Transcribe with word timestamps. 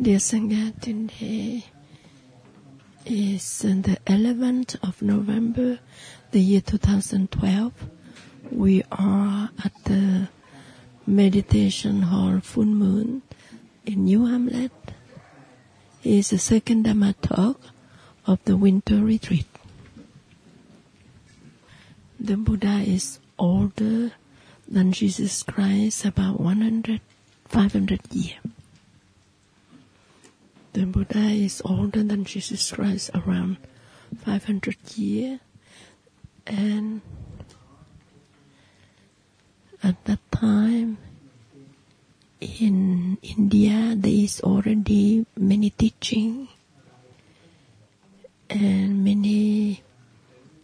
Dear 0.00 0.16
Sangha, 0.16 0.72
today 0.80 1.62
is 3.04 3.58
the 3.58 3.98
11th 4.06 4.76
of 4.82 5.02
November, 5.02 5.78
the 6.30 6.40
year 6.40 6.62
2012. 6.62 7.74
We 8.50 8.82
are 8.90 9.50
at 9.62 9.74
the 9.84 10.30
meditation 11.06 12.00
hall 12.00 12.40
Full 12.40 12.64
Moon 12.64 13.20
in 13.84 14.04
New 14.04 14.24
Hamlet. 14.24 14.72
It's 16.02 16.30
the 16.30 16.38
second 16.38 16.86
Dhamma 16.86 17.14
talk 17.20 17.60
of 18.26 18.42
the 18.46 18.56
winter 18.56 19.04
retreat. 19.04 19.44
The 22.18 22.38
Buddha 22.38 22.84
is 22.86 23.18
older 23.38 24.12
than 24.66 24.92
Jesus 24.92 25.42
Christ, 25.42 26.06
about 26.06 26.40
100, 26.40 27.02
500 27.44 28.00
years. 28.14 28.49
Buddha 31.00 31.32
is 31.32 31.62
older 31.64 32.02
than 32.02 32.28
Jesus 32.28 32.72
Christ, 32.72 33.08
around 33.14 33.56
500 34.20 34.76
years. 34.98 35.40
And 36.46 37.00
at 39.82 39.96
that 40.04 40.20
time, 40.30 40.98
in 42.38 43.16
India, 43.22 43.94
there 43.96 44.12
is 44.12 44.42
already 44.42 45.24
many 45.38 45.70
teaching 45.70 46.48
and 48.50 49.02
many, 49.02 49.82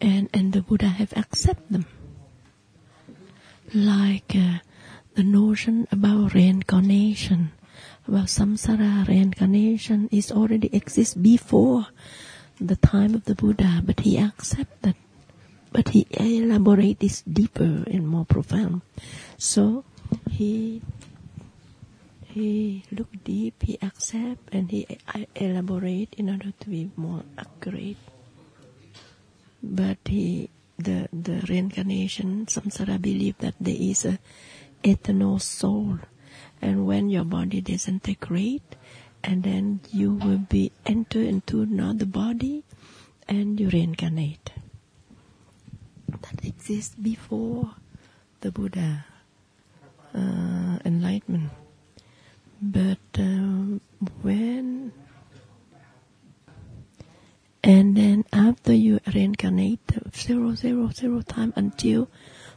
and, 0.03 0.29
and 0.35 0.53
the 0.53 0.61
Buddha 0.61 0.89
have 0.89 1.17
accepted 1.17 1.65
them. 1.71 1.87
Like 3.73 4.37
uh, 4.37 4.59
the 5.15 5.25
notion 5.25 5.89
about 5.91 6.35
reincarnation, 6.35 7.53
about 8.09 8.27
samsara 8.27 9.07
reincarnation 9.09 10.09
is 10.13 10.26
already 10.37 10.69
exists 10.77 11.15
before 11.15 11.87
the 12.61 12.77
time 12.77 13.15
of 13.15 13.25
the 13.25 13.35
Buddha, 13.35 13.83
but 13.85 14.01
he 14.01 14.19
accepted, 14.19 14.95
but 15.73 15.89
he 15.91 16.07
elaborated 16.11 17.01
this 17.01 17.23
deeper 17.23 17.85
and 17.87 18.07
more 18.07 18.25
profound. 18.25 18.83
So 19.39 19.85
he 20.31 20.83
he 22.37 22.85
look 22.93 23.09
deep, 23.25 23.63
he 23.63 23.79
accept, 23.81 24.53
and 24.53 24.71
he 24.71 24.87
elaborate 25.35 26.15
in 26.19 26.29
order 26.29 26.53
to 26.61 26.69
be 26.69 26.91
more 26.95 27.23
accurate. 27.39 27.97
But 29.63 29.97
he, 30.05 30.51
the 30.77 31.09
the 31.13 31.41
reincarnation, 31.49 32.45
samsara 32.47 33.01
believe 33.01 33.39
that 33.39 33.55
there 33.59 33.77
is 33.79 34.05
a 34.05 34.19
eternal 34.85 35.39
soul, 35.39 35.99
and 36.61 36.87
when 36.87 37.09
your 37.09 37.25
body 37.25 37.61
disintegrate, 37.61 38.77
and 39.27 39.43
then 39.43 39.81
you 39.91 40.15
will 40.15 40.39
be 40.39 40.71
enter 40.87 41.21
into 41.21 41.61
another 41.61 42.07
body, 42.07 42.63
and 43.29 43.59
you 43.59 43.69
reincarnate. 43.69 44.53
That 46.09 46.45
exists 46.45 46.95
before 46.95 47.75
the 48.41 48.53
Buddha 48.53 49.05
uh, 50.15 50.79
enlightenment. 50.85 51.51
But 52.63 52.99
um, 53.19 53.81
when 54.23 54.93
and 57.65 57.97
then 57.97 58.25
after 58.33 58.73
you 58.73 59.01
reincarnate 59.13 59.81
zero 60.15 60.55
zero 60.55 60.91
zero 60.95 61.21
time 61.21 61.53
until 61.57 62.09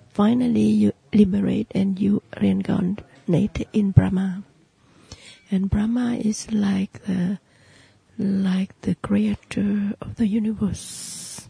finally 0.10 0.70
you 0.70 0.94
liberate 1.14 1.72
and 1.74 2.00
you 2.00 2.22
reincarnate 2.40 3.68
in 3.74 3.90
Brahma. 3.92 4.44
And 5.52 5.70
Brahma 5.70 6.16
is 6.16 6.52
like 6.52 7.04
the 7.06 7.40
like 8.20 8.80
the 8.82 8.96
creator 8.96 9.96
of 10.00 10.16
the 10.18 10.28
universe. 10.28 11.48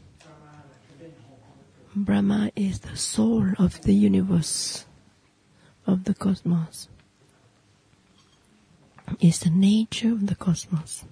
Brahma 1.96 2.52
is 2.56 2.80
the 2.80 2.96
soul 2.96 3.52
of 3.58 3.82
the 3.82 3.94
universe, 3.94 4.86
of 5.86 6.06
the 6.06 6.14
cosmos. 6.14 6.88
Is 9.20 9.40
the 9.40 9.50
nature 9.50 10.14
of 10.14 10.28
the 10.28 10.36
cosmos. 10.36 11.04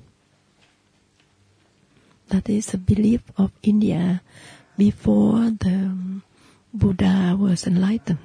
That 2.30 2.48
is 2.48 2.74
a 2.74 2.78
belief 2.78 3.24
of 3.38 3.52
India 3.64 4.22
before 4.78 5.50
the 5.50 5.92
Buddha 6.74 7.36
was 7.38 7.66
enlightened. 7.68 8.20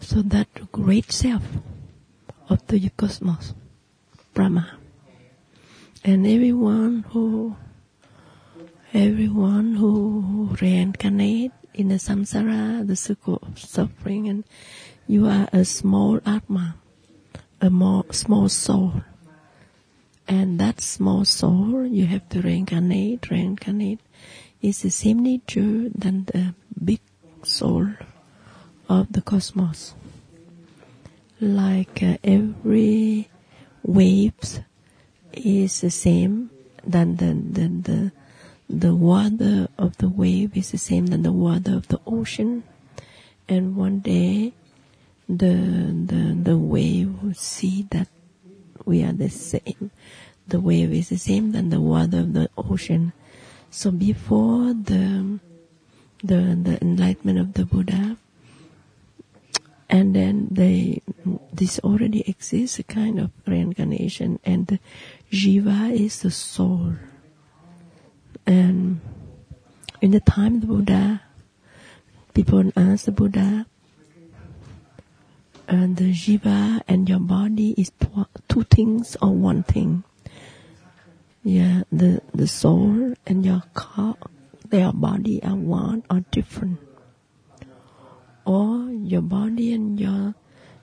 So 0.00 0.22
that 0.22 0.70
great 0.70 1.10
self 1.12 1.42
of 2.52 2.66
the 2.66 2.90
cosmos, 2.90 3.54
Brahma. 4.34 4.76
And 6.04 6.26
everyone 6.26 7.06
who 7.08 7.56
everyone 8.92 9.76
who 9.76 10.54
reincarnate 10.60 11.52
in 11.72 11.88
the 11.88 11.94
samsara, 11.94 12.86
the 12.86 12.94
circle 12.94 13.38
of 13.40 13.58
suffering, 13.58 14.28
and 14.28 14.44
you 15.06 15.26
are 15.26 15.48
a 15.50 15.64
small 15.64 16.20
atma, 16.26 16.76
a 17.62 17.70
more 17.70 18.04
small 18.10 18.50
soul. 18.50 19.02
And 20.28 20.60
that 20.60 20.82
small 20.82 21.24
soul, 21.24 21.86
you 21.86 22.04
have 22.04 22.28
to 22.30 22.42
reincarnate, 22.42 23.30
reincarnate, 23.30 24.00
is 24.60 24.82
the 24.82 24.90
same 24.90 25.20
nature 25.20 25.88
than 25.88 26.26
the 26.26 26.54
big 26.84 27.00
soul 27.44 27.88
of 28.90 29.10
the 29.10 29.22
cosmos. 29.22 29.94
Like 31.42 32.04
uh, 32.04 32.18
every 32.22 33.28
waves 33.82 34.60
is 35.32 35.80
the 35.80 35.90
same 35.90 36.50
than 36.86 37.16
the, 37.16 37.34
the, 37.34 37.66
the, 37.68 38.12
the 38.70 38.94
water 38.94 39.66
of 39.76 39.96
the 39.96 40.08
wave 40.08 40.56
is 40.56 40.70
the 40.70 40.78
same 40.78 41.08
than 41.08 41.24
the 41.24 41.32
water 41.32 41.74
of 41.74 41.88
the 41.88 41.98
ocean. 42.06 42.62
And 43.48 43.74
one 43.74 43.98
day, 43.98 44.52
the, 45.28 45.90
the, 46.06 46.38
the 46.40 46.56
wave 46.56 47.20
will 47.20 47.34
see 47.34 47.88
that 47.90 48.06
we 48.84 49.02
are 49.02 49.12
the 49.12 49.28
same. 49.28 49.90
The 50.46 50.60
wave 50.60 50.92
is 50.92 51.08
the 51.08 51.18
same 51.18 51.50
than 51.50 51.70
the 51.70 51.80
water 51.80 52.20
of 52.20 52.34
the 52.34 52.50
ocean. 52.56 53.14
So 53.68 53.90
before 53.90 54.74
the, 54.74 55.40
the, 56.22 56.56
the 56.62 56.78
enlightenment 56.80 57.40
of 57.40 57.54
the 57.54 57.64
Buddha, 57.64 58.16
and 59.92 60.16
then 60.16 60.48
they, 60.50 61.02
this 61.52 61.78
already 61.80 62.26
exists, 62.26 62.78
a 62.78 62.82
kind 62.82 63.20
of 63.20 63.30
reincarnation, 63.46 64.40
and 64.42 64.66
the 64.66 64.80
jiva 65.30 65.92
is 65.92 66.22
the 66.22 66.30
soul. 66.30 66.94
And 68.46 69.02
in 70.00 70.10
the 70.10 70.20
time 70.20 70.56
of 70.56 70.60
the 70.62 70.66
Buddha, 70.66 71.20
people 72.32 72.72
ask 72.74 73.04
the 73.04 73.12
Buddha, 73.12 73.66
and 75.68 75.98
the 75.98 76.10
jiva 76.10 76.80
and 76.88 77.06
your 77.06 77.20
body 77.20 77.74
is 77.76 77.92
two 78.48 78.62
things 78.64 79.14
or 79.20 79.34
one 79.34 79.62
thing. 79.62 80.04
Yeah, 81.44 81.82
the 81.92 82.22
the 82.32 82.46
soul 82.46 83.12
and 83.26 83.44
your 83.44 83.62
car, 83.74 84.16
their 84.70 84.92
body 84.92 85.42
are 85.42 85.54
one 85.54 86.02
or 86.08 86.20
different. 86.30 86.80
Or 88.44 88.90
your 88.90 89.22
body 89.22 89.72
and 89.72 89.98
your 89.98 90.34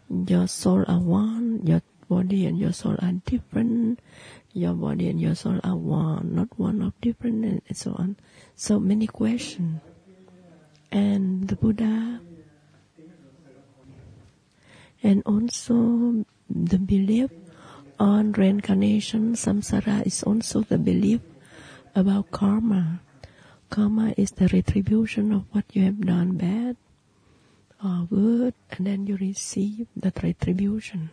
your 0.09 0.47
soul 0.47 0.85
are 0.87 0.99
one, 0.99 1.61
your 1.65 1.81
body 2.07 2.45
and 2.45 2.57
your 2.57 2.73
soul 2.73 2.95
are 2.99 3.11
different, 3.25 3.99
your 4.53 4.73
body 4.73 5.09
and 5.09 5.21
your 5.21 5.35
soul 5.35 5.59
are 5.63 5.75
one, 5.75 6.33
not 6.33 6.47
one 6.57 6.81
of 6.81 6.93
different, 7.01 7.45
and 7.45 7.77
so 7.77 7.93
on. 7.97 8.15
So 8.55 8.79
many 8.79 9.07
questions. 9.07 9.81
And 10.91 11.47
the 11.47 11.55
Buddha, 11.55 12.19
and 15.03 15.21
also 15.25 16.25
the 16.49 16.79
belief 16.79 17.29
on 17.99 18.31
reincarnation, 18.31 19.33
samsara 19.33 20.07
is 20.07 20.23
also 20.23 20.61
the 20.61 20.79
belief 20.79 21.21
about 21.93 22.31
karma. 22.31 23.01
Karma 23.69 24.15
is 24.17 24.31
the 24.31 24.47
retribution 24.47 25.31
of 25.31 25.45
what 25.51 25.65
you 25.73 25.83
have 25.83 26.01
done 26.01 26.37
bad 26.37 26.75
or 27.83 28.07
good, 28.09 28.53
and 28.71 28.87
then 28.87 29.07
you 29.07 29.17
receive 29.17 29.87
that 29.95 30.21
retribution, 30.21 31.11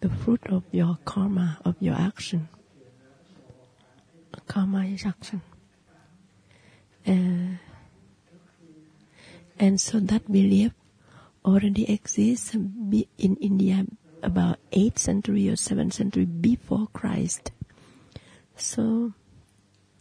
the 0.00 0.08
fruit 0.08 0.42
of 0.48 0.64
your 0.72 0.98
karma, 1.04 1.58
of 1.64 1.76
your 1.80 1.94
action. 1.94 2.48
Karma 4.46 4.84
is 4.84 5.04
action. 5.06 5.42
Uh, 7.06 7.56
and 9.58 9.80
so 9.80 10.00
that 10.00 10.30
belief 10.30 10.72
already 11.44 11.90
exists 11.90 12.54
in 12.54 13.36
India 13.40 13.86
about 14.22 14.58
8th 14.72 14.98
century 14.98 15.48
or 15.48 15.52
7th 15.52 15.92
century 15.94 16.24
before 16.24 16.88
Christ. 16.92 17.52
So 18.56 19.12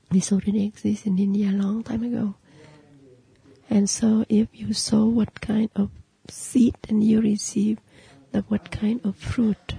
this 0.10 0.32
already 0.32 0.66
exists 0.66 1.06
in 1.06 1.20
India 1.20 1.50
a 1.50 1.52
long 1.52 1.84
time 1.84 2.04
ago. 2.04 2.36
And 3.70 3.90
so 3.90 4.26
if 4.30 4.48
you 4.54 4.74
sow 4.74 5.06
what 5.06 5.42
kind 5.42 5.70
of 5.76 5.90
seed 6.30 6.76
and 6.88 7.04
you 7.04 7.22
receive 7.22 7.80
the 8.32 8.42
what 8.42 8.72
kind 8.72 9.02
of 9.04 9.16
fruit. 9.16 9.76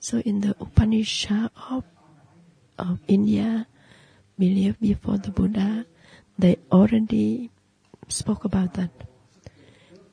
So 0.00 0.18
in 0.18 0.40
the 0.40 0.56
Upanishad 0.60 1.50
of, 1.70 1.84
of 2.78 3.00
India, 3.08 3.66
believe 4.38 4.80
before 4.80 5.18
the 5.18 5.30
Buddha, 5.30 5.86
they 6.38 6.56
already 6.70 7.50
spoke 8.08 8.44
about 8.44 8.74
that. 8.74 8.90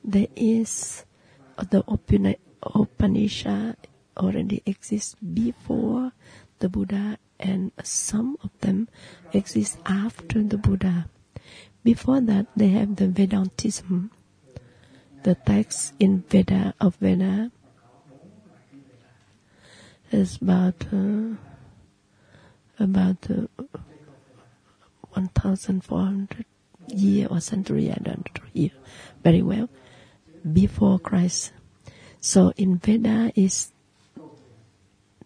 There 0.04 0.28
is 0.36 1.04
the 1.70 1.84
Upanishad 2.62 3.76
already 4.16 4.62
exists 4.66 5.14
before 5.16 6.12
the 6.58 6.68
Buddha 6.68 7.18
and 7.38 7.70
some 7.82 8.36
of 8.42 8.50
them 8.60 8.88
exist 9.32 9.78
after 9.86 10.42
the 10.42 10.58
Buddha. 10.58 11.08
Before 11.86 12.20
that, 12.20 12.46
they 12.56 12.66
have 12.70 12.96
the 12.96 13.06
Vedantism, 13.06 14.10
the 15.22 15.36
text 15.36 15.94
in 16.00 16.24
Veda 16.28 16.74
of 16.80 16.96
Veda 16.96 17.52
is 20.10 20.38
about 20.42 20.84
uh, 20.92 21.36
about 22.80 23.30
uh, 23.30 23.46
1,400 25.14 26.44
year 26.88 27.28
or 27.30 27.40
century. 27.40 27.92
I 27.92 28.02
don't 28.02 28.28
hear 28.52 28.72
very 29.22 29.42
well 29.42 29.68
before 30.52 30.98
Christ. 30.98 31.52
So 32.20 32.52
in 32.56 32.78
Veda 32.78 33.30
is 33.36 33.70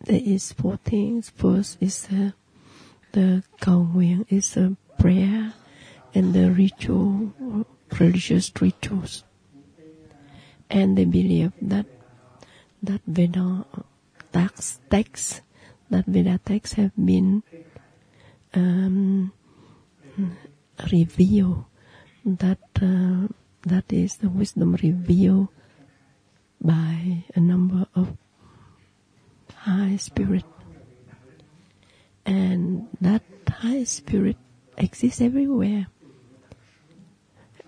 there 0.04 0.20
is 0.22 0.52
four 0.52 0.76
things. 0.84 1.30
First 1.30 1.78
is 1.80 2.02
the 2.08 2.34
the 3.12 3.44
cầu 3.62 4.26
is 4.28 4.58
a 4.58 4.76
prayer 4.98 5.54
and 6.14 6.34
the 6.34 6.50
ritual 6.50 7.66
religious 7.98 8.52
rituals. 8.60 9.24
And 10.70 10.96
they 10.96 11.04
believe 11.04 11.52
that 11.62 11.86
that 12.82 13.02
Veda 13.06 13.66
text, 14.32 14.80
text 14.90 15.42
that 15.90 16.06
Veda 16.06 16.38
texts 16.44 16.76
have 16.76 16.92
been 16.94 17.42
um, 18.54 19.32
revealed. 20.90 21.64
That 22.24 22.60
uh, 22.80 23.28
that 23.62 23.92
is 23.92 24.18
the 24.18 24.28
wisdom 24.28 24.76
revealed 24.76 25.48
by 26.60 27.24
a 27.34 27.40
number 27.40 27.86
of 27.94 28.16
high 29.54 29.96
spirit, 29.96 30.44
and 32.24 32.88
that 33.00 33.22
high 33.48 33.84
spirit 33.84 34.36
exists 34.76 35.20
everywhere. 35.20 35.88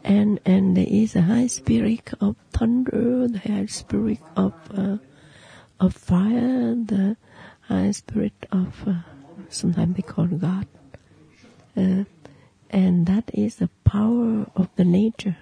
And 0.05 0.41
and 0.45 0.77
there 0.77 0.87
is 0.89 1.15
a 1.15 1.23
high 1.23 1.47
spirit 1.47 2.13
of 2.21 2.37
thunder, 2.53 3.29
the 3.29 3.39
high 3.39 3.67
spirit 3.67 4.21
of 4.37 4.53
uh, 4.77 4.99
of 5.79 5.95
fire, 5.95 6.75
the 6.75 7.17
high 7.61 7.93
spirit 7.93 8.47
of 8.51 8.87
uh, 8.87 9.03
sometimes 9.49 9.97
they 9.97 10.03
call 10.03 10.27
God, 10.27 10.67
uh, 11.77 12.05
and 12.71 13.07
that 13.07 13.31
is 13.33 13.57
the 13.57 13.71
power 13.85 14.47
of 14.57 14.69
the 14.77 14.85
nature. 14.85 15.37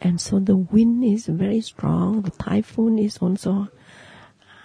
And 0.00 0.20
so 0.20 0.38
the 0.38 0.56
wind 0.56 1.04
is 1.04 1.26
very 1.26 1.60
strong. 1.60 2.22
The 2.22 2.30
typhoon 2.30 2.98
is 2.98 3.18
also 3.18 3.68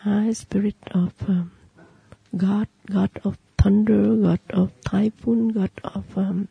high 0.04 0.34
spirit 0.34 0.76
of 0.92 1.14
um, 1.28 1.52
God, 2.36 2.68
God 2.90 3.12
of 3.24 3.38
thunder, 3.58 4.16
God 4.16 4.40
of 4.50 4.72
typhoon, 4.82 5.50
God 5.50 5.72
of 5.84 6.18
um, 6.18 6.48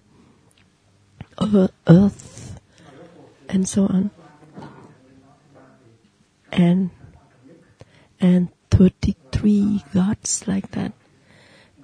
earth, 1.88 2.49
and 3.50 3.68
so 3.68 3.84
on. 3.86 4.10
And 6.52 6.90
and 8.20 8.48
33 8.70 9.84
gods 9.92 10.46
like 10.46 10.70
that. 10.72 10.92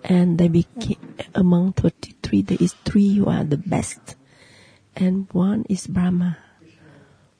And 0.05 0.39
they 0.39 0.49
became, 0.49 1.17
among 1.35 1.73
33, 1.73 2.43
there 2.43 2.59
is 2.61 2.75
three 2.85 3.17
who 3.17 3.27
are 3.27 3.45
the 3.45 3.57
best. 3.57 4.15
And 4.95 5.27
one 5.33 5.65
is 5.69 5.87
Brahma, 5.87 6.39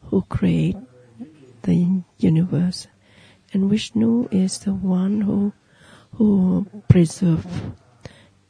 who 0.05 0.23
created 0.23 0.85
the 1.63 2.03
universe. 2.19 2.89
And 3.53 3.71
Vishnu 3.71 4.29
is 4.31 4.59
the 4.59 4.75
one 4.75 5.21
who, 5.21 5.53
who 6.15 6.67
preserve. 6.89 7.47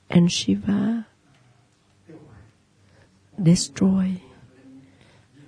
And 0.09 0.33
Shiva 0.33 1.07
destroy. 3.43 4.23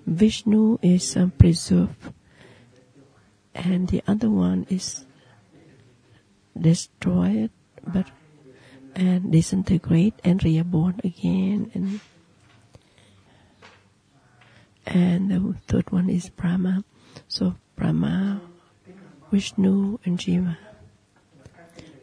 Vishnu 0.09 0.79
is 0.81 1.17
um, 1.17 1.25
a 1.25 1.39
preserve 1.39 2.13
and 3.55 3.89
the 3.89 4.03
other 4.07 4.31
one 4.31 4.67
is 4.71 5.05
destroyed 6.59 7.51
but 7.87 8.07
and 8.95 9.31
disintegrate 9.31 10.15
and 10.25 10.43
reborn 10.43 10.99
again. 11.05 11.71
And 11.75 12.01
and 14.87 15.31
the 15.31 15.55
third 15.69 15.93
one 15.93 16.09
is 16.09 16.31
Brahma. 16.31 16.85
So 17.29 17.55
Brahma 17.77 18.41
Vishnu 19.31 19.99
and 20.05 20.21
Shiva 20.21 20.57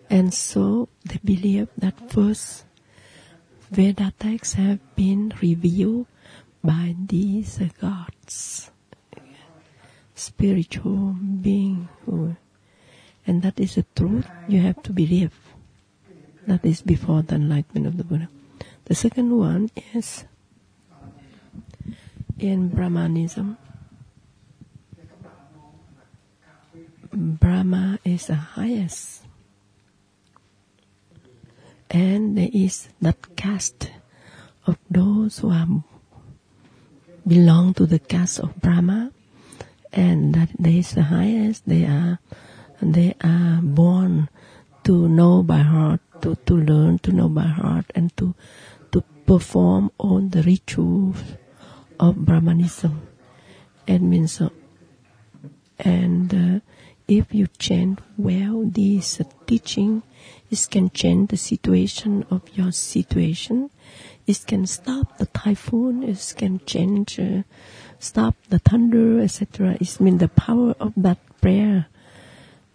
and 0.10 0.34
so 0.34 0.90
they 1.04 1.20
believe 1.24 1.70
that 1.78 2.12
first 2.12 2.66
Veda 3.72 4.14
texts 4.20 4.54
have 4.54 4.80
been 4.96 5.34
revealed 5.42 6.06
by 6.66 6.96
these 7.08 7.60
gods 7.80 8.72
spiritual 10.16 11.16
being 11.42 11.88
and 13.28 13.42
that 13.42 13.60
is 13.60 13.76
the 13.76 13.86
truth 13.96 14.28
you 14.48 14.62
have 14.62 14.82
to 14.84 14.94
believe. 14.94 15.34
That 16.48 16.64
is 16.64 16.82
before 16.82 17.24
the 17.24 17.36
enlightenment 17.36 17.88
of 17.88 17.98
the 17.98 18.04
Buddha. 18.04 18.30
The 18.86 18.94
second 18.94 19.36
one 19.36 19.70
is 19.94 20.26
in 22.38 22.70
Brahmanism. 22.70 23.58
Brahma 27.12 27.98
is 28.06 28.28
the 28.28 28.36
highest. 28.36 29.24
And 31.90 32.38
there 32.38 32.50
is 32.54 32.90
that 33.02 33.36
caste 33.36 33.90
of 34.68 34.78
those 34.90 35.40
who 35.40 35.50
are 35.50 35.68
belong 37.28 37.74
to 37.74 37.86
the 37.86 38.00
caste 38.00 38.40
of 38.40 38.56
Brahma 38.62 39.12
and 39.96 40.36
that 40.36 40.50
they 40.60 40.80
is 40.80 40.94
the 40.94 41.04
highest. 41.04 41.64
They 41.66 41.86
are 41.86 42.20
they 42.82 43.16
are 43.24 43.62
born 43.64 44.30
to 44.84 45.08
know 45.08 45.42
by 45.42 45.60
heart, 45.60 46.02
to, 46.22 46.36
to 46.36 46.54
learn 46.54 47.00
to 47.00 47.12
know 47.12 47.30
by 47.30 47.48
heart, 47.48 47.86
and 47.96 48.16
to 48.18 48.36
to 48.92 49.02
perform 49.26 49.92
all 49.98 50.20
the 50.20 50.44
rituals 50.44 51.18
of 52.00 52.16
Brahmanism. 52.18 53.08
It 53.88 54.02
means, 54.02 54.42
uh, 54.42 54.50
and 55.80 56.34
uh, 56.34 56.60
if 57.08 57.34
you 57.34 57.48
chant 57.58 58.00
well, 58.18 58.64
this 58.66 59.22
uh, 59.22 59.24
teaching, 59.48 60.04
it 60.52 60.68
can 60.70 60.90
change 60.90 61.30
the 61.30 61.38
situation 61.38 62.26
of 62.30 62.42
your 62.56 62.72
situation. 62.72 63.70
It 64.28 64.46
can 64.48 64.66
stop 64.66 65.18
the 65.18 65.28
typhoon. 65.28 66.04
It 66.04 66.34
can 66.38 66.60
change. 66.66 67.20
Uh, 67.20 67.44
stop 68.00 68.36
the 68.50 68.60
thunder, 68.60 69.22
etc. 69.22 69.78
It 69.80 70.00
means 70.00 70.20
the 70.20 70.30
power 70.30 70.76
of 70.80 70.94
that 70.98 71.20
prayer. 71.42 71.88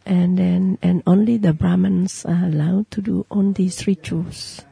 And 0.07 0.39
then, 0.39 0.79
and 0.83 1.03
only 1.07 1.37
the 1.37 1.53
Brahmins 1.53 2.25
are 2.25 2.45
allowed 2.47 2.91
to 2.93 3.03
do 3.03 3.27
all 3.31 3.53
these 3.53 3.87
rituals. 3.87 4.63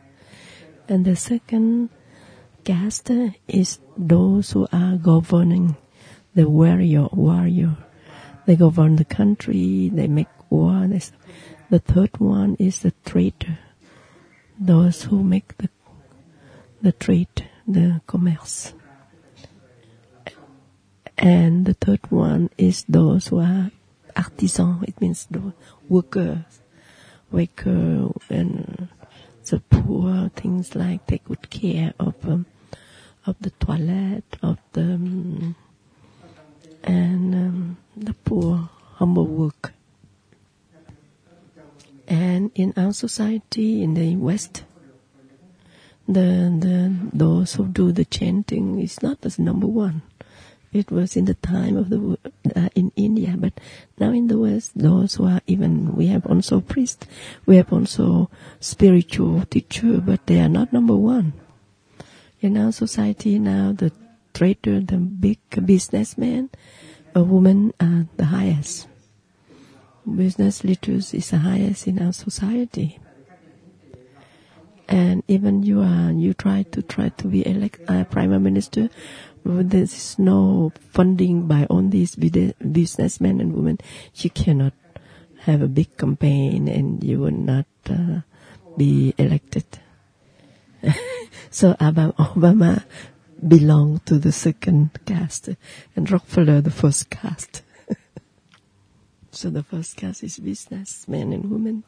And 0.89 1.05
the 1.05 1.17
second 1.17 1.91
caste 2.65 3.11
is 3.47 3.79
those 3.97 4.53
who 4.53 4.67
are 4.73 4.97
governing 4.97 5.77
the 6.35 6.49
warrior, 6.49 7.09
warrior. 7.13 7.77
They 8.47 8.57
govern 8.57 8.97
the 8.97 9.05
country, 9.05 9.91
they 9.93 10.07
make 10.07 10.29
war. 10.51 10.89
The 11.71 11.79
third 11.79 12.19
one 12.19 12.57
is 12.59 12.81
the 12.81 12.93
trader. 13.05 13.59
Those 14.59 15.03
who 15.03 15.23
make 15.23 15.57
the, 15.59 15.69
the 16.81 16.93
trade, 16.93 17.49
the 17.67 18.01
commerce. 18.07 18.73
And 21.17 21.67
the 21.67 21.75
third 21.75 22.11
one 22.11 22.51
is 22.57 22.85
those 22.89 23.29
who 23.29 23.41
are 23.41 23.71
artisans. 24.17 24.85
It 24.87 25.01
means 25.01 25.27
the 25.31 25.53
workers, 25.89 26.61
worker 27.31 28.13
and 28.31 28.89
the 29.51 29.61
poor, 29.61 30.31
things 30.37 30.75
like 30.75 31.07
take 31.07 31.25
good 31.25 31.51
care 31.51 31.95
of 31.99 32.15
um, 32.27 32.47
of 33.27 33.37
the 33.41 33.51
toilet, 33.51 34.25
of 34.43 34.59
the 34.73 34.95
um, 34.95 35.57
and 36.85 37.35
um, 37.35 37.77
the 37.97 38.15
poor, 38.15 38.69
humble 38.95 39.27
work. 39.27 39.73
And 42.07 42.51
in 42.55 42.73
our 42.77 42.93
society, 42.93 43.83
in 43.83 43.95
the 43.95 44.17
West, 44.17 44.65
the 46.09 46.51
the 46.65 46.77
those 47.13 47.55
who 47.55 47.67
do 47.67 47.93
the 47.93 48.05
chanting 48.05 48.81
is 48.81 49.03
not 49.03 49.19
as 49.25 49.39
number 49.39 49.67
one 49.67 50.03
It 50.73 50.91
was 50.91 51.17
in 51.17 51.25
the 51.25 51.35
time 51.35 51.77
of 51.77 51.89
the 51.89 52.19
uh, 52.55 52.69
in 52.75 52.93
India, 52.95 53.35
but 53.39 53.55
now 53.99 54.13
in 54.13 54.29
the 54.29 54.37
West, 54.37 54.73
those 54.77 55.15
who 55.15 55.25
are 55.25 55.41
even 55.47 55.97
we 55.97 56.09
have 56.09 56.27
also 56.27 56.61
priests, 56.61 57.07
we 57.47 57.57
have 57.57 57.73
also 57.73 58.29
spiritual 58.61 59.47
teacher, 59.47 59.99
but 60.01 60.27
they 60.27 60.41
are 60.41 60.49
not 60.49 60.73
number 60.73 60.95
one. 60.95 61.33
In 62.41 62.59
our 62.59 62.73
society 62.73 63.39
now, 63.39 63.73
the 63.73 63.93
trader, 64.35 64.81
the 64.81 64.99
big 64.99 65.41
businessman, 65.65 66.51
a 67.15 67.25
woman 67.25 67.73
are 67.81 68.07
the 68.17 68.27
highest. 68.27 68.89
Business 70.05 70.65
leaders 70.65 71.15
is 71.15 71.31
the 71.31 71.39
highest 71.39 71.87
in 71.87 72.01
our 72.01 72.13
society 72.13 72.99
and 74.89 75.23
even 75.29 75.63
you 75.63 75.81
are 75.81 76.13
you 76.13 76.33
try 76.35 76.63
to 76.73 76.83
try 76.83 77.09
to 77.11 77.29
be 77.29 77.47
elect 77.47 77.81
uh, 77.89 78.05
prime 78.05 78.43
minister 78.43 78.89
there 79.49 79.83
is 79.83 80.19
no 80.19 80.73
funding 80.91 81.47
by 81.47 81.65
all 81.67 81.83
these 81.83 82.15
businessmen 82.15 83.41
and 83.41 83.55
women. 83.55 83.79
You 84.15 84.31
cannot 84.31 84.75
have 85.41 85.63
a 85.63 85.69
big 85.69 85.97
campaign 85.97 86.69
and 86.69 87.03
you 87.03 87.21
will 87.21 87.31
not 87.31 87.67
uh, 87.89 88.21
be 88.77 89.15
elected. 89.19 89.65
So 91.51 91.73
obama 91.75 92.85
belonged 93.47 94.05
to 94.07 94.19
the 94.19 94.33
second 94.33 94.91
caste 95.07 95.49
and 95.97 96.11
rockefeller 96.11 96.61
the 96.61 96.71
first 96.71 97.09
caste. 97.09 97.63
So 99.31 99.49
the 99.49 99.63
first 99.63 99.97
caste 99.97 100.25
is 100.25 100.39
businessmen 100.39 101.33
and 101.33 101.51
women 101.51 101.85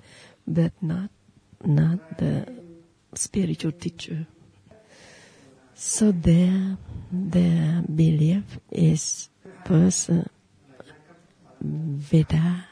but 0.46 0.72
not 0.80 1.10
not 1.62 2.18
the 2.18 2.48
spiritual 3.14 3.72
teacher. 3.72 4.26
So 5.74 6.12
their 6.12 6.76
their 7.10 7.82
belief 7.82 8.58
is 8.70 9.30
first 9.64 10.10
uh, 10.10 10.22
Veda. 11.60 12.66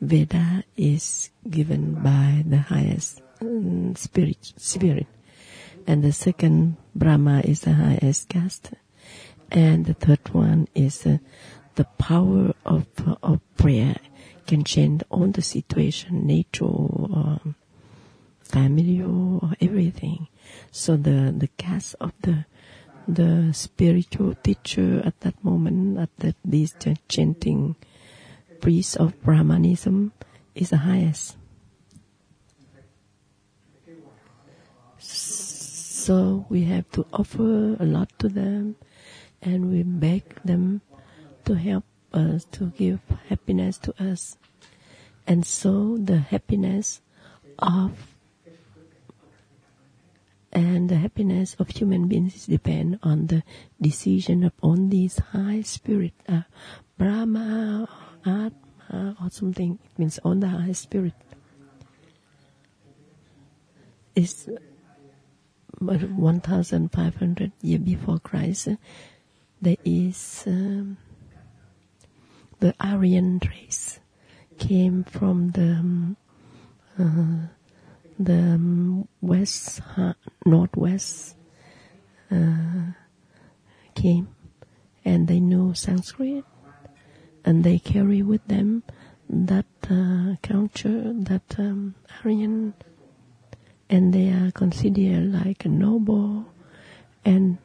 Veda 0.00 0.64
is 0.76 1.30
given 1.48 1.94
by 2.02 2.42
the 2.46 2.58
highest 2.58 3.20
um, 3.40 3.94
spirit, 3.96 4.52
spirit, 4.56 5.06
and 5.86 6.02
the 6.02 6.12
second 6.12 6.76
Brahma 6.94 7.40
is 7.44 7.60
the 7.60 7.74
highest 7.74 8.28
caste, 8.28 8.72
and 9.50 9.86
the 9.86 9.94
third 9.94 10.32
one 10.32 10.68
is 10.74 11.06
uh, 11.06 11.18
the 11.74 11.84
power 11.84 12.52
of 12.64 12.86
of 13.22 13.40
prayer 13.56 13.96
can 14.46 14.64
change 14.64 15.02
all 15.10 15.28
the 15.28 15.42
situation, 15.42 16.26
nature. 16.26 16.64
Um, 16.64 17.54
family 18.50 19.02
or 19.02 19.52
everything. 19.60 20.28
So 20.70 20.96
the, 20.96 21.34
the 21.36 21.48
cast 21.56 21.94
of 22.00 22.12
the 22.22 22.46
the 23.08 23.50
spiritual 23.52 24.34
teacher 24.34 25.02
at 25.04 25.18
that 25.20 25.42
moment, 25.42 25.98
at 25.98 26.10
that 26.18 26.36
this 26.44 26.74
chanting 27.08 27.74
priest 28.60 28.96
of 28.98 29.20
Brahmanism 29.22 30.12
is 30.54 30.70
the 30.70 30.78
highest. 30.78 31.36
So 34.98 36.46
we 36.48 36.64
have 36.64 36.90
to 36.92 37.06
offer 37.12 37.76
a 37.80 37.84
lot 37.84 38.10
to 38.20 38.28
them 38.28 38.76
and 39.42 39.70
we 39.70 39.82
beg 39.82 40.22
them 40.44 40.82
to 41.44 41.54
help 41.54 41.84
us, 42.12 42.44
to 42.52 42.66
give 42.76 43.00
happiness 43.28 43.78
to 43.78 43.94
us. 44.02 44.36
And 45.26 45.46
so 45.46 45.96
the 45.96 46.18
happiness 46.18 47.00
of 47.58 48.09
and 50.52 50.88
the 50.88 50.96
happiness 50.96 51.54
of 51.58 51.68
human 51.68 52.08
beings 52.08 52.46
depend 52.46 52.98
on 53.02 53.26
the 53.26 53.42
decision 53.80 54.44
of 54.44 54.52
on 54.62 54.88
these 54.90 55.18
high 55.32 55.62
spirit, 55.62 56.12
uh, 56.28 56.42
Brahma, 56.98 57.88
Atma, 58.26 59.16
or 59.22 59.30
something. 59.30 59.78
It 59.84 59.98
means 59.98 60.18
on 60.24 60.40
the 60.40 60.48
high 60.48 60.72
spirit. 60.72 61.14
It's 64.16 64.48
1,500 65.78 67.52
years 67.62 67.80
before 67.80 68.18
Christ. 68.18 68.68
There 69.62 69.76
is 69.84 70.44
um, 70.46 70.96
the 72.58 72.74
Aryan 72.80 73.40
race 73.48 74.00
came 74.58 75.04
from 75.04 75.52
the 75.52 75.72
um, 75.78 76.16
uh, 76.98 77.46
the 78.20 78.54
um, 78.54 79.08
west, 79.22 79.80
northwest 80.44 81.36
uh, 82.30 82.92
came 83.94 84.28
and 85.04 85.26
they 85.26 85.40
knew 85.40 85.72
Sanskrit 85.74 86.44
and 87.44 87.64
they 87.64 87.78
carry 87.78 88.22
with 88.22 88.46
them 88.46 88.82
that 89.28 89.66
uh, 89.88 90.34
culture, 90.42 91.12
that 91.14 91.54
um, 91.58 91.94
Aryan, 92.24 92.74
and 93.88 94.12
they 94.12 94.28
are 94.28 94.50
considered 94.50 95.32
like 95.32 95.64
a 95.64 95.68
noble, 95.68 96.46
and 97.24 97.58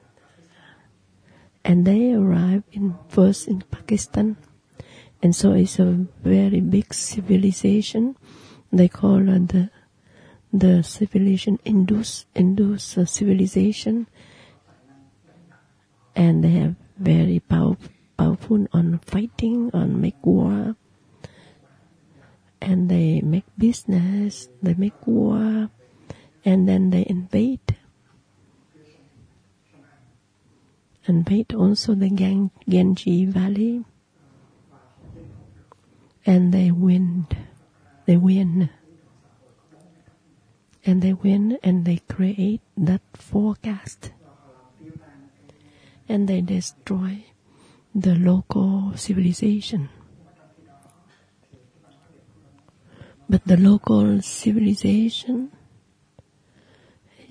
and 1.63 1.85
they 1.85 2.13
arrive 2.13 2.63
in 2.71 2.95
first 3.09 3.47
in 3.47 3.61
Pakistan, 3.71 4.37
and 5.21 5.35
so 5.35 5.53
it's 5.53 5.79
a 5.79 6.05
very 6.23 6.61
big 6.61 6.93
civilization. 6.93 8.15
They 8.71 8.87
call 8.87 9.27
it 9.27 9.49
the 9.49 9.69
the 10.59 10.83
civilization 10.83 11.59
Indus 12.33 12.97
uh, 12.97 13.05
civilization, 13.05 14.07
and 16.15 16.43
they 16.43 16.51
have 16.51 16.75
very 16.97 17.39
powerful, 17.39 17.91
powerful 18.17 18.67
on 18.71 18.99
fighting, 18.99 19.69
on 19.73 19.99
make 19.99 20.19
war, 20.23 20.75
and 22.61 22.89
they 22.89 23.19
make 23.21 23.43
business, 23.57 24.47
they 24.63 24.73
make 24.75 24.95
war, 25.05 25.69
and 26.45 26.69
then 26.69 26.89
they 26.89 27.05
invade. 27.07 27.75
Invade 31.07 31.53
also 31.53 31.93
the 31.93 32.09
Gang, 32.09 32.49
Valley, 33.25 33.83
and 36.25 36.53
they 36.53 36.71
win. 36.71 37.27
They 38.07 38.17
win 38.17 38.69
and 40.85 41.01
they 41.01 41.13
win 41.13 41.57
and 41.63 41.85
they 41.85 41.97
create 42.07 42.61
that 42.77 43.01
forecast 43.13 44.11
and 46.07 46.27
they 46.27 46.41
destroy 46.41 47.25
the 47.93 48.15
local 48.15 48.95
civilization. 48.95 49.89
But 53.27 53.43
the 53.45 53.57
local 53.57 54.21
civilization 54.21 55.51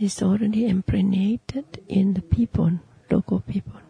is 0.01 0.21
already 0.23 0.67
impregnated 0.67 1.81
in 1.87 2.15
the 2.15 2.23
people, 2.23 2.81
local 3.11 3.41
people. 3.41 3.81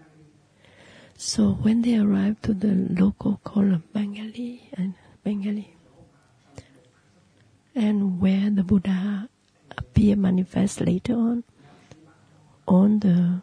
So 1.16 1.52
when 1.52 1.80
they 1.80 1.96
arrive 1.96 2.42
to 2.42 2.52
the 2.52 2.74
local 2.74 3.40
called 3.42 3.80
Bengali 3.94 4.68
and 4.74 4.94
Bengali, 5.22 5.74
and 7.74 8.20
where 8.20 8.50
the 8.50 8.62
Buddha 8.62 9.28
appear 9.94 10.16
manifest 10.16 10.80
later 10.80 11.14
on 11.14 11.44
on 12.66 12.98
the 12.98 13.40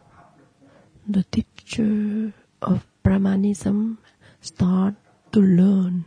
the 1.08 1.24
teacher 1.32 2.34
of 2.60 2.84
Brahmanism 3.02 3.96
start 4.42 4.94
to 5.32 5.40
learn 5.40 6.04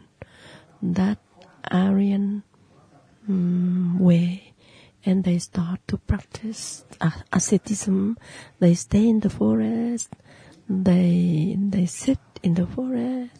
that 0.84 1.18
Aryan 1.72 2.44
um, 3.28 3.98
way 3.98 4.54
and 5.04 5.24
they 5.24 5.40
start 5.40 5.82
to 5.88 5.98
practice 5.98 6.86
asceticism. 7.34 8.18
They 8.60 8.76
stay 8.76 9.10
in 9.10 9.22
the 9.22 9.32
forest. 9.32 10.14
They 10.70 11.58
they 11.58 11.88
sit 11.88 12.22
in 12.44 12.54
the 12.54 12.68
forest 12.68 13.34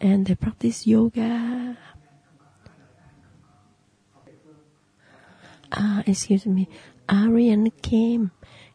and 0.00 0.26
they 0.26 0.34
practice 0.34 0.86
yoga 0.86 1.78
uh, 5.72 6.02
excuse 6.06 6.46
me, 6.46 6.68
Aryan 7.08 7.70
came 7.82 8.30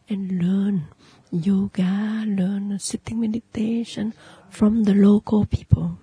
and 0.08 0.42
learned 0.42 0.84
yoga, 1.30 2.24
learned 2.26 2.80
sitting 2.80 3.20
meditation 3.20 4.14
from 4.50 4.84
the 4.84 4.94
local 4.94 5.46
people. 5.46 5.98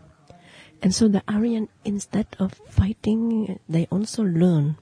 And 0.81 0.93
so 0.93 1.07
the 1.07 1.23
Aryan, 1.27 1.69
instead 1.83 2.27
of 2.39 2.53
fighting, 2.69 3.59
they 3.67 3.87
also 3.89 4.23
learn 4.23 4.77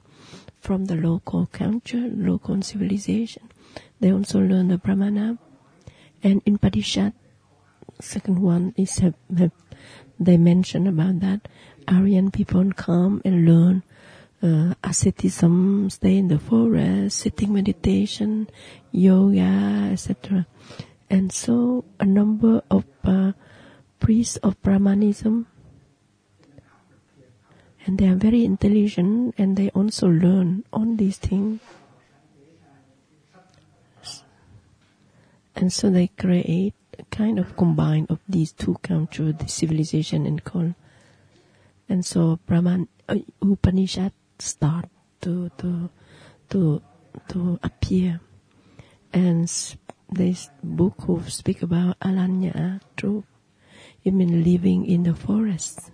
from 0.60 0.86
the 0.86 0.96
local 0.96 1.46
culture, 1.46 2.08
local 2.14 2.60
civilization. 2.62 3.50
They 4.00 4.12
also 4.12 4.40
learn 4.40 4.68
the 4.68 4.78
Brahmana. 4.78 5.38
And 6.22 6.42
in 6.46 6.54
Upanishad, 6.56 7.12
second 8.00 8.38
one 8.38 8.74
is 8.76 9.00
they 10.18 10.36
mention 10.36 10.86
about 10.86 11.20
that. 11.20 11.48
Aryan 11.88 12.30
people 12.30 12.72
come 12.72 13.20
and 13.24 13.46
learn 13.46 13.82
uh, 14.44 14.74
asceticism, 14.84 15.88
stay 15.88 16.18
in 16.18 16.28
the 16.28 16.38
forest, 16.38 17.16
sitting 17.18 17.54
meditation, 17.54 18.48
yoga, 18.92 19.88
etc. 19.90 20.46
And 21.08 21.32
so 21.32 21.84
a 21.98 22.04
number 22.04 22.62
of 22.70 22.84
uh, 23.04 23.32
priests 24.00 24.36
of 24.38 24.60
Brahmanism. 24.60 25.46
And 27.86 27.98
they 27.98 28.08
are 28.08 28.16
very 28.16 28.44
intelligent 28.44 29.34
and 29.38 29.56
they 29.56 29.70
also 29.70 30.08
learn 30.08 30.64
on 30.72 30.96
these 30.96 31.18
things. 31.18 31.60
And 35.56 35.72
so 35.72 35.88
they 35.88 36.08
create 36.08 36.74
a 36.98 37.04
kind 37.04 37.38
of 37.38 37.56
combine 37.56 38.06
of 38.10 38.20
these 38.28 38.52
two 38.52 38.76
cultures, 38.82 39.34
the 39.38 39.48
civilization 39.48 40.26
and 40.26 40.42
call. 40.42 40.74
And 41.88 42.04
so 42.04 42.40
Brahman 42.46 42.88
uh, 43.08 43.16
Upanishad 43.42 44.12
start 44.38 44.86
to 45.22 45.50
to 45.58 45.90
to 46.50 46.82
to 47.28 47.58
appear. 47.62 48.20
And 49.12 49.48
this 50.10 50.50
book 50.62 50.94
who 51.06 51.22
speak 51.28 51.62
about 51.62 51.98
Alanya 52.00 52.80
truth, 52.96 53.24
you 54.02 54.12
mean 54.12 54.42
living 54.42 54.86
in 54.86 55.04
the 55.04 55.14
forest. 55.14 55.90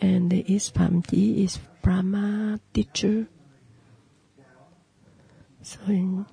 And 0.00 0.30
the 0.30 0.44
Ispamji 0.44 1.44
is 1.44 1.58
Brahma 1.82 2.60
teacher. 2.72 3.26
So, 5.62 5.80
in, 5.88 6.24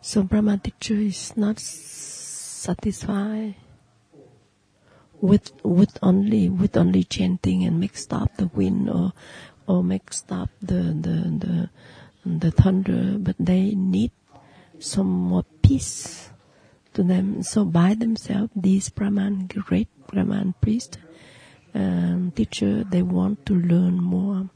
so 0.00 0.22
Brahma 0.22 0.58
teacher 0.58 0.94
is 0.94 1.36
not 1.36 1.58
satisfied 1.58 3.56
with 5.20 5.52
with 5.64 5.98
only 6.02 6.48
with 6.48 6.76
only 6.76 7.02
chanting 7.02 7.64
and 7.64 7.80
make 7.80 7.96
stop 7.96 8.36
the 8.36 8.46
wind 8.48 8.88
or 8.88 9.12
or 9.68 9.84
mixed 9.84 10.32
up 10.32 10.50
the 10.60 10.96
the 10.96 11.16
the 11.44 11.54
the 12.24 12.50
thunder, 12.50 13.18
but 13.18 13.36
they 13.38 13.76
need 13.76 14.10
some 14.80 15.06
more 15.06 15.44
peace 15.62 16.30
to 16.94 17.02
them. 17.02 17.42
So 17.42 17.64
by 17.64 17.94
themselves, 17.94 18.50
these 18.56 18.88
Brahman, 18.88 19.46
great 19.46 19.88
Brahman 20.08 20.54
priest, 20.60 20.98
um, 21.74 22.32
teacher, 22.34 22.82
they 22.84 23.02
want 23.02 23.44
to 23.46 23.54
learn 23.54 24.00
more, 24.00 24.48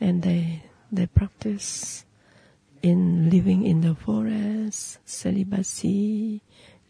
and 0.00 0.22
they 0.22 0.64
they 0.90 1.06
practice 1.06 2.04
in 2.82 3.30
living 3.30 3.64
in 3.64 3.80
the 3.80 3.94
forest, 3.94 4.98
celibacy, 5.04 6.40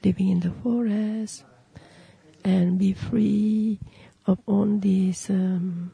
living 0.02 0.28
in 0.28 0.40
the 0.40 0.54
forest, 0.62 1.44
and 2.44 2.78
be 2.78 2.92
free 2.92 3.78
of 4.26 4.38
all 4.46 4.66
these 4.78 5.30
um, 5.30 5.92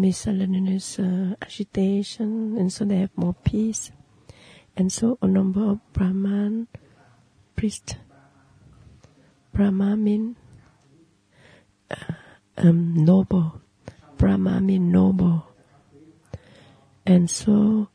miscellaneous 0.00 0.98
uh, 0.98 1.34
agitation, 1.40 2.56
and 2.58 2.72
so 2.72 2.84
they 2.84 2.96
have 2.96 3.16
more 3.16 3.34
peace. 3.44 3.90
And 4.76 4.92
so 4.92 5.18
a 5.20 5.26
number 5.26 5.62
of 5.62 5.80
Brahman 5.92 6.68
priests, 7.56 7.94
Brahma 9.52 9.96
mean 9.96 10.36
uh, 11.90 12.14
um, 12.56 13.04
noble, 13.04 13.60
Brahma 14.16 14.60
mean 14.60 14.90
noble. 14.90 15.46
And 17.04 17.28
so, 17.28 17.88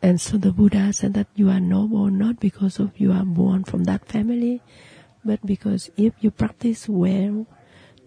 and 0.00 0.20
so 0.20 0.38
the 0.38 0.52
Buddha 0.52 0.92
said 0.92 1.14
that 1.14 1.26
you 1.34 1.50
are 1.50 1.60
noble 1.60 2.06
not 2.06 2.40
because 2.40 2.78
of 2.78 2.98
you 2.98 3.12
are 3.12 3.24
born 3.24 3.64
from 3.64 3.84
that 3.84 4.06
family, 4.06 4.62
but 5.24 5.44
because 5.44 5.90
if 5.96 6.14
you 6.20 6.30
practice 6.30 6.88
well, 6.88 7.46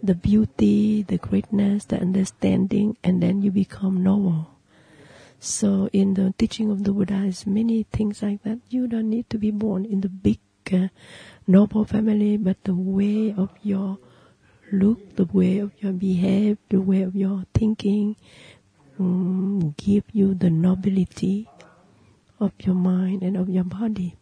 the 0.06 0.14
beauty, 0.14 1.02
the 1.02 1.18
greatness, 1.18 1.84
the 1.86 2.00
understanding, 2.00 2.96
and 3.02 3.22
then 3.22 3.42
you 3.42 3.50
become 3.50 4.02
noble. 4.02 4.50
So 5.40 5.90
in 5.92 6.14
the 6.14 6.32
teaching 6.38 6.70
of 6.70 6.84
the 6.84 6.92
Buddha 6.92 7.24
is 7.24 7.46
many 7.46 7.84
things 7.92 8.22
like 8.22 8.42
that. 8.44 8.58
You 8.70 8.86
don't 8.86 9.10
need 9.10 9.28
to 9.30 9.38
be 9.38 9.50
born 9.50 9.84
in 9.84 10.00
the 10.00 10.08
big 10.08 10.38
uh, 10.72 10.88
noble 11.46 11.84
family, 11.84 12.36
but 12.36 12.62
the 12.64 12.74
way 12.74 13.34
of 13.36 13.50
your 13.62 13.98
look, 14.72 15.16
the 15.16 15.24
way 15.24 15.58
of 15.58 15.72
your 15.78 15.92
behave, 15.92 16.58
the 16.68 16.80
way 16.80 17.02
of 17.02 17.14
your 17.14 17.44
thinking, 17.52 18.16
um, 18.98 19.74
give 19.76 20.04
you 20.12 20.34
the 20.34 20.50
nobility 20.50 21.48
of 22.40 22.52
your 22.60 22.74
mind 22.74 23.22
and 23.22 23.36
of 23.36 23.48
your 23.48 23.64
body. 23.64 24.16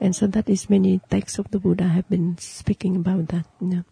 And 0.00 0.14
so 0.14 0.26
that 0.28 0.48
is 0.48 0.70
many 0.70 1.00
texts 1.10 1.38
of 1.38 1.50
the 1.50 1.58
Buddha 1.58 1.88
have 1.88 2.08
been 2.08 2.38
speaking 2.38 2.96
about 2.96 3.28
that. 3.28 3.46
You 3.60 3.66
know 3.66 3.84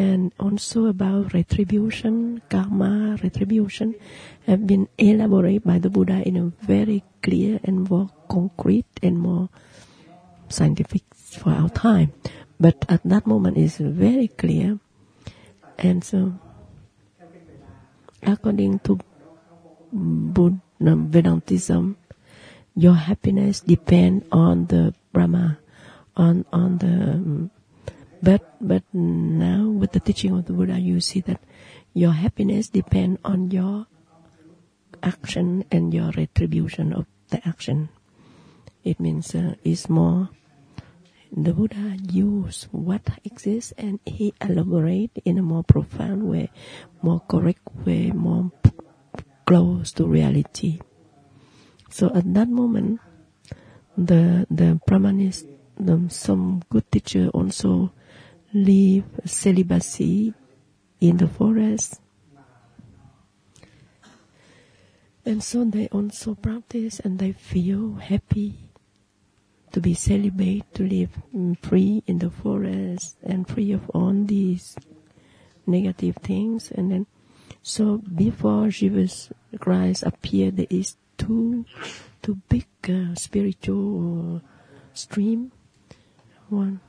and 0.00 0.32
also 0.40 0.86
about 0.86 1.34
retribution, 1.36 2.40
karma, 2.48 3.20
retribution, 3.22 3.94
have 4.46 4.66
been 4.66 4.88
elaborated 4.96 5.62
by 5.62 5.78
the 5.78 5.90
Buddha 5.90 6.24
in 6.24 6.40
a 6.40 6.48
very 6.64 7.04
clear 7.20 7.60
and 7.64 7.84
more 7.84 8.08
concrete 8.24 8.88
and 9.02 9.20
more 9.20 9.50
scientific 10.48 11.04
for 11.12 11.50
our 11.52 11.68
time. 11.68 12.14
But 12.58 12.86
at 12.88 13.04
that 13.04 13.26
moment 13.26 13.58
it's 13.58 13.76
very 13.76 14.28
clear. 14.28 14.80
And 15.76 16.02
so, 16.02 16.32
according 18.22 18.80
to 18.88 18.98
Buddhism, 19.92 21.12
Vedantism, 21.12 21.96
your 22.74 22.94
happiness 22.94 23.60
depends 23.60 24.24
on 24.32 24.64
the 24.66 24.94
Brahma, 25.12 25.58
on, 26.16 26.46
on 26.52 26.78
the 26.78 27.20
um, 27.20 27.50
but 28.22 28.42
but 28.60 28.84
now 28.92 29.68
with 29.68 29.92
the 29.92 30.00
teaching 30.00 30.36
of 30.36 30.46
the 30.46 30.52
Buddha, 30.52 30.78
you 30.78 31.00
see 31.00 31.20
that 31.22 31.40
your 31.94 32.12
happiness 32.12 32.68
depends 32.68 33.20
on 33.24 33.50
your 33.50 33.86
action 35.02 35.64
and 35.70 35.94
your 35.94 36.10
retribution 36.12 36.92
of 36.92 37.06
the 37.30 37.46
action. 37.46 37.88
It 38.84 39.00
means 39.00 39.34
uh, 39.34 39.54
it's 39.64 39.88
more. 39.88 40.28
The 41.32 41.54
Buddha 41.54 41.96
used 42.10 42.66
what 42.72 43.02
exists 43.24 43.72
and 43.78 44.00
he 44.04 44.34
elaborate 44.40 45.22
in 45.24 45.38
a 45.38 45.42
more 45.42 45.62
profound 45.62 46.28
way, 46.28 46.50
more 47.02 47.20
correct 47.20 47.62
way, 47.86 48.10
more 48.10 48.50
close 49.46 49.92
to 49.92 50.06
reality. 50.06 50.80
So 51.88 52.10
at 52.14 52.34
that 52.34 52.48
moment, 52.48 53.00
the 53.96 54.46
the 54.50 54.80
Brahmanis, 54.88 55.46
the, 55.78 56.02
some 56.08 56.62
good 56.68 56.90
teacher 56.90 57.28
also 57.28 57.92
live 58.52 59.04
celibacy 59.24 60.34
in 61.00 61.16
the 61.16 61.28
forest. 61.28 62.00
And 65.24 65.42
so 65.42 65.64
they 65.64 65.86
also 65.88 66.34
practice 66.34 66.98
and 67.00 67.18
they 67.18 67.32
feel 67.32 67.94
happy 67.94 68.70
to 69.72 69.80
be 69.80 69.94
celibate, 69.94 70.74
to 70.74 70.82
live 70.82 71.10
free 71.62 72.02
in 72.06 72.18
the 72.18 72.30
forest 72.30 73.16
and 73.22 73.46
free 73.46 73.70
of 73.72 73.88
all 73.90 74.12
these 74.12 74.76
negative 75.66 76.16
things. 76.16 76.72
And 76.72 76.90
then, 76.90 77.06
so 77.62 77.98
before 77.98 78.68
Jesus 78.68 79.30
Christ 79.60 80.02
appeared, 80.02 80.56
there 80.56 80.66
is 80.70 80.96
two, 81.16 81.64
two 82.22 82.38
big 82.48 82.66
uh, 82.88 83.14
spiritual 83.14 84.42
stream. 84.92 85.52
One 86.48 86.80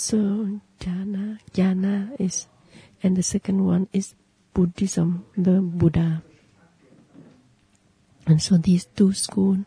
So 0.00 0.16
jhana, 0.80 1.36
jhana 1.52 2.16
is, 2.18 2.48
and 3.02 3.14
the 3.14 3.22
second 3.22 3.66
one 3.66 3.86
is 3.92 4.14
Buddhism, 4.54 5.26
the 5.36 5.60
Buddha. 5.60 6.22
And 8.24 8.40
so 8.40 8.56
these 8.56 8.86
two 8.96 9.12
schools 9.12 9.58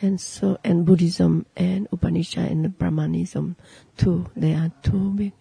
and 0.00 0.20
so 0.20 0.58
and 0.62 0.86
Buddhism 0.86 1.44
and 1.56 1.88
Upanishad 1.90 2.48
and 2.52 2.78
Brahmanism 2.78 3.56
too. 3.96 4.30
They 4.36 4.54
are 4.54 4.70
two 4.84 5.10
big, 5.10 5.32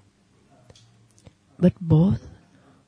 but 1.60 1.74
both 1.80 2.28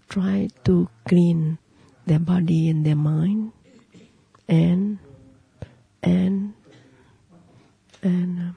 try 0.10 0.50
to 0.64 0.90
clean 1.06 1.60
their 2.08 2.18
body 2.20 2.70
and 2.70 2.84
their 2.84 2.98
mind, 2.98 3.52
and 4.50 4.98
and 6.06 6.54
and 8.04 8.40
um, 8.40 8.56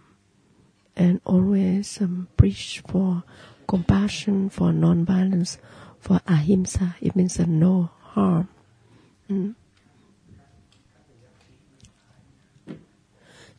and 0.96 1.20
always 1.24 2.00
um, 2.00 2.28
preach 2.36 2.82
for 2.86 3.22
compassion, 3.66 4.50
for 4.50 4.72
non-violence, 4.72 5.58
for 5.98 6.20
ahimsa. 6.26 6.96
It 7.00 7.16
means 7.16 7.40
uh, 7.40 7.46
no 7.46 7.90
harm. 8.00 8.48
Mm. 9.30 9.54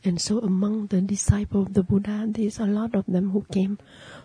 And 0.02 0.20
so 0.20 0.38
among 0.38 0.86
the 0.86 1.00
disciples 1.02 1.68
of 1.68 1.74
the 1.74 1.82
Buddha, 1.82 2.24
there's 2.26 2.58
a 2.58 2.64
lot 2.64 2.94
of 2.94 3.04
them 3.06 3.30
who 3.30 3.44
came 3.52 3.78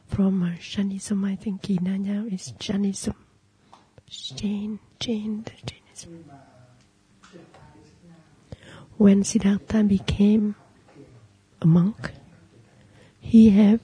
from 0.07 0.41
uh. 0.43 1.25
I 1.25 1.35
think 1.35 1.63
Kinanya 1.63 2.31
is 2.31 2.53
Jainism. 2.59 3.15
Jain, 4.09 4.79
Jain, 4.99 5.45
Jainism. 5.65 6.25
When 8.97 9.23
Siddhartha 9.23 9.83
became 9.83 10.55
a 11.61 11.65
monk, 11.65 12.11
he 13.19 13.49
have 13.49 13.81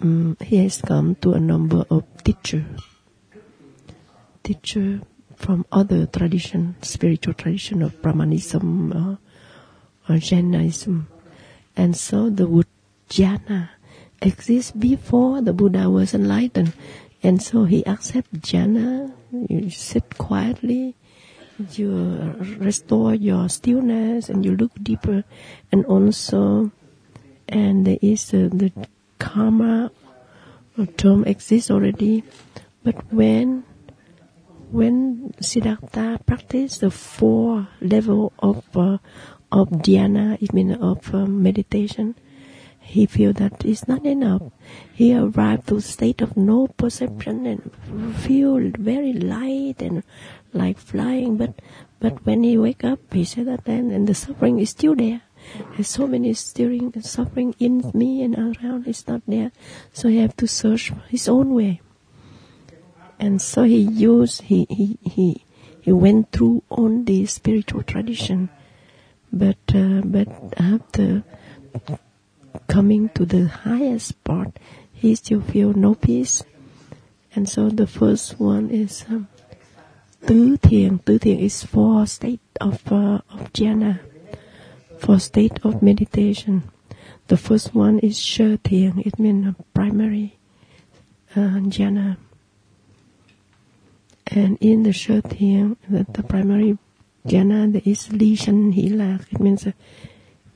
um, 0.00 0.36
he 0.40 0.56
has 0.56 0.82
come 0.82 1.14
to 1.16 1.32
a 1.32 1.40
number 1.40 1.84
of 1.88 2.04
teacher, 2.24 2.66
teacher 4.42 5.00
from 5.36 5.64
other 5.72 6.06
tradition, 6.06 6.76
spiritual 6.82 7.34
tradition 7.34 7.82
of 7.82 8.00
Brahmanism 8.02 8.92
or, 8.92 9.18
or 10.08 10.18
Jainism. 10.18 11.08
And 11.76 11.96
so 11.96 12.30
the 12.30 12.46
word 12.46 12.66
jhana 13.08 13.70
exists 14.20 14.72
before 14.72 15.40
the 15.40 15.52
Buddha 15.52 15.88
was 15.88 16.14
enlightened. 16.14 16.72
And 17.22 17.42
so 17.42 17.64
he 17.64 17.86
accepts 17.86 18.38
jhana. 18.38 19.12
You 19.30 19.70
sit 19.70 20.18
quietly, 20.18 20.96
you 21.58 22.34
restore 22.58 23.14
your 23.14 23.48
stillness, 23.48 24.28
and 24.28 24.44
you 24.44 24.56
look 24.56 24.72
deeper. 24.82 25.24
And 25.70 25.84
also, 25.86 26.70
and 27.48 27.86
there 27.86 27.98
is 28.00 28.32
uh, 28.34 28.48
the 28.52 28.72
karma 29.18 29.90
term 30.96 31.24
exists 31.24 31.70
already. 31.70 32.24
But 32.82 33.12
when 33.12 33.64
when 34.70 35.34
Siddhartha 35.40 36.20
practiced 36.24 36.80
the 36.80 36.90
four 36.90 37.68
level 37.80 38.32
of 38.38 38.64
uh, 38.76 38.98
of 39.52 39.68
dhyana, 39.68 40.40
it 40.42 40.52
means 40.52 40.78
of 40.80 41.14
uh, 41.14 41.26
meditation, 41.26 42.16
he 42.82 43.06
feel 43.06 43.32
that 43.34 43.64
it's 43.64 43.88
not 43.88 44.04
enough. 44.04 44.42
He 44.92 45.14
arrived 45.14 45.68
to 45.68 45.80
state 45.80 46.20
of 46.20 46.36
no 46.36 46.66
perception 46.66 47.46
and 47.46 48.16
feel 48.16 48.58
very 48.78 49.12
light 49.12 49.80
and 49.80 50.02
like 50.52 50.78
flying. 50.78 51.36
But 51.36 51.60
but 52.00 52.26
when 52.26 52.42
he 52.42 52.58
wake 52.58 52.84
up, 52.84 53.00
he 53.12 53.24
said 53.24 53.46
that 53.46 53.64
then 53.64 53.90
and 53.90 54.06
the 54.06 54.14
suffering 54.14 54.58
is 54.58 54.70
still 54.70 54.94
there. 54.94 55.22
There's 55.74 55.88
so 55.88 56.06
many 56.06 56.34
steering 56.34 56.92
and 56.94 57.04
suffering 57.04 57.54
in 57.58 57.90
me 57.94 58.22
and 58.22 58.36
around. 58.36 58.86
It's 58.86 59.08
not 59.08 59.22
there, 59.26 59.52
so 59.92 60.08
he 60.08 60.18
have 60.18 60.36
to 60.36 60.46
search 60.46 60.92
his 61.08 61.28
own 61.28 61.54
way 61.54 61.80
and 63.22 63.40
so 63.40 63.62
he 63.62 63.78
used 63.78 64.42
he 64.42 64.66
he 64.68 64.98
he, 65.02 65.44
he 65.80 65.92
went 65.92 66.32
through 66.32 66.62
all 66.68 67.02
the 67.04 67.24
spiritual 67.26 67.82
tradition 67.82 68.48
but 69.32 69.62
uh, 69.74 70.00
but 70.04 70.28
after 70.56 71.22
coming 72.68 73.08
to 73.10 73.24
the 73.24 73.46
highest 73.48 74.22
part 74.24 74.58
he 74.92 75.14
still 75.14 75.40
feel 75.40 75.72
no 75.72 75.94
peace. 75.94 76.44
And 77.34 77.48
so 77.48 77.68
the 77.68 77.86
first 77.86 78.38
one 78.38 78.70
is 78.70 79.04
um, 79.08 79.26
tứ 80.26 80.56
thiền 80.62 80.98
tứ 80.98 81.18
thiền 81.18 81.38
is 81.38 81.64
four 81.64 82.06
state 82.06 82.40
of 82.60 82.92
uh, 82.92 83.18
of 83.28 83.52
jhana 83.52 83.98
four 84.98 85.18
state 85.18 85.58
of 85.64 85.82
meditation. 85.82 86.62
The 87.26 87.36
first 87.36 87.74
one 87.74 87.98
is 87.98 88.16
sơ 88.18 88.56
thiền 88.62 89.04
it 89.06 89.18
means 89.18 89.56
primary 89.74 90.38
uh, 91.34 91.58
jhana. 91.66 92.16
And 94.26 94.56
in 94.60 94.84
the 94.84 94.92
short 94.92 95.32
here, 95.32 95.76
the, 95.88 96.06
the 96.08 96.22
primary 96.22 96.78
jhana, 97.26 97.72
there 97.72 97.82
is 97.84 98.12
Li 98.12 98.36
Shan 98.36 98.72
Hila. 98.72 99.20
It 99.32 99.40
means 99.40 99.66
uh, 99.66 99.72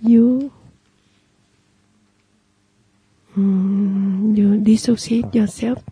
you 0.00 0.52
um, 3.36 4.34
you 4.36 4.56
dissociate 4.58 5.34
yourself 5.34 5.82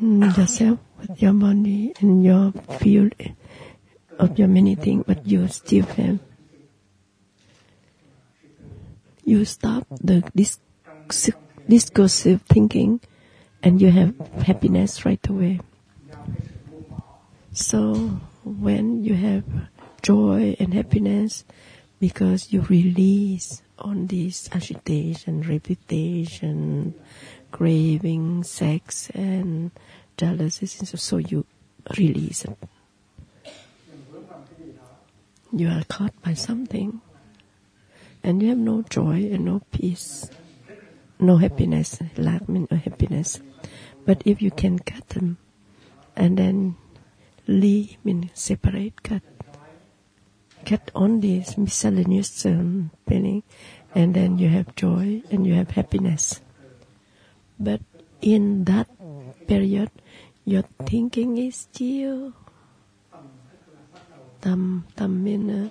mm, 0.00 0.36
yourself 0.36 0.78
with 1.00 1.20
your 1.22 1.32
body 1.32 1.92
and 2.00 2.24
your 2.24 2.52
field 2.78 3.12
of 4.18 4.38
your 4.38 4.48
many 4.48 4.74
things, 4.74 5.04
but 5.06 5.26
you 5.26 5.46
still 5.48 5.86
have 5.86 6.18
you 9.24 9.44
stop 9.44 9.86
the 9.90 10.22
dis- 10.34 10.58
discursive 11.68 12.42
thinking 12.42 13.00
and 13.62 13.80
you 13.80 13.90
have 13.90 14.14
happiness 14.46 15.04
right 15.04 15.24
away. 15.28 15.60
So 17.52 17.94
when 18.44 19.04
you 19.04 19.14
have 19.14 19.44
joy 20.00 20.56
and 20.58 20.72
happiness, 20.72 21.44
because 22.00 22.52
you 22.52 22.62
release 22.62 23.62
on 23.78 24.06
this 24.06 24.48
agitation, 24.52 25.42
reputation, 25.42 26.94
craving, 27.50 28.44
sex, 28.44 29.10
and 29.10 29.70
jealousy, 30.16 30.66
so 30.66 31.16
you 31.16 31.46
release 31.96 32.44
it. 32.44 32.58
You 35.52 35.68
are 35.68 35.84
caught 35.84 36.12
by 36.22 36.34
something, 36.34 37.00
and 38.22 38.42
you 38.42 38.48
have 38.50 38.58
no 38.58 38.82
joy 38.82 39.30
and 39.32 39.44
no 39.44 39.62
peace, 39.72 40.28
no 41.18 41.38
happiness, 41.38 41.98
lack 42.16 42.48
means 42.48 42.68
happiness. 42.70 43.40
But 44.04 44.22
if 44.24 44.42
you 44.42 44.50
can 44.50 44.78
cut 44.78 45.08
them 45.10 45.38
and 46.16 46.36
then 46.36 46.76
leave, 47.46 47.96
mean 48.04 48.30
separate, 48.34 49.02
cut, 49.02 49.22
cut 50.68 50.90
on 50.94 51.20
this 51.20 51.56
miscellaneous 51.56 52.44
um, 52.44 52.90
feeling, 53.06 53.42
and 53.94 54.12
then 54.12 54.36
you 54.36 54.48
have 54.50 54.76
joy 54.76 55.22
and 55.30 55.46
you 55.46 55.54
have 55.54 55.70
happiness. 55.70 56.42
But 57.58 57.80
in 58.20 58.64
that 58.64 58.88
period, 59.46 59.90
your 60.44 60.64
thinking 60.84 61.38
is 61.38 61.56
still 61.56 62.34
tam 64.40 64.84
tam 64.94 65.24
means 65.24 65.50
uh, 65.50 65.68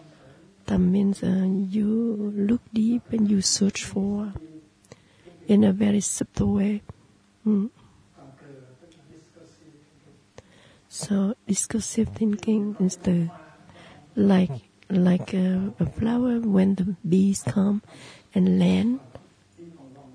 tam 0.66 0.92
means 0.92 1.24
uh, 1.24 1.46
you 1.46 2.34
look 2.36 2.62
deep 2.74 3.04
and 3.12 3.30
you 3.30 3.42
search 3.42 3.86
for 3.86 4.34
in 5.48 5.64
a 5.64 5.72
very 5.72 6.02
subtle 6.02 6.54
way. 6.54 6.82
Mm. 7.46 7.70
So 10.90 11.36
discursive 11.48 12.10
thinking 12.10 12.76
is 12.80 12.98
the 12.98 13.30
like 14.16 14.67
like 14.90 15.34
a, 15.34 15.74
a, 15.80 15.86
flower 15.86 16.40
when 16.40 16.76
the 16.76 16.96
bees 17.08 17.44
come 17.44 17.82
and 18.34 18.60
land, 18.60 19.00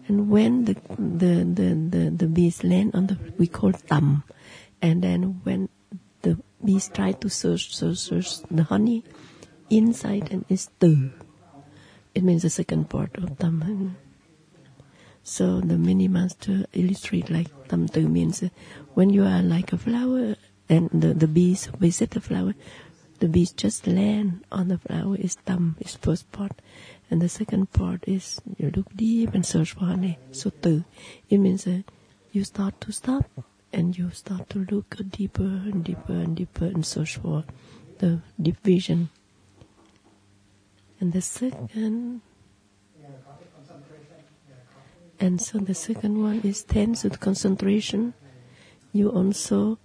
and 0.08 0.30
when 0.30 0.64
the 0.64 0.74
the 0.98 1.44
the 1.44 1.74
the, 1.74 2.10
the 2.10 2.26
bees 2.26 2.64
land 2.64 2.94
on 2.94 3.06
the 3.06 3.18
we 3.38 3.46
call 3.46 3.72
tam, 3.72 4.24
and 4.80 5.02
then 5.02 5.40
when 5.44 5.68
the 6.22 6.38
bees 6.64 6.88
try 6.88 7.12
to 7.12 7.28
search 7.28 7.74
search, 7.74 7.98
search 7.98 8.42
the 8.50 8.64
honey 8.64 9.04
inside 9.70 10.30
and 10.30 10.44
it's 10.48 10.68
tu. 10.80 11.10
It 12.14 12.22
means 12.22 12.42
the 12.42 12.50
second 12.50 12.90
part 12.90 13.16
of 13.16 13.38
tam. 13.38 13.96
So 15.24 15.60
the 15.60 15.78
mini 15.78 16.08
master 16.08 16.66
illustrate 16.72 17.30
like 17.30 17.48
tam 17.68 17.88
tu 17.88 18.08
means 18.08 18.42
when 18.94 19.10
you 19.10 19.24
are 19.24 19.42
like 19.42 19.72
a 19.72 19.78
flower 19.78 20.36
and 20.68 20.90
the, 20.90 21.14
the 21.14 21.28
bees 21.28 21.66
visit 21.78 22.10
the 22.10 22.20
flower. 22.20 22.54
The 23.22 23.28
bees 23.28 23.52
just 23.52 23.86
land 23.86 24.42
on 24.50 24.66
the 24.66 24.78
flower 24.78 25.14
is 25.14 25.36
thumb, 25.36 25.76
is 25.78 25.94
first 25.94 26.32
part. 26.32 26.60
And 27.08 27.22
the 27.22 27.28
second 27.28 27.72
part 27.72 28.02
is 28.04 28.40
you 28.58 28.72
look 28.74 28.88
deep 28.96 29.32
and 29.32 29.46
search 29.46 29.74
for 29.74 29.84
honey. 29.84 30.18
So 30.32 30.50
tu. 30.50 30.82
It 31.30 31.38
means 31.38 31.68
uh, 31.68 31.82
you 32.32 32.42
start 32.42 32.80
to 32.80 32.90
stop 32.90 33.30
and 33.72 33.96
you 33.96 34.10
start 34.10 34.50
to 34.50 34.66
look 34.68 34.96
deeper 35.08 35.44
and 35.44 35.84
deeper 35.84 36.14
and 36.14 36.34
deeper 36.34 36.64
and 36.64 36.84
search 36.84 37.18
for 37.18 37.44
the 37.98 38.22
deep 38.42 38.58
vision. 38.64 39.08
And 40.98 41.12
the 41.12 41.22
second 41.22 42.22
and 45.20 45.40
so 45.40 45.58
the 45.58 45.74
second 45.74 46.20
one 46.20 46.40
is 46.40 46.64
tense 46.64 47.04
with 47.04 47.20
concentration. 47.20 48.14
You 48.92 49.10
also 49.10 49.78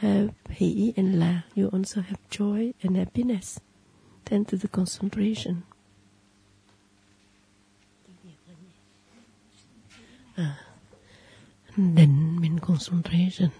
have 0.00 0.28
hỷ 0.48 0.92
and 0.96 1.18
la, 1.18 1.42
you 1.54 1.68
also 1.68 2.00
have 2.00 2.18
joy 2.30 2.72
and 2.82 2.96
happiness. 2.96 3.60
Tend 4.24 4.48
to 4.48 4.56
the 4.56 4.68
concentration. 4.68 5.62
Ah. 10.36 10.42
À, 10.42 10.54
định 11.76 12.40
mean 12.40 12.58
concentration. 12.58 13.50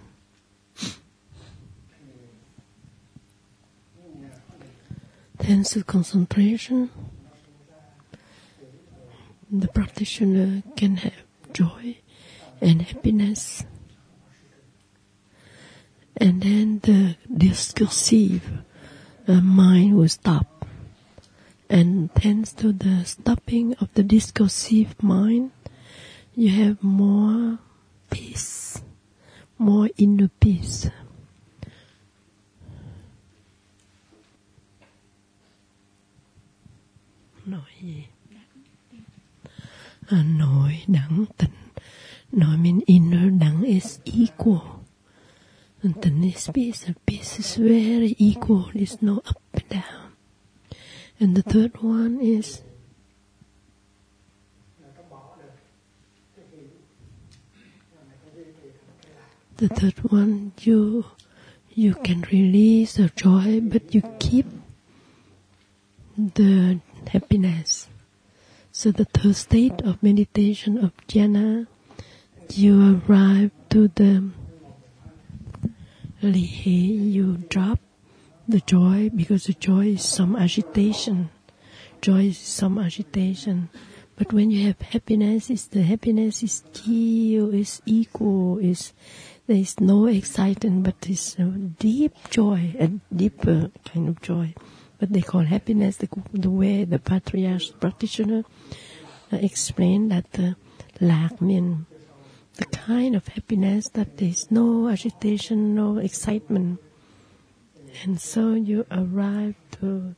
Tends 5.39 5.71
to 5.71 5.85
concentration. 5.85 6.89
The 9.51 9.69
practitioner 9.69 10.63
can 10.77 10.97
have 10.97 11.25
joy 11.53 11.99
and 12.61 12.83
happiness 12.83 13.65
and 16.17 16.43
then 16.43 16.81
the 16.81 17.17
discursive 17.35 18.43
uh, 19.29 19.41
mind 19.41 19.97
will 19.97 20.09
stop. 20.09 20.67
And 21.69 22.13
thanks 22.15 22.53
to 22.55 22.73
the 22.73 23.05
stopping 23.05 23.75
of 23.75 23.93
the 23.95 24.03
discursive 24.03 25.03
mind, 25.03 25.51
you 26.35 26.51
have 26.51 26.83
more 26.83 27.59
peace, 28.11 28.81
more 29.59 29.89
inner 29.99 30.31
peace. 30.41 30.91
Gì? 37.87 38.07
À, 40.07 40.23
nói 40.23 40.85
đẳng 40.87 41.25
tịnh. 41.37 41.51
Nói 42.33 42.57
mean 42.57 42.81
inner 42.87 43.31
đẳng 43.41 43.63
is 43.63 43.99
equal 44.05 44.76
And 45.83 45.95
then 46.03 46.21
this 46.21 46.49
piece, 46.49 46.85
the 46.85 46.95
piece 47.07 47.39
is 47.39 47.57
very 47.57 48.17
equal. 48.19 48.71
There's 48.75 49.01
no 49.03 49.23
up 49.27 49.41
and 49.53 49.69
down. 49.69 50.13
And 51.21 51.37
the 51.37 51.43
third 51.43 51.83
one 51.83 52.21
is 52.21 52.63
the 59.57 59.69
third 59.69 59.99
one 60.13 60.53
you 60.61 61.07
you 61.75 61.95
can 61.95 62.21
release 62.31 62.95
the 62.95 63.09
joy 63.17 63.59
but 63.61 63.95
you 63.95 64.03
keep 64.19 64.45
the 66.17 66.79
happiness 67.09 67.89
so 68.71 68.91
the 68.93 69.07
third 69.07 69.35
state 69.35 69.81
of 69.81 70.03
meditation 70.03 70.77
of 70.77 70.93
jhana 71.09 71.67
you 72.53 73.01
arrive 73.09 73.51
to 73.71 73.89
the 73.89 74.29
you 76.21 77.37
drop 77.49 77.79
the 78.49 78.61
joy 78.61 79.11
because 79.15 79.45
the 79.45 79.55
joy 79.55 79.89
is 79.89 80.05
some 80.05 80.37
agitation 80.37 81.31
joy 82.01 82.27
is 82.27 82.39
some 82.39 82.79
agitation 82.79 83.69
but 84.17 84.33
when 84.33 84.51
you 84.51 84.67
have 84.67 84.81
happiness, 84.81 85.51
is 85.51 85.69
the 85.69 85.83
happiness 85.83 86.43
is 86.43 86.53
still, 86.53 87.53
is 87.53 87.83
equal, 87.85 88.59
is 88.59 88.95
there 89.47 89.59
is 89.59 89.79
no 89.79 90.07
excitement, 90.07 90.85
but 90.85 90.95
it's 91.07 91.37
deep 91.79 92.15
joy, 92.31 92.75
a 92.79 92.89
deeper 93.15 93.71
kind 93.85 94.09
of 94.09 94.23
joy. 94.23 94.55
But 94.99 95.13
they 95.13 95.21
call 95.21 95.43
happiness 95.43 95.99
the, 95.99 96.09
the 96.33 96.49
way 96.49 96.85
the 96.85 96.99
patriarch 96.99 97.79
practitioner 97.79 98.45
uh, 99.31 99.37
explained 99.37 100.11
that 100.13 100.33
the 100.33 100.57
lack 100.99 101.43
mean 101.43 101.85
the 102.57 102.65
kind 102.65 103.15
of 103.15 103.29
happiness 103.29 103.89
that 103.91 104.17
there 104.17 104.29
is 104.29 104.51
no 104.51 104.89
agitation, 104.89 105.75
no 105.75 105.99
excitement, 105.99 106.81
and 108.03 108.21
so 108.21 108.55
you 108.55 108.87
arrive 108.91 109.55
to 109.81 110.15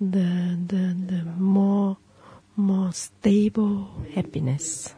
the 0.00 0.58
the 0.66 0.96
the 1.06 1.22
more 1.38 1.96
more 2.56 2.92
stable 2.92 3.88
happiness. 4.14 4.94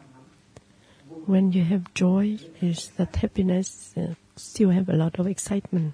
When 1.25 1.51
you 1.53 1.63
have 1.63 1.93
joy, 1.93 2.37
is 2.61 2.89
that 2.97 3.15
happiness 3.15 3.93
uh, 3.95 4.15
still 4.35 4.71
have 4.71 4.89
a 4.89 4.93
lot 4.93 5.19
of 5.19 5.27
excitement, 5.27 5.93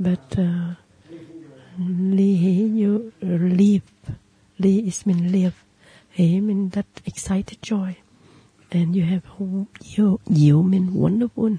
but 0.00 0.38
uh, 0.38 0.74
you 1.78 3.12
live. 3.20 3.82
Li 4.58 4.78
is 4.86 5.04
mean 5.04 5.32
live. 5.32 5.64
He 6.10 6.40
mean 6.40 6.68
that 6.70 6.86
excited 7.04 7.60
joy, 7.60 7.96
and 8.74 8.96
you 8.96 9.04
have 9.04 9.22
you 9.82 10.20
you 10.28 10.62
mean 10.62 10.94
wonderful. 10.94 11.58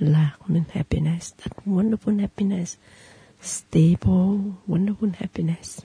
Lạc 0.00 0.48
mean 0.48 0.66
happiness. 0.72 1.30
That 1.42 1.52
wonderful 1.66 2.18
happiness, 2.18 2.76
stable, 3.40 4.56
wonderful 4.66 5.10
happiness. 5.10 5.82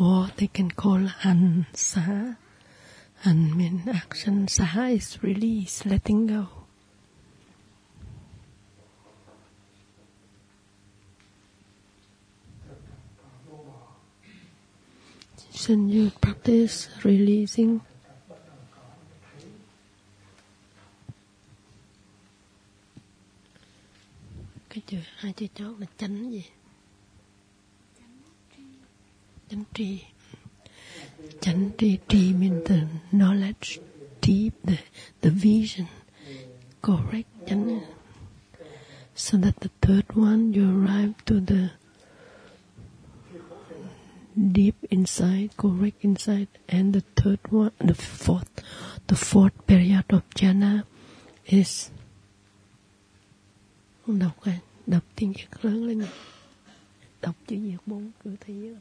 or 0.00 0.30
they 0.36 0.46
can 0.46 0.70
call 0.70 1.06
Han 1.22 1.66
Sa. 1.74 2.34
Han 3.22 3.56
mean 3.56 3.82
action. 3.86 4.48
Sa 4.48 4.64
is 4.86 5.22
release, 5.22 5.84
letting 5.84 6.26
go. 6.26 6.59
So 15.70 15.76
you 15.76 16.10
practice 16.10 16.88
releasing. 17.04 17.78
Cái 24.70 24.82
chữ 24.86 24.98
hai 25.16 25.32
chữ 25.32 25.46
chót 25.54 25.80
là 25.80 25.86
chánh 25.98 26.32
gì? 26.32 26.44
chánh 29.50 29.64
tri 29.74 30.02
chánh 31.40 31.70
tri 31.78 31.98
tri 32.08 32.32
means 32.32 32.68
the 32.68 32.80
knowledge 33.12 33.78
deep 34.22 34.52
the 34.64 34.76
the 35.20 35.30
vision 35.30 35.86
correct 36.82 37.28
chánh 37.46 37.80
so 39.14 39.38
that 39.38 39.60
the 39.60 39.68
third 39.80 40.06
one 40.14 40.52
you 40.52 40.64
arrive 40.64 41.12
to 41.24 41.34
the 41.46 41.79
deep 44.40 44.76
inside, 44.90 45.50
correct 45.56 46.02
inside, 46.02 46.48
and 46.68 46.94
the 46.94 47.02
third 47.16 47.40
one, 47.50 47.72
the 47.78 47.94
fourth 47.94 48.64
the 49.06 49.16
fourth 49.16 49.66
period 49.66 50.04
of 50.08 50.22
jhana 50.34 50.82
is 51.44 51.90
đọc 54.06 54.36
cái, 54.44 54.58
đọc 54.86 55.04
tiếng 55.16 55.32
Việt 55.32 55.48
lớn 55.62 55.84
lên. 55.84 56.02
Đọc 57.22 57.34
chữ 57.46 57.56
Việt 57.60 57.76
bốn 57.86 58.10
cứ 58.24 58.36
thấy 58.40 58.74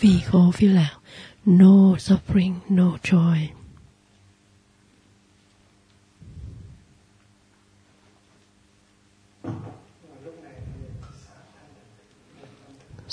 vì 0.00 0.20
khổ 0.20 0.52
vì 0.58 0.68
lạc, 0.68 0.98
no 1.44 1.96
suffering, 1.96 2.54
no 2.68 2.96
joy. 3.02 3.46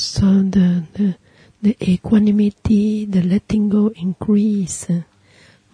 So 0.01 0.25
the 0.55 0.67
the 0.95 1.07
the 1.63 1.73
equanimity 1.93 3.05
the 3.05 3.21
letting 3.31 3.65
go 3.69 3.83
increase 4.05 4.81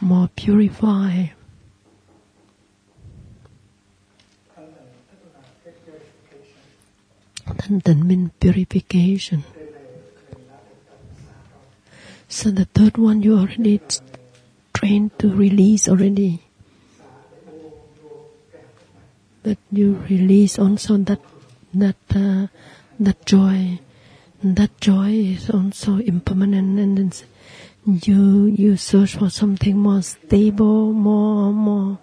more 0.07 0.29
purify 0.35 1.15
thanh 7.59 7.79
tịnh 7.85 8.01
means 8.07 8.29
purification 8.39 9.41
so 12.29 12.51
the 12.51 12.65
third 12.65 12.97
one 12.97 13.23
you 13.23 13.33
already 13.37 13.79
trained 14.77 15.17
to 15.17 15.33
release 15.33 15.87
already. 15.89 16.43
That 19.43 19.57
you 19.71 20.03
release 20.09 20.59
also 20.59 20.97
that 20.97 21.21
that 21.73 21.95
uh, 22.13 22.47
that 22.99 23.25
joy. 23.25 23.79
That 24.43 24.80
joy 24.80 25.12
is 25.34 25.50
also 25.50 25.97
impermanent, 25.97 26.80
and 26.80 26.97
then 26.97 27.12
you 28.04 28.45
you 28.45 28.78
search 28.78 29.15
for 29.15 29.30
something 29.30 29.78
more 29.78 30.02
stable, 30.02 30.93
more 30.93 31.52
more 31.52 31.97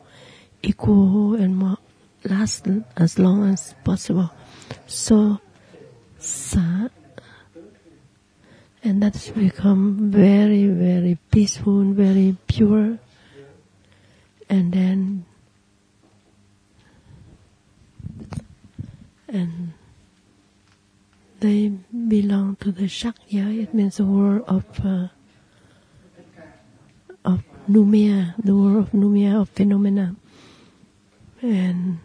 equal, 0.62 1.35
and 1.35 1.57
more 1.57 1.79
last 2.25 2.66
as 2.97 3.18
long 3.18 3.49
as 3.53 3.75
possible. 3.85 4.31
So, 4.87 5.38
sa 6.18 6.88
and 8.85 9.03
that's 9.03 9.31
become 9.31 10.11
very, 10.11 10.66
very 10.66 11.16
peaceful, 11.31 11.81
and 11.81 11.97
very 11.97 12.37
pure. 12.47 12.99
And 14.51 14.73
then, 14.73 15.25
and 19.27 19.73
they 21.44 21.68
belong 21.92 22.57
to 22.57 22.72
the 22.72 22.88
Shakya. 22.88 23.52
It 23.62 23.74
means 23.74 23.98
the 23.98 24.07
world 24.07 24.44
of 24.48 24.64
uh, 24.80 25.09
of 27.22 27.44
Numia, 27.68 28.33
the 28.42 28.57
world 28.57 28.88
of 28.88 28.92
Numia 28.92 29.42
of 29.42 29.50
phenomena, 29.50 30.16
and 31.42 31.98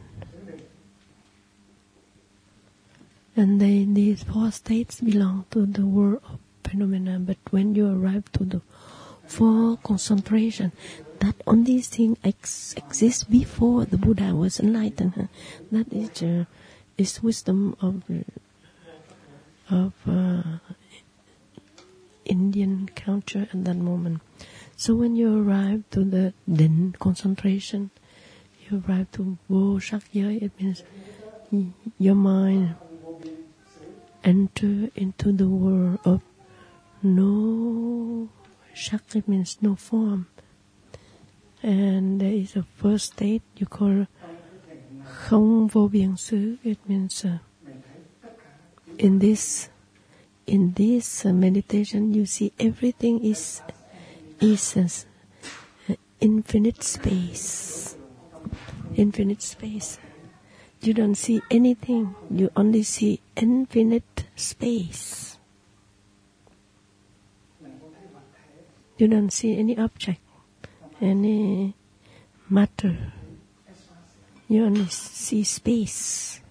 and 3.37 3.61
they 3.61 3.85
these 3.85 4.23
four 4.23 4.51
states 4.51 4.99
belong 4.99 5.45
to 5.51 5.65
the 5.65 5.85
world 5.85 6.19
of 6.27 6.39
phenomena, 6.65 7.17
but 7.19 7.37
when 7.51 7.75
you 7.75 7.87
arrive 7.87 8.29
to 8.33 8.43
the 8.43 8.61
four 9.25 9.77
concentration, 9.77 10.73
that 11.19 11.35
only 11.47 11.79
thing 11.79 12.17
ex- 12.25 12.73
exists 12.75 13.23
before 13.23 13.85
the 13.85 13.97
Buddha 13.97 14.35
was 14.35 14.59
enlightened. 14.59 15.29
That 15.71 15.87
is 15.93 16.21
uh, 16.21 16.43
is 16.97 17.23
wisdom 17.23 17.77
of 17.79 18.03
of 19.69 19.93
uh, 20.07 20.43
Indian 22.25 22.89
culture 22.95 23.47
at 23.51 23.65
that 23.65 23.77
moment. 23.77 24.21
So 24.75 24.95
when 24.95 25.15
you 25.15 25.41
arrive 25.41 25.83
to 25.91 26.03
the 26.03 26.33
then 26.47 26.95
concentration, 26.99 27.91
you 28.69 28.83
arrive 28.87 29.11
to 29.13 29.37
Vô 29.49 29.79
Shakya, 29.79 30.41
it 30.41 30.51
means 30.59 30.83
your 31.97 32.15
mind 32.15 32.75
enter 34.23 34.89
into 34.95 35.31
the 35.31 35.47
world 35.47 35.99
of 36.05 36.21
no 37.01 38.29
shakti 38.73 39.23
means 39.27 39.57
no 39.61 39.75
form. 39.75 40.27
And 41.61 42.21
there 42.21 42.31
is 42.31 42.55
a 42.55 42.63
first 42.63 43.13
state 43.13 43.41
you 43.57 43.67
call 43.67 44.05
không 45.03 45.67
vô 45.67 45.87
biên 45.87 46.15
xứ. 46.15 46.55
It 46.63 46.77
means 46.87 47.25
uh, 47.25 47.31
in 48.99 49.19
this 49.19 49.69
in 50.45 50.73
this 50.73 51.25
meditation, 51.25 52.13
you 52.13 52.25
see 52.25 52.51
everything 52.59 53.23
is 53.23 53.61
is 54.41 54.75
uh, 54.77 55.93
infinite 56.19 56.83
space. 56.83 57.95
Infinite 58.95 59.41
space. 59.41 59.99
You 60.81 60.93
don't 60.93 61.15
see 61.15 61.41
anything. 61.49 62.15
You 62.29 62.51
only 62.55 62.83
see 62.83 63.21
infinite 63.35 64.25
space. 64.35 65.37
You 68.97 69.07
don't 69.07 69.31
see 69.31 69.57
any 69.57 69.77
object, 69.77 70.19
any 70.99 71.73
matter. 72.49 73.13
You 74.49 74.65
only 74.65 74.87
see 74.87 75.43
space. 75.43 76.41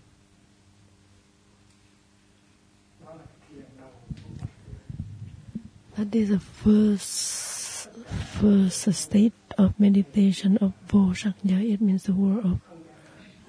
That 5.98 6.14
is 6.14 6.28
the 6.28 6.38
first 6.38 7.90
first 8.38 8.86
state 8.94 9.32
of 9.58 9.74
meditation 9.80 10.56
of 10.58 10.72
Bodhsakya. 10.86 11.58
It 11.74 11.80
means 11.80 12.04
the 12.04 12.14
world 12.14 12.44
of 12.44 12.60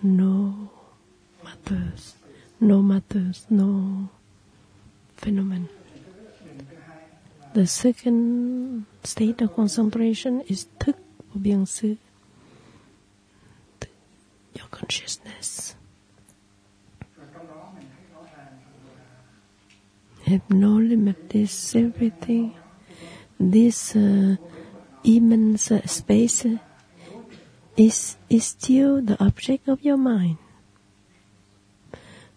no 0.01 0.71
matters, 1.43 2.15
no 2.59 2.81
matters, 2.81 3.45
no 3.51 4.09
phenomenon. 5.15 5.69
The 7.53 7.67
second 7.67 8.85
state 9.03 9.41
of 9.41 9.53
concentration 9.55 10.41
is 10.49 10.65
thức 10.79 10.97
của. 11.31 11.97
Your 14.55 14.67
consciousness. 14.71 15.75
Have 20.29 20.47
no 20.51 20.77
limit. 20.77 21.31
This 21.31 21.75
everything. 21.75 22.53
This 23.39 23.95
uh, 23.95 24.35
immense 25.03 25.71
uh, 25.71 25.81
space 25.87 26.45
is 27.75 28.15
is 28.29 28.45
still 28.45 29.01
the 29.01 29.17
object 29.25 29.67
of 29.67 29.81
your 29.81 29.97
mind. 29.97 30.37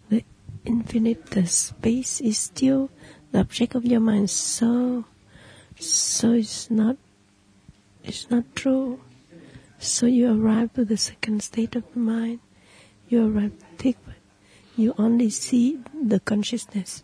The 0.09 0.25
infinite 0.65 1.37
uh, 1.37 1.45
space 1.45 2.19
is 2.19 2.39
still 2.39 2.89
the 3.31 3.41
object 3.41 3.75
of 3.75 3.85
your 3.85 3.99
mind. 3.99 4.31
So, 4.31 5.05
so 5.77 6.33
it's 6.33 6.71
not, 6.71 6.97
it's 8.03 8.27
not 8.31 8.55
true. 8.55 9.01
So 9.77 10.07
you 10.07 10.33
arrive 10.33 10.73
to 10.73 10.83
the 10.83 10.97
second 10.97 11.43
state 11.43 11.75
of 11.75 11.83
the 11.93 11.99
mind. 11.99 12.39
You 13.07 13.29
arrive 13.29 13.53
You 14.75 14.95
only 14.97 15.29
see 15.29 15.77
the 15.93 16.19
consciousness. 16.19 17.03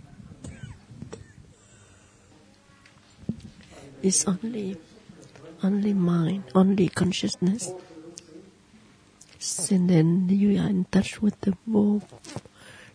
It's 4.01 4.25
only, 4.27 4.77
only 5.63 5.93
mind, 5.93 6.43
only 6.55 6.89
consciousness. 6.89 7.71
And 9.71 9.89
then 9.89 10.29
you 10.29 10.59
are 10.59 10.69
in 10.69 10.85
touch 10.91 11.21
with 11.21 11.39
the 11.41 11.53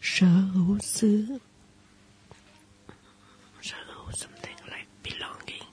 sở 0.05 0.27
hữu 0.27 0.79
xứ 0.79 1.39
something 4.13 4.59
like 4.71 4.87
belonging, 5.03 5.67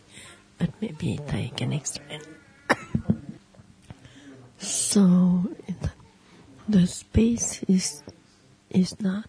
but 0.58 0.70
maybe 0.82 1.20
I 1.30 1.52
can 1.56 1.74
explain. 1.74 2.22
so 4.58 5.46
the 6.67 6.88
space 6.88 7.62
is 7.67 8.04
is 8.70 9.00
not 9.00 9.26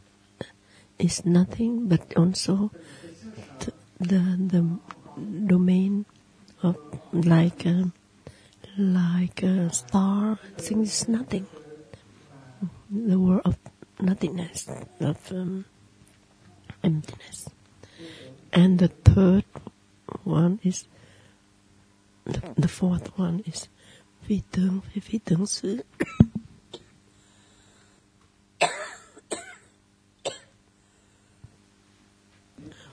is 0.99 1.27
nothing, 1.27 1.89
but 1.89 2.17
also 2.17 2.71
the, 3.99 4.23
the 4.53 4.63
domain 5.17 6.05
of 6.63 6.77
like 7.13 7.67
like 8.79 9.43
a 9.43 9.73
star. 9.73 10.39
Things 10.59 11.03
is 11.03 11.09
nothing. 11.09 11.47
The 12.91 13.19
world 13.19 13.43
of 13.45 13.59
nothingness 14.01 14.69
of 15.01 15.19
um, 15.33 15.65
emptiness. 16.83 17.49
And 18.53 18.79
the 18.79 18.89
third 18.89 19.45
one 20.25 20.61
is, 20.63 20.85
the, 22.25 22.43
the 22.57 22.69
fourth 22.69 23.19
one 23.19 23.43
is 23.47 23.69
phi 24.27 24.43
tướng, 24.53 24.81
phi 24.83 25.19
tướng 25.19 25.47
xứ. 25.47 25.83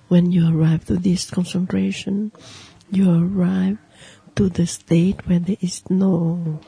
When 0.09 0.31
you 0.31 0.49
arrive 0.49 0.85
to 0.85 0.97
this 0.97 1.29
concentration, 1.29 2.31
you 2.91 3.09
arrive 3.09 3.77
to 4.35 4.49
the 4.49 4.65
state 4.65 5.25
where 5.27 5.39
there 5.39 5.57
is 5.61 5.87
no, 5.89 6.59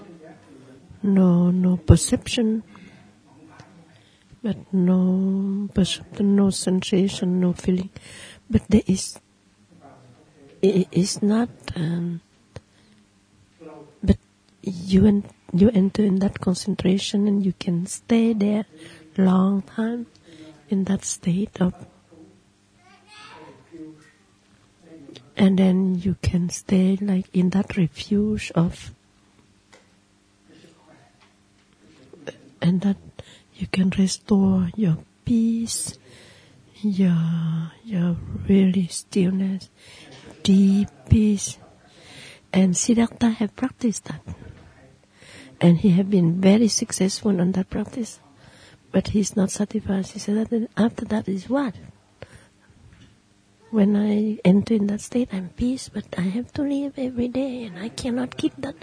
no, 1.03 1.51
no 1.51 1.77
perception, 1.77 2.63
but 4.43 4.57
no 4.71 5.67
perception, 5.73 6.35
no 6.35 6.49
sensation, 6.49 7.39
no 7.39 7.53
feeling, 7.53 7.89
but 8.49 8.61
there 8.69 8.85
is, 8.87 9.19
it 10.61 10.87
is 10.91 11.21
not, 11.21 11.49
um, 11.75 12.21
but 14.03 14.17
you 14.61 15.05
and 15.05 15.25
you 15.53 15.69
enter 15.73 16.03
in 16.03 16.19
that 16.19 16.39
concentration 16.39 17.27
and 17.27 17.45
you 17.45 17.53
can 17.53 17.85
stay 17.85 18.33
there 18.33 18.65
long 19.17 19.61
time 19.63 20.05
in 20.69 20.85
that 20.85 21.03
state 21.03 21.59
of 21.59 21.73
and 25.41 25.57
then 25.57 25.95
you 25.95 26.15
can 26.21 26.49
stay 26.49 26.97
like 27.01 27.25
in 27.33 27.49
that 27.49 27.75
refuge 27.75 28.51
of 28.53 28.91
and 32.61 32.81
that 32.81 32.97
you 33.55 33.65
can 33.65 33.89
restore 33.97 34.69
your 34.75 34.97
peace 35.25 35.97
your 36.83 37.71
your 37.83 38.15
really 38.47 38.87
stillness 38.87 39.69
deep 40.43 40.89
peace. 41.09 41.57
And 42.53 42.75
Siddhartha 42.75 43.29
have 43.29 43.55
practiced 43.55 44.05
that. 44.05 44.21
And 45.59 45.77
he 45.77 45.91
have 45.91 46.09
been 46.09 46.41
very 46.41 46.67
successful 46.67 47.39
on 47.39 47.51
that 47.53 47.69
practice. 47.69 48.19
But 48.91 49.09
he's 49.09 49.35
not 49.35 49.51
satisfied. 49.51 50.07
He 50.07 50.19
said 50.19 50.49
that 50.49 50.69
after 50.75 51.05
that 51.05 51.29
is 51.29 51.47
what 51.47 51.75
when 53.71 53.95
I 53.95 54.37
enter 54.43 54.73
in 54.73 54.87
that 54.87 55.01
state, 55.01 55.29
I'm 55.31 55.49
peace, 55.49 55.89
but 55.89 56.05
I 56.17 56.21
have 56.21 56.51
to 56.53 56.61
live 56.61 56.93
every 56.97 57.29
day, 57.29 57.63
and 57.63 57.79
I 57.79 57.89
cannot 57.89 58.37
keep 58.37 58.53
that 58.57 58.75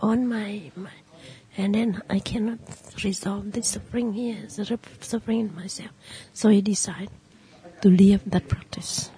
on 0.00 0.26
my, 0.28 0.70
my 0.74 0.90
and 1.56 1.74
then 1.74 2.02
I 2.08 2.18
cannot 2.18 2.58
resolve 3.04 3.52
the 3.52 3.62
suffering 3.62 4.14
here, 4.14 4.38
the 4.46 4.78
suffering 5.00 5.40
in 5.40 5.54
myself. 5.54 5.90
So 6.32 6.48
he 6.48 6.62
decided 6.62 7.10
to 7.82 7.88
leave 7.88 8.22
that 8.30 8.48
practice. 8.48 9.10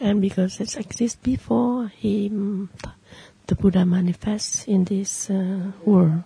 And 0.00 0.20
because 0.20 0.60
it 0.60 0.76
exists 0.76 1.18
before 1.22 1.88
he, 1.88 2.28
the 3.46 3.54
Buddha 3.54 3.86
manifests 3.86 4.64
in 4.64 4.84
this 4.84 5.30
uh, 5.30 5.72
world. 5.84 6.24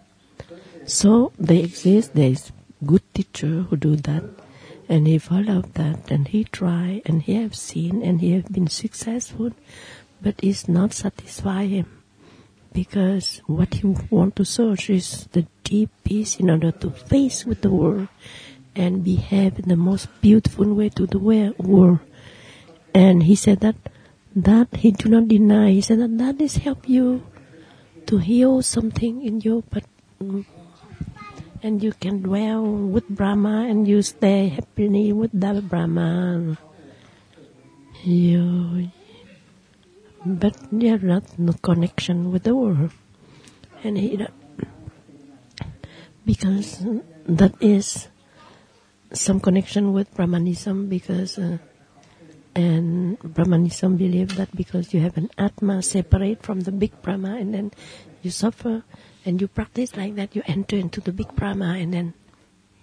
So 0.85 1.33
they 1.39 1.61
exist, 1.61 2.15
there 2.15 2.31
is 2.31 2.51
good 2.85 3.03
teacher 3.15 3.67
who 3.69 3.77
do 3.77 3.97
that 3.97 4.25
and 4.89 5.07
he 5.07 5.19
followed 5.19 5.75
that 5.75 6.11
and 6.11 6.29
he 6.29 6.45
tried 6.45 7.03
and 7.05 7.23
he 7.23 7.35
have 7.35 7.55
seen 7.55 8.03
and 8.03 8.21
he 8.21 8.33
have 8.33 8.51
been 8.51 8.69
successful 8.69 9.53
but 10.21 10.35
it's 10.43 10.69
not 10.69 10.93
satisfy 10.93 11.67
him. 11.67 11.87
Because 12.73 13.41
what 13.47 13.75
he 13.75 13.87
want 14.11 14.37
to 14.37 14.45
search 14.45 14.91
is 14.91 15.29
the 15.33 15.47
deep 15.65 15.91
peace 16.05 16.39
in 16.39 16.51
order 16.51 16.71
to 16.71 16.91
face 16.91 17.45
with 17.45 17.63
the 17.63 17.71
world 17.71 18.09
and 18.75 19.05
behave 19.05 19.59
in 19.59 19.69
the 19.69 19.77
most 19.77 20.09
beautiful 20.21 20.73
way 20.75 20.89
to 20.91 21.07
the 21.07 21.19
world. 21.19 22.01
And 22.95 23.23
he 23.25 23.35
said 23.35 23.61
that 23.61 23.77
that 24.37 24.69
he 24.77 24.93
do 24.93 25.09
not 25.09 25.29
deny. 25.29 25.71
He 25.71 25.81
said 25.81 26.01
that 26.01 26.19
that 26.19 26.41
is 26.41 26.59
help 26.59 26.89
you 26.89 27.25
to 28.07 28.19
heal 28.19 28.63
something 28.63 29.23
in 29.25 29.41
you 29.41 29.65
but 29.71 29.85
and 31.63 31.83
you 31.83 31.93
can 31.93 32.23
dwell 32.23 32.63
with 32.63 33.09
Brahma 33.09 33.67
and 33.69 33.87
you 33.87 34.03
stay 34.03 34.49
happily 34.49 35.13
with 35.13 35.31
that 35.35 35.69
Brahma. 35.69 36.57
You, 38.05 38.91
but 40.25 40.57
you 40.71 40.91
have 40.91 41.03
not 41.03 41.39
no 41.39 41.53
connection 41.53 42.31
with 42.31 42.45
the 42.45 42.55
world, 42.55 42.93
and 43.83 43.99
he, 43.99 44.25
because 46.25 46.79
that 47.27 47.55
is 47.61 48.09
some 49.13 49.41
connection 49.41 49.93
with 49.93 50.15
Brahmanism 50.15 50.89
because. 50.89 51.39
Uh, 51.39 51.59
and 52.55 53.19
Brahmanism 53.21 53.97
believe 53.97 54.35
that 54.35 54.51
because 54.57 54.93
you 54.93 54.99
have 55.01 55.17
an 55.17 55.31
Atma 55.39 55.81
separate 55.81 56.43
from 56.43 56.61
the 56.61 56.73
big 56.73 56.91
Brahma 57.03 57.37
and 57.37 57.55
then 57.55 57.71
you 58.23 58.33
suffer 58.33 58.83
and 59.29 59.43
you 59.43 59.47
practice 59.47 59.95
like 59.95 60.15
that, 60.15 60.35
you 60.35 60.43
enter 60.47 60.77
into 60.77 61.03
the 61.03 61.13
big 61.13 61.29
Brahma 61.37 61.77
and 61.77 61.93
then 61.93 62.15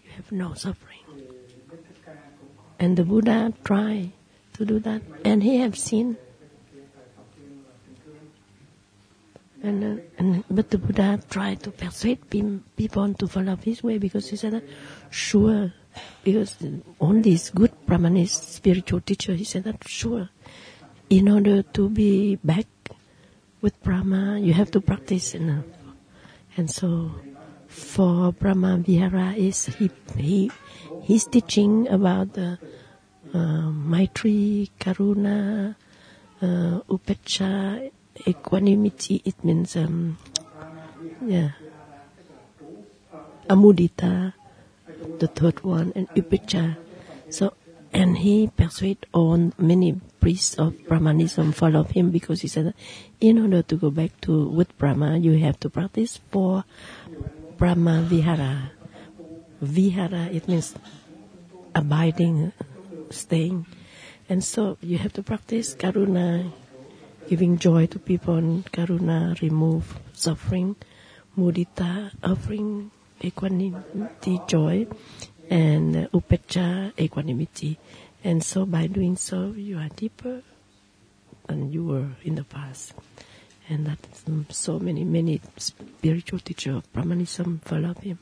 you 0.03 0.11
have 0.11 0.31
no 0.31 0.53
suffering. 0.53 1.01
And 2.77 2.95
the 2.95 3.03
Buddha 3.03 3.51
tried 3.63 4.11
to 4.53 4.65
do 4.65 4.79
that, 4.81 5.01
and 5.23 5.41
he 5.41 5.57
have 5.57 5.75
seen. 5.75 6.17
And, 9.63 9.83
uh, 9.83 10.03
and 10.19 10.43
but 10.51 10.69
the 10.69 10.77
Buddha 10.77 11.19
tried 11.31 11.63
to 11.63 11.71
persuade 11.71 12.19
people 12.29 13.13
to 13.15 13.27
follow 13.27 13.55
his 13.55 13.81
way 13.81 13.97
because 13.97 14.29
he 14.29 14.35
said, 14.35 14.53
that, 14.53 14.63
sure, 15.09 15.73
because 16.23 16.57
all 16.99 17.13
these 17.13 17.49
good 17.49 17.71
Brahmanist 17.87 18.53
spiritual 18.53 19.01
teacher, 19.01 19.33
he 19.33 19.45
said 19.45 19.63
that 19.63 19.87
sure, 19.87 20.29
in 21.09 21.27
order 21.27 21.63
to 21.63 21.89
be 21.89 22.35
back 22.35 22.67
with 23.61 23.81
Brahma, 23.81 24.37
you 24.37 24.53
have 24.53 24.69
to 24.71 24.81
practice 24.81 25.33
enough. 25.33 25.65
And 26.57 26.71
so, 26.71 27.11
four 27.67 28.31
Brahma 28.31 28.77
Vihara 28.77 29.33
is 29.35 29.65
he 29.65 29.91
he 30.15 30.51
he's 31.03 31.25
teaching 31.25 31.87
about 31.89 32.33
the 32.33 32.57
uh, 33.33 33.67
Maitri, 33.71 34.71
Karuna, 34.79 35.75
uh, 36.41 36.79
Upecha, 36.87 37.91
equanimity. 38.25 39.21
It 39.25 39.43
means 39.43 39.75
um, 39.75 40.17
yeah, 41.25 41.51
Amudita, 43.49 44.33
the 45.19 45.27
third 45.27 45.63
one, 45.63 45.91
and 45.95 46.07
Upecha. 46.15 46.77
So 47.29 47.53
and 47.95 48.17
he 48.17 48.47
persuaded 48.47 49.07
on 49.13 49.53
many 49.57 49.95
priests 50.19 50.55
of 50.55 50.75
Brahmanism 50.85 51.53
follow 51.53 51.83
him 51.83 52.11
because 52.11 52.41
he 52.41 52.47
said, 52.49 52.73
in 53.21 53.39
order 53.39 53.61
to 53.61 53.75
go 53.77 53.89
back 53.89 54.19
to 54.21 54.49
with 54.49 54.77
Brahma, 54.77 55.17
you 55.17 55.39
have 55.39 55.57
to 55.61 55.69
practice 55.69 56.19
for 56.29 56.65
Brahma 57.57 58.01
Vihara. 58.01 58.71
Vihara, 59.61 60.25
it 60.25 60.45
means 60.49 60.75
abiding, 61.73 62.51
staying. 63.11 63.65
And 64.27 64.43
so 64.43 64.77
you 64.81 64.97
have 64.97 65.13
to 65.13 65.23
practice 65.23 65.73
Karuna, 65.73 66.51
giving 67.29 67.57
joy 67.57 67.85
to 67.87 67.99
people, 67.99 68.35
and 68.35 68.69
Karuna, 68.73 69.39
remove 69.41 69.97
suffering, 70.11 70.75
Mudita, 71.37 72.11
offering 72.21 72.91
equanimity, 73.23 74.41
joy, 74.47 74.85
and 75.49 76.09
uh, 76.57 76.89
equanimity. 76.97 77.77
And 78.23 78.43
so 78.43 78.65
by 78.65 78.87
doing 78.87 79.17
so, 79.17 79.53
you 79.55 79.77
are 79.77 79.89
deeper 79.89 80.41
than 81.47 81.71
you 81.71 81.85
were 81.85 82.07
in 82.23 82.35
the 82.35 82.43
past. 82.43 82.93
And 83.69 83.85
that 83.87 83.99
um, 84.27 84.45
so 84.49 84.79
many, 84.79 85.03
many 85.03 85.41
spiritual 85.57 86.39
teachers 86.39 86.77
of 86.77 86.93
Brahmanism 86.93 87.61
follow 87.63 87.93
him. 87.95 88.19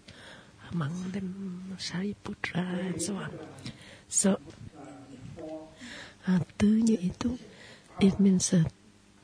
Among 0.71 1.11
them, 1.11 1.78
Shariputra 1.78 2.80
and 2.80 3.01
so 3.01 3.15
on. 3.15 3.39
So, 4.07 4.39
uh, 6.28 6.39
it 7.99 8.19
means 8.19 8.53
uh, 8.53 8.63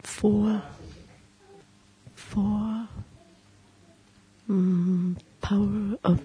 four, 0.03 0.61
four 2.13 2.87
um, 4.49 5.17
power 5.41 5.97
of, 6.03 6.21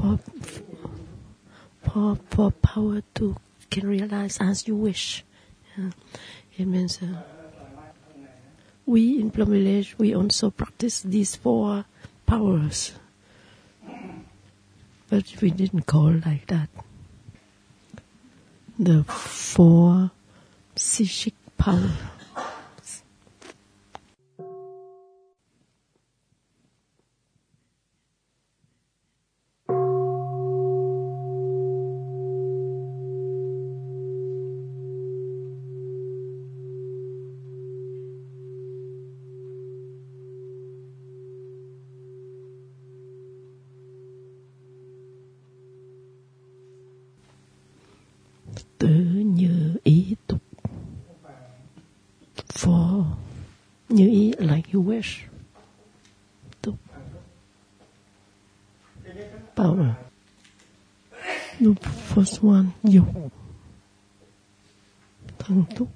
for, 0.00 0.18
for, 1.82 2.18
for 2.30 2.50
power 2.50 3.02
to 3.14 3.36
can 3.70 3.86
realize 3.86 4.38
as 4.40 4.66
you 4.66 4.74
wish. 4.76 5.24
Yeah. 5.76 5.90
It 6.56 6.66
means 6.66 6.98
uh, 7.02 7.22
we 8.86 9.20
in 9.20 9.30
Plum 9.30 9.50
Village, 9.50 9.94
we 9.98 10.14
also 10.14 10.50
practice 10.50 11.02
these 11.02 11.36
four 11.36 11.84
powers. 12.26 12.92
But 15.08 15.24
we 15.40 15.50
didn't 15.50 15.86
call 15.86 16.14
like 16.24 16.46
that. 16.46 16.68
The 18.78 19.04
four 19.04 20.10
psychic 20.76 21.34
powers. 21.58 21.90
Tứ 48.78 48.88
như 49.24 49.76
ý 49.84 50.14
túc. 50.26 50.40
For 52.48 53.04
như 53.88 54.08
ý 54.08 54.32
like 54.38 54.70
you 54.72 54.82
wish. 54.82 55.18
Túc. 56.62 56.74
Power. 59.54 59.94
The 61.60 61.74
first 62.14 62.42
one, 62.42 62.66
dục. 62.82 63.06
Thân 65.38 65.64
túc. 65.76 65.88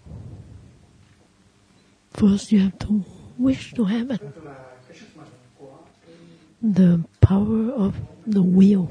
First 2.35 2.51
you 2.51 2.66
have 2.66 2.76
to 2.80 3.05
wish 3.39 3.74
to 3.74 3.85
have 3.85 4.11
it. 4.11 4.20
The 6.61 7.05
power 7.20 7.70
of 7.70 7.95
the 8.26 8.43
will. 8.43 8.91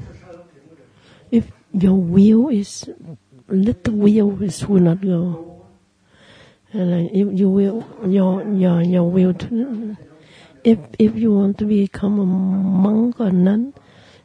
If 1.30 1.52
your 1.70 1.92
will 1.92 2.48
is 2.48 2.88
little 3.46 3.92
will 3.92 4.42
is 4.42 4.66
will 4.66 4.80
not 4.80 5.02
go. 5.02 5.66
And 6.72 7.10
if 7.12 7.38
you 7.38 7.50
will, 7.50 7.84
your 8.08 8.48
your 8.48 8.80
your 8.80 9.10
will. 9.10 9.34
To, 9.34 9.96
if 10.64 10.78
if 10.98 11.14
you 11.14 11.34
want 11.34 11.58
to 11.58 11.66
become 11.66 12.18
a 12.18 12.24
monk 12.24 13.20
or 13.20 13.30
nun, 13.30 13.74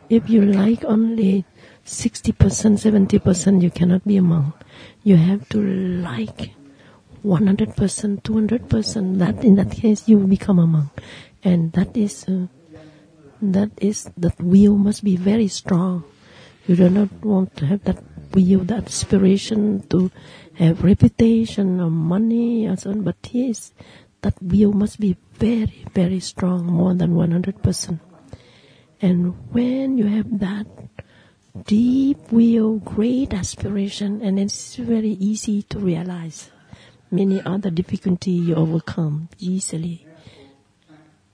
if 0.07 0.29
you 0.29 0.43
like 0.43 0.85
only 0.85 1.43
sixty 1.83 2.31
percent, 2.31 2.79
seventy 2.79 3.19
percent, 3.19 3.63
you 3.63 3.69
cannot 3.69 4.07
be 4.07 4.15
a 4.15 4.21
monk. 4.21 4.55
You 5.03 5.17
have 5.17 5.49
to 5.49 5.59
like 5.59 6.55
one 7.23 7.47
hundred 7.47 7.75
percent, 7.75 8.23
two 8.23 8.33
hundred 8.33 8.69
percent. 8.69 9.19
That 9.19 9.43
in 9.43 9.55
that 9.55 9.71
case, 9.71 10.07
you 10.07 10.19
become 10.19 10.59
a 10.59 10.67
monk, 10.67 10.91
and 11.43 11.71
that 11.73 11.95
is 11.95 12.25
uh, 12.27 12.47
that 13.41 13.71
is 13.77 14.09
that 14.17 14.39
will 14.41 14.75
must 14.75 15.03
be 15.03 15.15
very 15.15 15.47
strong. 15.47 16.03
You 16.67 16.75
do 16.75 16.89
not 16.89 17.11
want 17.23 17.55
to 17.57 17.65
have 17.65 17.83
that 17.85 18.03
will, 18.33 18.63
that 18.65 18.85
aspiration 18.85 19.87
to 19.89 20.11
have 20.55 20.83
reputation 20.83 21.79
or 21.79 21.89
money 21.89 22.67
or 22.67 22.75
so 22.75 22.91
on, 22.91 23.01
but 23.01 23.15
yes, 23.31 23.73
that 24.21 24.35
will 24.41 24.73
must 24.73 24.99
be 24.99 25.17
very, 25.33 25.85
very 25.93 26.19
strong, 26.19 26.65
more 26.65 26.93
than 26.93 27.13
100%. 27.13 27.99
And 29.01 29.53
when 29.53 29.97
you 29.97 30.05
have 30.07 30.39
that 30.39 30.67
deep 31.65 32.17
will, 32.31 32.77
great 32.77 33.33
aspiration, 33.33 34.21
and 34.21 34.39
it's 34.39 34.75
very 34.75 35.11
easy 35.11 35.63
to 35.63 35.79
realize. 35.79 36.51
Many 37.11 37.41
other 37.41 37.71
difficulty 37.71 38.31
you 38.31 38.55
overcome 38.55 39.29
easily. 39.39 40.05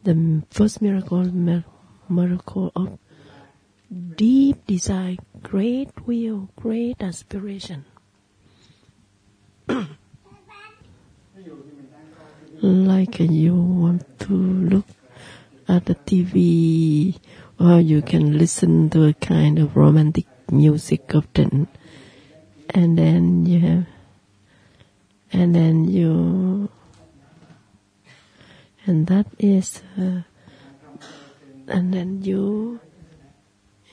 The 0.04 0.44
first 0.50 0.82
miracle, 0.82 1.26
miracle 2.08 2.72
of 2.76 2.98
deep 4.16 4.66
desire, 4.66 5.18
great 5.44 6.08
will, 6.08 6.50
great 6.56 7.02
aspiration. 7.02 7.86
like 12.62 13.20
you 13.20 13.56
want 13.56 14.20
to 14.20 14.34
look 14.34 14.88
at 15.68 15.86
the 15.86 15.96
TV 15.96 17.20
or 17.60 17.80
you 17.80 18.02
can 18.02 18.38
listen 18.38 18.90
to 18.92 19.06
a 19.06 19.14
kind 19.14 19.60
of 19.60 19.76
romantic 19.76 20.26
music 20.52 21.14
often 21.14 21.68
and 22.70 22.98
then 22.98 23.46
you 23.46 23.60
have 23.60 23.86
and 25.36 25.52
then 25.52 25.84
you 25.84 26.70
and 28.88 29.08
that 29.08 29.28
is 29.38 29.84
uh, 30.00 30.24
and 31.68 31.94
then 31.94 32.24
you 32.24 32.80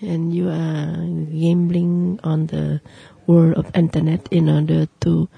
and 0.01 0.35
you 0.35 0.49
are 0.49 1.03
gambling 1.35 2.21
on 2.23 2.47
the 2.47 2.81
world 3.27 3.55
of 3.55 3.75
internet 3.75 4.23
in 4.31 4.49
order 4.49 4.87
to 5.01 5.29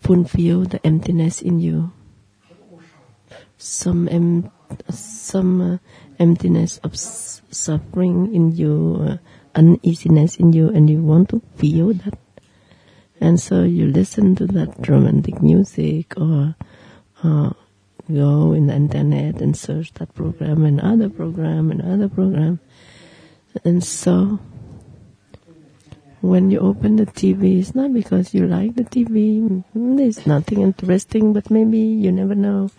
fulfill 0.00 0.64
the 0.64 0.84
emptiness 0.84 1.40
in 1.40 1.60
you. 1.60 1.92
Some 3.56 4.08
em- 4.08 4.50
some 4.90 5.60
uh, 5.60 5.78
emptiness 6.18 6.76
of 6.84 6.96
suffering 6.96 8.34
in 8.34 8.52
you, 8.52 9.00
uh, 9.00 9.16
uneasiness 9.54 10.36
in 10.36 10.52
you, 10.52 10.68
and 10.68 10.90
you 10.90 11.00
want 11.00 11.30
to 11.30 11.40
feel 11.56 11.94
that. 12.04 12.18
And 13.20 13.40
so 13.40 13.62
you 13.62 13.86
listen 13.86 14.36
to 14.36 14.46
that 14.48 14.88
romantic 14.88 15.40
music 15.40 16.14
or 16.18 16.56
uh, 17.22 17.50
go 18.12 18.52
in 18.52 18.66
the 18.66 18.74
internet 18.74 19.40
and 19.40 19.56
search 19.56 19.92
that 19.94 20.14
program 20.14 20.64
and 20.64 20.80
other 20.80 21.08
program 21.08 21.70
and 21.70 21.80
other 21.80 22.08
program 22.08 22.60
and 23.62 23.84
so, 23.84 24.40
when 26.20 26.50
you 26.50 26.58
open 26.58 26.96
the 26.96 27.06
TV, 27.06 27.60
it's 27.60 27.74
not 27.74 27.92
because 27.92 28.34
you 28.34 28.48
like 28.48 28.74
the 28.74 28.82
TV. 28.82 29.62
There's 29.74 30.26
nothing 30.26 30.62
interesting, 30.62 31.32
but 31.32 31.50
maybe 31.50 31.78
you 31.78 32.10
never 32.10 32.34
know. 32.34 32.70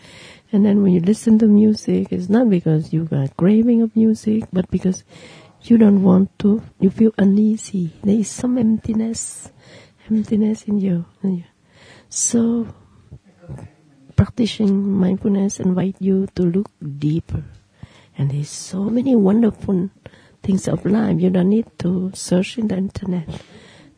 And 0.52 0.66
then 0.66 0.84
when 0.84 0.92
you 0.92 1.00
listen 1.00 1.40
to 1.40 1.48
music, 1.48 2.12
it's 2.12 2.28
not 2.28 2.50
because 2.50 2.92
you 2.92 3.06
got 3.06 3.38
craving 3.38 3.82
of 3.82 3.96
music, 3.96 4.44
but 4.52 4.70
because 4.70 5.04
you 5.62 5.78
don't 5.78 6.04
want 6.04 6.38
to, 6.40 6.62
you 6.80 6.90
feel 6.90 7.14
uneasy. 7.18 7.94
There 8.04 8.20
is 8.20 8.30
some 8.30 8.58
emptiness, 8.58 9.52
emptiness 10.10 10.64
in 10.64 10.80
you. 10.80 11.06
So, 12.10 12.68
practicing 14.16 14.90
mindfulness 14.90 15.60
invite 15.60 15.96
you 16.00 16.28
to 16.36 16.44
look 16.44 16.72
deeper. 17.00 17.44
And 18.18 18.32
there's 18.32 18.50
so 18.50 18.86
many 18.86 19.16
wonderful 19.16 19.90
things 20.42 20.68
of 20.68 20.86
life. 20.86 21.20
You 21.20 21.30
don't 21.30 21.50
need 21.50 21.68
to 21.80 22.12
search 22.14 22.58
in 22.58 22.68
the 22.68 22.78
internet. 22.78 23.28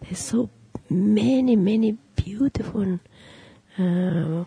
There's 0.01 0.19
so 0.19 0.49
many, 0.89 1.55
many 1.55 1.97
beautiful, 2.15 2.99
uh, 3.77 4.43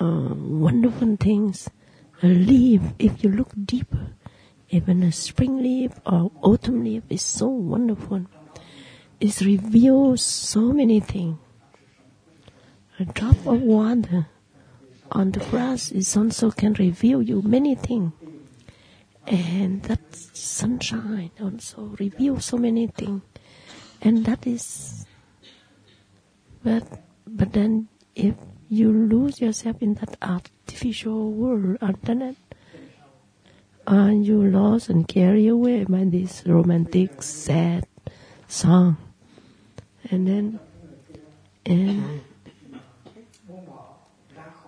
uh, 0.00 0.34
wonderful 0.34 1.16
things. 1.16 1.68
A 2.22 2.28
leaf, 2.28 2.80
if 2.98 3.24
you 3.24 3.30
look 3.30 3.50
deeper, 3.64 4.14
even 4.70 5.02
a 5.02 5.12
spring 5.12 5.62
leaf 5.62 5.92
or 6.06 6.30
autumn 6.42 6.84
leaf 6.84 7.02
is 7.10 7.22
so 7.22 7.48
wonderful. 7.48 8.26
It 9.24 9.40
reveals 9.40 10.20
so 10.20 10.60
many 10.74 11.00
things. 11.00 11.38
A 12.98 13.06
drop 13.06 13.46
of 13.46 13.62
water 13.62 14.26
on 15.10 15.30
the 15.30 15.40
grass 15.40 15.90
is 15.92 16.14
also 16.14 16.50
can 16.50 16.74
reveal 16.74 17.22
you 17.22 17.40
many 17.40 17.74
things. 17.74 18.12
And 19.26 19.82
that 19.84 20.14
sunshine 20.14 21.30
also 21.40 21.96
reveals 21.98 22.44
so 22.44 22.58
many 22.58 22.86
things. 22.86 23.22
And 24.02 24.26
that 24.26 24.46
is, 24.46 25.06
but, 26.62 26.84
but 27.26 27.54
then 27.54 27.88
if 28.14 28.34
you 28.68 28.92
lose 28.92 29.40
yourself 29.40 29.80
in 29.80 29.94
that 29.94 30.18
artificial 30.20 31.32
world, 31.32 31.78
internet, 31.80 32.36
and 33.86 34.26
you 34.26 34.42
lost 34.42 34.90
and 34.90 35.08
carried 35.08 35.48
away 35.48 35.84
by 35.84 36.04
this 36.04 36.42
romantic, 36.46 37.22
sad 37.22 37.86
song. 38.46 38.98
And 40.10 40.28
then, 40.28 40.60
and, 41.66 42.20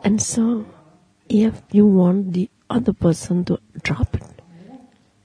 and 0.02 0.22
so, 0.22 0.66
if 1.28 1.62
you 1.70 1.86
want 1.86 2.32
the 2.32 2.48
other 2.70 2.92
person 2.92 3.44
to 3.46 3.58
drop 3.82 4.14
it 4.14 4.42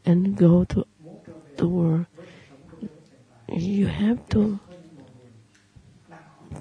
and 0.05 0.35
go 0.35 0.63
to 0.65 0.85
the 1.57 1.67
world, 1.67 2.05
you 3.47 3.87
have 3.87 4.27
to 4.29 4.59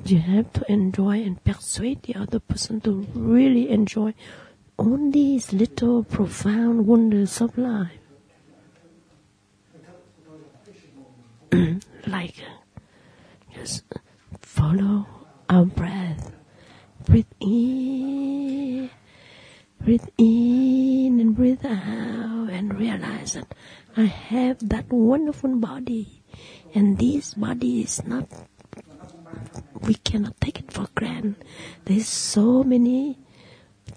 you 0.05 0.19
have 0.19 0.53
to 0.53 0.73
enjoy 0.73 1.23
and 1.23 1.43
persuade 1.45 2.03
the 2.03 2.15
other 2.15 2.39
person 2.39 2.81
to 2.81 3.07
really 3.15 3.69
enjoy 3.69 4.15
all 4.77 5.11
these 5.11 5.53
little 5.53 6.05
profound 6.05 6.87
wonders 6.87 7.41
of 7.41 7.57
life. 7.59 7.99
like 12.07 12.37
just 13.61 13.85
follow 14.41 15.07
our 15.51 15.67
breath. 15.67 16.33
Breathe 17.05 17.27
in, 17.41 18.91
breathe 19.85 20.09
in 20.17 21.21
and 21.21 21.37
breathe 21.37 21.65
out 21.65 22.49
and 22.51 22.79
realize 22.79 23.35
that 23.35 23.55
I 23.97 24.05
have 24.05 24.67
that 24.69 24.91
wonderful 24.91 25.57
body 25.57 26.23
and 26.75 26.97
this 26.97 27.35
body 27.35 27.83
is 27.83 28.03
not 28.07 28.29
we 29.83 29.95
cannot 29.95 30.41
take 30.41 30.61
it 30.61 30.73
for 30.73 30.89
granted. 30.95 31.45
There's 31.85 32.09
so 32.09 32.63
many 32.63 33.19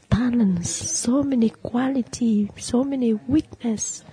talents, 0.10 0.70
so 0.70 1.24
many 1.24 1.50
qualities, 1.50 2.50
so 2.58 2.84
many 2.84 3.14
weakness 3.14 4.04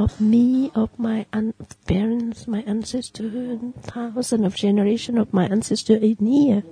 of 0.00 0.18
me, 0.18 0.72
of 0.74 0.88
my 0.98 1.26
un- 1.32 1.52
parents, 1.86 2.48
my 2.48 2.62
ancestors, 2.62 3.60
thousands 3.82 4.46
of 4.46 4.54
generation 4.54 5.18
of 5.18 5.32
my 5.32 5.46
ancestors 5.46 6.02
in 6.02 6.26
here. 6.26 6.62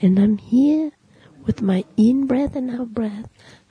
And 0.00 0.18
I'm 0.18 0.38
here 0.38 0.90
with 1.46 1.62
my 1.62 1.84
in 1.96 2.26
breath 2.26 2.56
and 2.56 2.70
out 2.72 2.92
breath. 2.92 3.28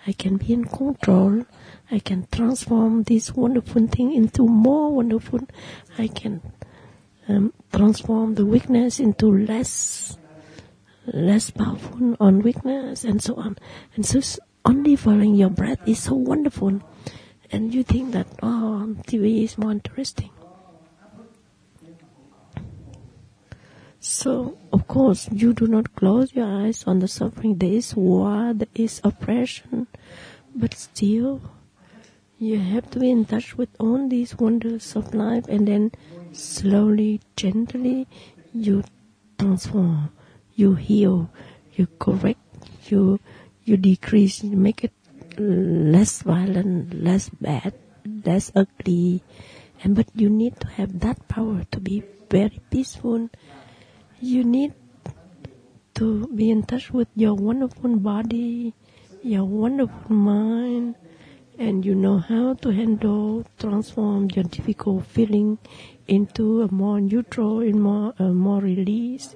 I 0.08 0.14
can 0.14 0.38
be 0.38 0.54
in 0.54 0.64
control. 0.64 1.44
I 1.92 2.00
can 2.00 2.28
transform 2.32 3.04
this 3.04 3.34
wonderful 3.34 3.86
thing 3.88 4.14
into 4.14 4.48
more 4.48 4.94
wonderful. 4.94 5.42
I 5.98 6.08
can 6.08 6.42
um, 7.28 7.52
transform 7.74 8.36
the 8.36 8.46
weakness 8.46 9.00
into 9.00 9.28
less 9.46 10.18
less 11.06 11.50
powerful 11.50 12.16
on 12.20 12.40
weakness 12.40 13.04
and 13.04 13.22
so 13.22 13.36
on. 13.36 13.58
And 13.96 14.06
so 14.06 14.22
only 14.64 14.96
following 14.96 15.36
your 15.36 15.50
breath 15.50 15.80
is 15.86 16.00
so 16.00 16.14
wonderful. 16.14 16.82
And 17.52 17.74
you 17.74 17.84
think 17.84 18.12
that, 18.14 18.28
oh, 18.44 18.96
TV 19.08 19.44
is 19.44 19.58
more 19.58 19.72
interesting. 19.72 20.30
So, 24.00 24.58
of 24.72 24.88
course, 24.88 25.28
you 25.32 25.54
do 25.54 25.68
not 25.68 25.96
close 25.96 26.34
your 26.34 26.46
eyes 26.46 26.84
on 26.86 27.00
the 27.00 27.08
suffering. 27.08 27.58
There 27.58 27.74
is 27.74 27.96
war, 27.96 28.54
there 28.54 28.68
is 28.74 29.02
oppression, 29.04 29.88
but 30.56 30.74
still, 30.74 31.42
you 32.38 32.60
have 32.60 32.90
to 32.92 33.00
be 33.00 33.12
in 33.12 33.26
touch 33.26 33.58
with 33.58 33.70
all 33.80 34.08
these 34.08 34.38
wonders 34.38 34.96
of 34.96 35.14
life 35.14 35.46
and 35.50 35.68
then 35.68 35.92
slowly, 36.32 37.20
gently, 37.36 38.08
you 38.54 38.84
transform, 39.38 40.12
you 40.56 40.76
heal, 40.76 41.30
you 41.76 41.88
correct, 42.00 42.40
you, 42.88 43.20
you 43.66 43.76
decrease, 43.76 44.44
you 44.44 44.56
make 44.56 44.84
it 44.84 44.94
less 45.40 46.22
violent, 46.22 46.94
less 46.94 47.30
bad, 47.30 47.74
less 48.26 48.52
ugly. 48.56 49.24
And 49.84 49.96
but 49.96 50.08
you 50.14 50.30
need 50.30 50.60
to 50.60 50.68
have 50.68 51.00
that 51.00 51.28
power 51.28 51.64
to 51.72 51.80
be 51.80 52.04
very 52.30 52.60
peaceful. 52.70 53.30
You 54.20 54.44
need 54.44 54.74
to 55.96 56.28
be 56.28 56.50
in 56.50 56.64
touch 56.64 56.92
with 56.92 57.08
your 57.16 57.34
wonderful 57.34 57.96
body, 57.98 58.74
your 59.24 59.46
wonderful 59.46 60.16
mind, 60.16 60.96
and 61.58 61.86
you 61.86 61.96
know 61.96 62.20
how 62.20 62.54
to 62.56 62.70
handle, 62.70 63.46
transform 63.58 64.30
your 64.34 64.46
difficult 64.46 65.06
feeling 65.06 65.58
into 66.08 66.62
a 66.62 66.72
more 66.72 67.00
neutral, 67.02 67.60
in 67.60 67.80
more 67.82 68.14
more 68.20 68.62
release, 68.62 69.36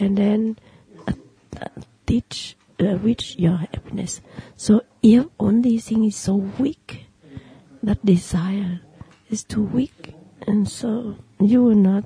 and 0.00 0.16
then 0.16 0.58
uh, 1.06 1.12
uh, 1.60 1.68
teach 2.06 2.56
uh, 2.82 2.96
reach 2.98 3.36
your 3.38 3.56
happiness. 3.56 4.20
So 4.56 4.82
if 5.02 5.26
only 5.38 5.78
thing 5.78 6.04
is 6.04 6.16
so 6.16 6.34
weak, 6.34 7.06
that 7.82 8.04
desire 8.04 8.80
is 9.30 9.44
too 9.44 9.62
weak, 9.62 10.14
and 10.46 10.68
so 10.68 11.16
you 11.40 11.62
will 11.62 11.74
not 11.74 12.04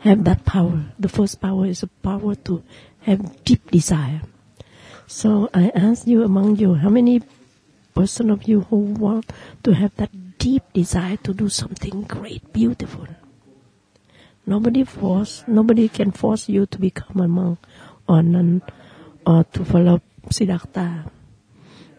have 0.00 0.24
that 0.24 0.44
power. 0.44 0.84
The 0.98 1.08
first 1.08 1.40
power 1.40 1.66
is 1.66 1.82
a 1.82 1.86
power 1.86 2.34
to 2.46 2.62
have 3.02 3.44
deep 3.44 3.70
desire. 3.70 4.22
So 5.06 5.50
I 5.54 5.70
ask 5.74 6.06
you 6.06 6.22
among 6.24 6.56
you, 6.56 6.74
how 6.74 6.88
many 6.88 7.22
person 7.94 8.30
of 8.30 8.48
you 8.48 8.62
who 8.62 8.76
want 8.76 9.30
to 9.62 9.74
have 9.74 9.94
that 9.96 10.38
deep 10.38 10.62
desire 10.72 11.16
to 11.18 11.32
do 11.32 11.48
something 11.48 12.02
great, 12.02 12.52
beautiful? 12.52 13.06
Nobody 14.46 14.84
force, 14.84 15.44
nobody 15.46 15.88
can 15.88 16.10
force 16.10 16.48
you 16.48 16.66
to 16.66 16.78
become 16.78 17.20
a 17.20 17.28
monk 17.28 17.58
or 18.08 18.22
nun 18.22 18.62
or 19.26 19.44
to 19.44 19.64
follow 19.64 20.00
Siddhartha. 20.30 21.10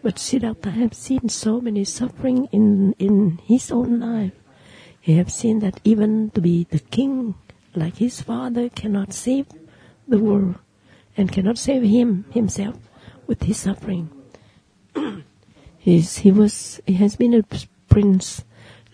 But 0.02 0.18
Siddhartha 0.18 0.70
have 0.70 0.94
seen 0.94 1.28
so 1.28 1.60
many 1.60 1.84
suffering 1.84 2.48
in, 2.52 2.94
in 2.98 3.40
his 3.44 3.70
own 3.70 4.00
life. 4.00 4.32
He 5.00 5.14
have 5.14 5.30
seen 5.30 5.60
that 5.60 5.80
even 5.84 6.30
to 6.30 6.40
be 6.40 6.66
the 6.70 6.78
king, 6.78 7.34
like 7.74 7.96
his 7.96 8.20
father, 8.22 8.68
cannot 8.68 9.12
save 9.12 9.46
the 10.08 10.18
world 10.18 10.56
and 11.16 11.32
cannot 11.32 11.58
save 11.58 11.82
him 11.82 12.24
himself 12.30 12.76
with 13.26 13.42
his 13.44 13.58
suffering. 13.58 14.10
He 15.78 16.32
was, 16.32 16.80
he 16.84 16.94
has 16.94 17.14
been 17.14 17.32
a 17.32 17.44
prince 17.88 18.44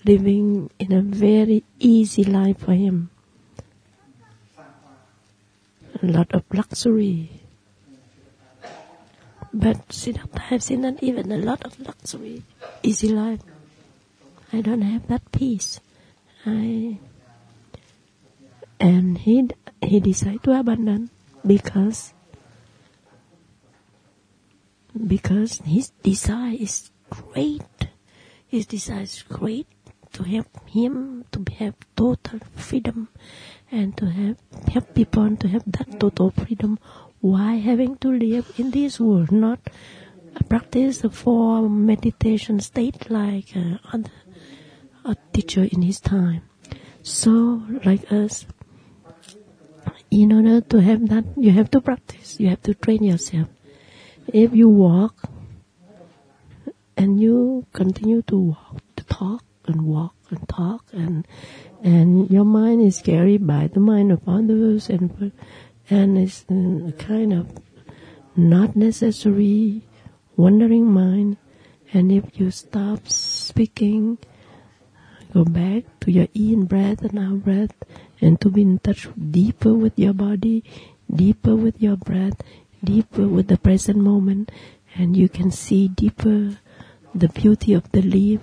living 0.05 0.70
in 0.78 0.93
a 0.93 1.01
very 1.01 1.64
easy 1.78 2.24
life 2.24 2.59
for 2.59 2.72
him. 2.72 3.11
A 6.03 6.07
lot 6.07 6.33
of 6.33 6.45
luxury, 6.53 7.41
but 9.53 9.92
Siddhartha 9.92 10.40
have 10.40 10.62
seen 10.62 10.82
not 10.82 11.03
even 11.03 11.30
a 11.30 11.36
lot 11.36 11.64
of 11.64 11.78
luxury, 11.78 12.42
easy 12.82 13.09
life. 13.09 13.40
I 14.53 14.61
don't 14.61 14.82
have 14.82 15.09
that 15.09 15.30
peace. 15.32 15.80
I 16.44 16.98
and 18.80 19.18
he 19.18 19.48
he 19.80 20.00
decided 20.00 20.42
to 20.42 20.59
abandon 20.59 21.11
because 21.46 22.12
because 25.07 25.61
his 25.64 25.90
desire 26.03 26.57
is 26.59 26.90
great. 27.11 27.62
His 28.48 28.66
desire 28.66 29.03
is 29.03 29.22
great 29.22 29.66
to 30.12 30.24
help 30.24 30.48
him 30.68 31.24
to 31.32 31.44
have 31.59 31.74
total 31.96 32.40
freedom 32.55 33.09
and 33.70 33.96
to 33.96 34.07
have 34.11 34.36
help 34.70 34.94
people 34.94 35.36
to 35.36 35.48
have 35.48 35.64
that 35.66 35.98
total 35.98 36.30
freedom 36.30 36.78
why 37.22 37.54
having 37.54 37.96
to 37.98 38.10
live 38.10 38.52
in 38.58 38.72
this 38.72 38.98
world 38.98 39.30
not 39.30 39.60
practice 40.48 40.98
the 40.98 41.08
four 41.08 41.68
meditation 41.70 42.58
state 42.58 43.08
like 43.10 43.56
uh, 43.56 43.78
other, 43.92 44.10
a 45.04 45.16
teacher 45.32 45.62
in 45.62 45.82
his 45.82 46.00
time? 46.00 46.42
So 47.02 47.62
like 47.84 48.10
us 48.10 48.44
in 50.10 50.32
order 50.32 50.60
to 50.60 50.80
have 50.82 51.08
that 51.08 51.24
you 51.36 51.52
have 51.52 51.70
to 51.70 51.80
practice. 51.80 52.38
You 52.40 52.48
have 52.50 52.62
to 52.62 52.74
train 52.74 53.04
yourself. 53.04 53.48
If 54.26 54.52
you 54.52 54.68
walk 54.68 55.30
and 56.96 57.20
you 57.20 57.66
continue 57.72 58.22
to 58.22 58.36
walk, 58.36 58.82
to 58.96 59.04
talk 59.04 59.44
and 59.66 59.82
walk 59.86 60.14
and 60.30 60.48
talk 60.48 60.84
and 60.92 61.26
and 61.82 62.30
your 62.30 62.44
mind 62.44 62.82
is 62.82 63.00
carried 63.00 63.46
by 63.46 63.68
the 63.68 63.80
mind 63.80 64.10
of 64.10 64.26
others 64.26 64.90
and 64.90 65.32
and 65.91 66.18
it's 66.18 66.45
a 66.49 66.93
kind 66.99 67.33
of 67.33 67.47
not 68.37 68.74
necessary 68.76 69.83
wandering 70.37 70.87
mind 70.87 71.37
and 71.93 72.11
if 72.11 72.24
you 72.39 72.51
stop 72.51 73.09
speaking 73.09 74.18
go 75.35 75.45
back 75.45 75.85
to 76.01 76.11
your 76.11 76.28
in 76.35 76.64
breath 76.64 77.03
and 77.03 77.18
out 77.18 77.45
breath 77.45 77.74
and 78.20 78.41
to 78.41 78.49
be 78.49 78.62
in 78.62 78.78
touch 78.78 79.09
deeper 79.30 79.74
with 79.74 79.99
your 79.99 80.14
body 80.14 80.64
deeper 81.14 81.55
with 81.55 81.80
your 81.83 81.97
breath 81.97 82.41
deeper 82.83 83.26
with 83.28 83.49
the 83.49 83.59
present 83.59 83.99
moment 83.99 84.51
and 84.95 85.16
you 85.16 85.28
can 85.28 85.51
see 85.51 85.89
deeper 85.89 86.57
the 87.14 87.28
beauty 87.28 87.74
of 87.74 87.91
the 87.93 88.03
leaf, 88.03 88.41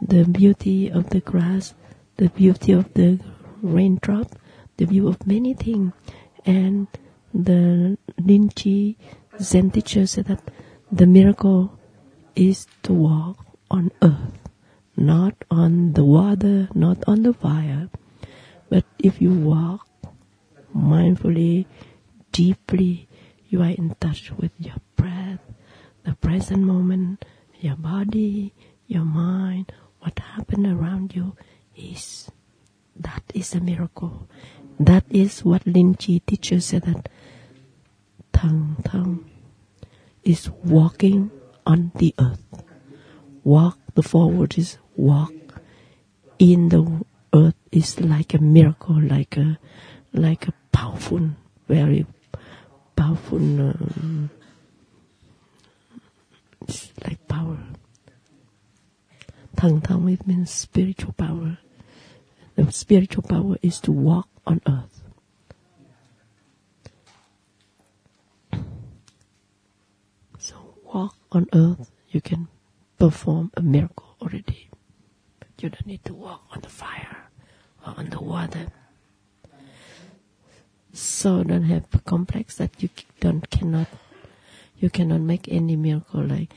the 0.00 0.24
beauty 0.24 0.90
of 0.90 1.10
the 1.10 1.20
grass, 1.20 1.74
the 2.16 2.28
beauty 2.28 2.72
of 2.72 2.92
the 2.94 3.20
raindrop, 3.62 4.32
the 4.76 4.84
view 4.84 5.08
of 5.08 5.26
many 5.26 5.54
things. 5.54 5.92
And 6.44 6.88
the 7.32 7.98
Linchi 8.20 8.96
Zen 9.40 9.70
teacher 9.70 10.06
said 10.06 10.26
that 10.26 10.50
the 10.90 11.06
miracle 11.06 11.78
is 12.34 12.66
to 12.82 12.92
walk 12.92 13.44
on 13.70 13.90
earth, 14.02 14.38
not 14.96 15.34
on 15.50 15.92
the 15.94 16.04
water, 16.04 16.68
not 16.74 16.98
on 17.06 17.22
the 17.22 17.32
fire. 17.32 17.88
But 18.68 18.84
if 18.98 19.20
you 19.20 19.32
walk 19.32 19.86
mindfully, 20.74 21.66
deeply, 22.32 23.08
you 23.48 23.62
are 23.62 23.70
in 23.70 23.94
touch 24.00 24.32
with 24.32 24.52
your 24.58 24.76
breath, 24.96 25.40
the 26.04 26.14
present 26.14 26.62
moment, 26.62 27.24
your 27.60 27.76
body, 27.76 28.52
your 28.86 29.04
mind, 29.04 29.72
what 30.00 30.18
happened 30.18 30.66
around 30.66 31.14
you 31.14 31.36
is 31.76 32.30
that 32.96 33.22
is 33.34 33.54
a 33.54 33.60
miracle. 33.60 34.28
That 34.82 35.04
is 35.10 35.44
what 35.44 35.64
Lin 35.64 35.94
Chi 35.94 36.20
teaches 36.26 36.66
said 36.66 36.82
that 36.82 37.08
Tang 38.32 38.76
Tang 38.84 39.30
is 40.24 40.50
walking 40.64 41.30
on 41.64 41.92
the 41.94 42.12
earth. 42.18 42.42
Walk, 43.44 43.78
the 43.94 44.02
forward 44.02 44.58
is 44.58 44.78
walk 44.96 45.32
in 46.40 46.70
the 46.70 47.04
earth 47.32 47.54
is 47.70 48.00
like 48.00 48.34
a 48.34 48.38
miracle, 48.38 49.00
like 49.00 49.36
a, 49.36 49.56
like 50.12 50.48
a 50.48 50.52
powerful, 50.72 51.30
very 51.68 52.04
powerful 52.96 53.38
um, 53.38 54.30
like 57.06 57.28
power. 57.28 57.58
Tang 59.56 59.80
Tang 59.80 60.18
means 60.26 60.50
spiritual 60.50 61.12
power. 61.12 61.58
The 62.56 62.72
spiritual 62.72 63.22
power 63.22 63.56
is 63.62 63.78
to 63.82 63.92
walk 63.92 64.31
on 64.46 64.60
earth. 64.66 65.02
So 70.38 70.56
walk 70.84 71.16
on 71.30 71.46
earth, 71.52 71.90
you 72.10 72.20
can 72.20 72.48
perform 72.98 73.50
a 73.56 73.62
miracle 73.62 74.16
already. 74.20 74.68
But 75.38 75.48
you 75.60 75.68
don't 75.70 75.86
need 75.86 76.04
to 76.04 76.14
walk 76.14 76.42
on 76.50 76.60
the 76.60 76.68
fire 76.68 77.30
or 77.86 77.94
on 77.96 78.10
the 78.10 78.20
water. 78.20 78.68
So 80.92 81.42
don't 81.42 81.64
have 81.64 81.86
a 81.94 81.98
complex 82.00 82.56
that 82.56 82.82
you 82.82 82.90
don't 83.20 83.48
cannot 83.50 83.88
you 84.78 84.90
cannot 84.90 85.20
make 85.20 85.48
any 85.48 85.76
miracle 85.76 86.22
like 86.22 86.52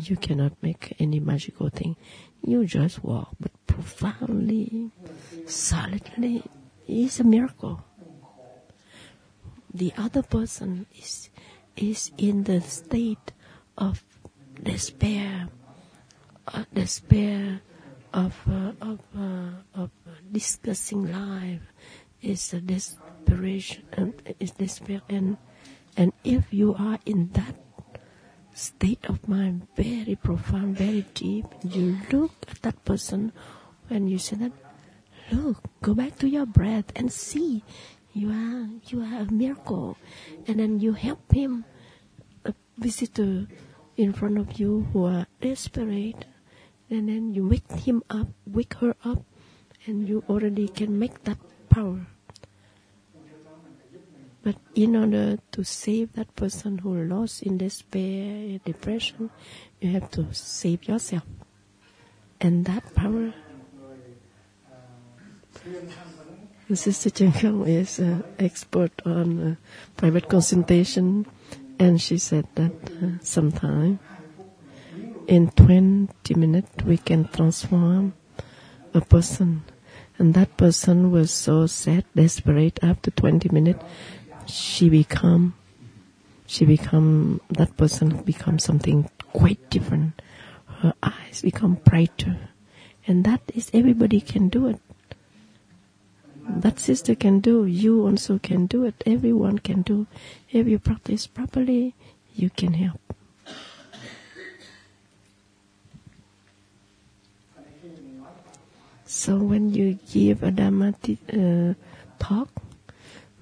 you 0.00 0.16
cannot 0.16 0.52
make 0.62 0.94
any 1.00 1.18
magical 1.18 1.70
thing. 1.70 1.96
You 2.42 2.64
just 2.64 3.04
walk, 3.04 3.34
but 3.40 3.52
profoundly, 3.66 4.90
solidly, 5.46 6.44
is 6.86 7.20
a 7.20 7.24
miracle. 7.24 7.84
The 9.72 9.92
other 9.96 10.22
person 10.22 10.86
is 10.96 11.30
is 11.76 12.10
in 12.18 12.44
the 12.44 12.60
state 12.60 13.32
of 13.76 14.02
despair, 14.62 15.48
uh, 16.48 16.64
despair 16.74 17.60
of 18.12 18.34
uh, 18.48 18.72
of 18.80 19.00
uh, 19.16 19.50
of 19.74 19.90
discussing 20.32 21.12
life. 21.12 21.62
Is 22.20 22.52
a 22.52 22.60
desperation, 22.60 23.84
uh, 23.96 24.10
is 24.40 24.50
despair 24.52 25.02
and 25.08 25.36
and 25.96 26.12
if 26.24 26.52
you 26.52 26.74
are 26.74 26.98
in 27.06 27.30
that 27.34 27.54
state 28.58 29.06
of 29.08 29.28
mind, 29.28 29.68
very 29.76 30.18
profound, 30.18 30.76
very 30.76 31.06
deep, 31.14 31.46
you 31.62 31.96
look 32.10 32.32
at 32.50 32.60
that 32.62 32.84
person 32.84 33.30
when 33.86 34.08
you 34.08 34.18
say 34.18 34.34
that, 34.36 34.52
look, 35.30 35.62
go 35.80 35.94
back 35.94 36.18
to 36.18 36.28
your 36.28 36.44
breath 36.44 36.90
and 36.96 37.12
see. 37.12 37.62
You 38.12 38.30
are 38.34 38.66
you 38.90 39.00
are 39.00 39.22
a 39.22 39.30
miracle, 39.30 39.96
and 40.48 40.58
then 40.58 40.80
you 40.80 40.92
help 40.92 41.22
him, 41.30 41.64
uh, 42.44 42.50
a 42.50 42.54
visitor 42.82 43.46
in 43.96 44.12
front 44.12 44.38
of 44.38 44.58
you 44.58 44.88
who 44.92 45.06
are 45.06 45.26
desperate, 45.40 46.26
and 46.90 47.08
then 47.08 47.34
you 47.34 47.46
wake 47.46 47.70
him 47.70 48.02
up, 48.10 48.26
wake 48.46 48.74
her 48.82 48.96
up, 49.04 49.22
and 49.86 50.08
you 50.08 50.24
already 50.28 50.66
can 50.66 50.98
make 50.98 51.22
that 51.24 51.38
power. 51.70 52.06
But 54.42 54.56
in 54.74 54.96
order 54.96 55.38
to 55.52 55.64
save 55.64 56.12
that 56.14 56.34
person 56.36 56.78
who 56.78 56.94
lost 57.04 57.42
in 57.42 57.58
despair, 57.58 58.58
depression, 58.64 59.30
you 59.80 59.90
have 59.90 60.10
to 60.12 60.32
save 60.32 60.86
yourself. 60.86 61.24
And 62.40 62.64
that 62.66 62.94
power. 62.94 63.34
Sister 66.72 67.10
Cheng 67.10 67.66
is 67.66 67.98
an 67.98 68.22
expert 68.38 68.92
on 69.04 69.40
uh, 69.40 69.54
private 69.96 70.28
consultation, 70.28 71.26
and 71.78 72.00
she 72.00 72.18
said 72.18 72.46
that 72.54 72.72
uh, 73.02 73.18
sometime 73.22 73.98
in 75.26 75.50
20 75.50 76.34
minutes 76.34 76.84
we 76.84 76.96
can 76.96 77.28
transform 77.28 78.14
a 78.94 79.00
person. 79.00 79.62
And 80.18 80.34
that 80.34 80.56
person 80.56 81.10
was 81.10 81.30
so 81.30 81.66
sad, 81.66 82.04
desperate 82.16 82.78
after 82.82 83.10
20 83.12 83.48
minutes 83.50 83.84
she 84.48 84.88
become 84.88 85.54
she 86.46 86.64
become 86.64 87.40
that 87.50 87.76
person 87.76 88.22
become 88.22 88.58
something 88.58 89.10
quite 89.32 89.68
different. 89.70 90.20
Her 90.80 90.94
eyes 91.02 91.42
become 91.42 91.74
brighter. 91.84 92.38
And 93.06 93.24
that 93.24 93.42
is 93.54 93.70
everybody 93.74 94.20
can 94.20 94.48
do 94.48 94.68
it. 94.68 94.80
That 96.48 96.80
sister 96.80 97.14
can 97.14 97.40
do 97.40 97.66
you 97.66 98.06
also 98.06 98.38
can 98.38 98.66
do 98.66 98.84
it. 98.84 99.02
Everyone 99.04 99.58
can 99.58 99.82
do. 99.82 100.06
If 100.50 100.66
you 100.66 100.78
practice 100.78 101.26
properly 101.26 101.94
you 102.34 102.48
can 102.50 102.72
help. 102.74 103.00
So 109.04 109.36
when 109.36 109.72
you 109.72 109.98
give 110.12 110.42
a 110.42 110.50
dhamma 110.50 110.94
uh, 111.32 111.74
talk 112.18 112.48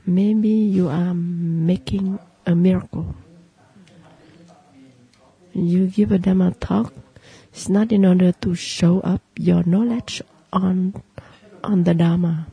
maybe 0.07 0.48
you 0.48 0.88
are 0.88 1.12
making 1.14 2.18
a 2.46 2.54
miracle. 2.54 3.14
You 5.52 5.88
give 5.88 6.12
a 6.12 6.18
Dhamma 6.18 6.59
talk, 6.61 6.92
it's 7.52 7.68
not 7.68 7.90
in 7.90 8.04
order 8.04 8.32
to 8.32 8.54
show 8.54 9.00
up 9.00 9.22
your 9.36 9.64
knowledge 9.64 10.22
on, 10.52 11.02
on 11.64 11.84
the 11.84 11.92
Dhamma. 11.92 12.46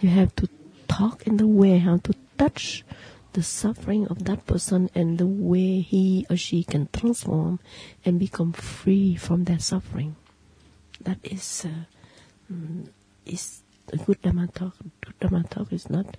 You 0.00 0.10
have 0.10 0.36
to 0.36 0.48
talk 0.88 1.26
in 1.26 1.38
the 1.38 1.46
way 1.46 1.78
how 1.78 1.96
to 1.98 2.14
touch 2.38 2.84
the 3.32 3.42
suffering 3.42 4.06
of 4.08 4.24
that 4.24 4.46
person 4.46 4.88
and 4.94 5.18
the 5.18 5.26
way 5.26 5.80
he 5.80 6.26
or 6.30 6.36
she 6.36 6.62
can 6.64 6.88
transform 6.92 7.60
and 8.04 8.18
become 8.18 8.52
free 8.52 9.16
from 9.16 9.44
their 9.44 9.58
suffering. 9.58 10.16
That 11.00 11.18
is, 11.22 11.66
uh, 11.66 12.52
mm, 12.52 12.88
is 13.24 13.62
a 13.92 13.96
good 13.96 14.22
Dhamma 14.22 14.52
talk. 14.52 14.74
Good 15.00 15.18
Dhamma 15.20 15.48
talk 15.48 15.72
is 15.72 15.88
not 15.90 16.16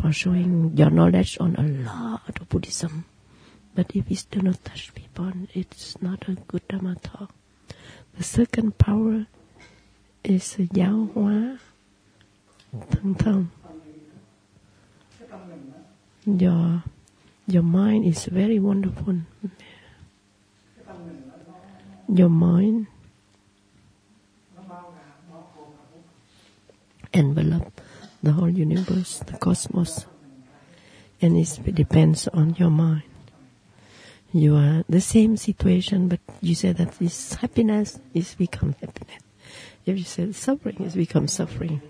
for 0.00 0.12
showing 0.12 0.76
your 0.76 0.90
knowledge 0.90 1.36
on 1.40 1.56
a 1.56 1.62
lot 1.62 2.40
of 2.40 2.48
Buddhism. 2.48 3.04
But 3.74 3.94
if 3.94 4.10
it 4.10 4.26
do 4.30 4.40
not 4.42 4.64
touch 4.64 4.94
people, 4.94 5.32
it's 5.54 6.00
not 6.02 6.28
a 6.28 6.34
good 6.34 6.66
Dhamma 6.68 7.00
talk. 7.02 7.32
The 8.16 8.24
second 8.24 8.78
power 8.78 9.26
is 10.24 10.56
giáo 10.72 11.08
hóa 11.14 11.58
thân 12.90 13.14
thân. 13.14 13.46
Your 16.26 16.82
your 17.46 17.62
mind 17.64 18.04
is 18.04 18.26
very 18.26 18.58
wonderful. 18.60 19.16
Your 22.08 22.28
mind 22.28 22.86
envelop 27.12 27.80
the 28.22 28.32
whole 28.32 28.48
universe, 28.50 29.18
the 29.26 29.36
cosmos, 29.38 30.06
and 31.20 31.36
it 31.36 31.74
depends 31.74 32.28
on 32.28 32.54
your 32.58 32.70
mind. 32.70 33.02
You 34.32 34.56
are 34.56 34.84
the 34.88 35.00
same 35.00 35.36
situation, 35.36 36.08
but 36.08 36.20
you 36.40 36.54
say 36.54 36.72
that 36.72 36.92
this 36.98 37.34
happiness 37.34 38.00
is 38.14 38.34
become 38.34 38.74
happiness. 38.80 39.20
If 39.84 39.98
you 39.98 40.04
say 40.04 40.32
suffering 40.32 40.80
is 40.80 40.94
become 40.94 41.28
suffering. 41.28 41.82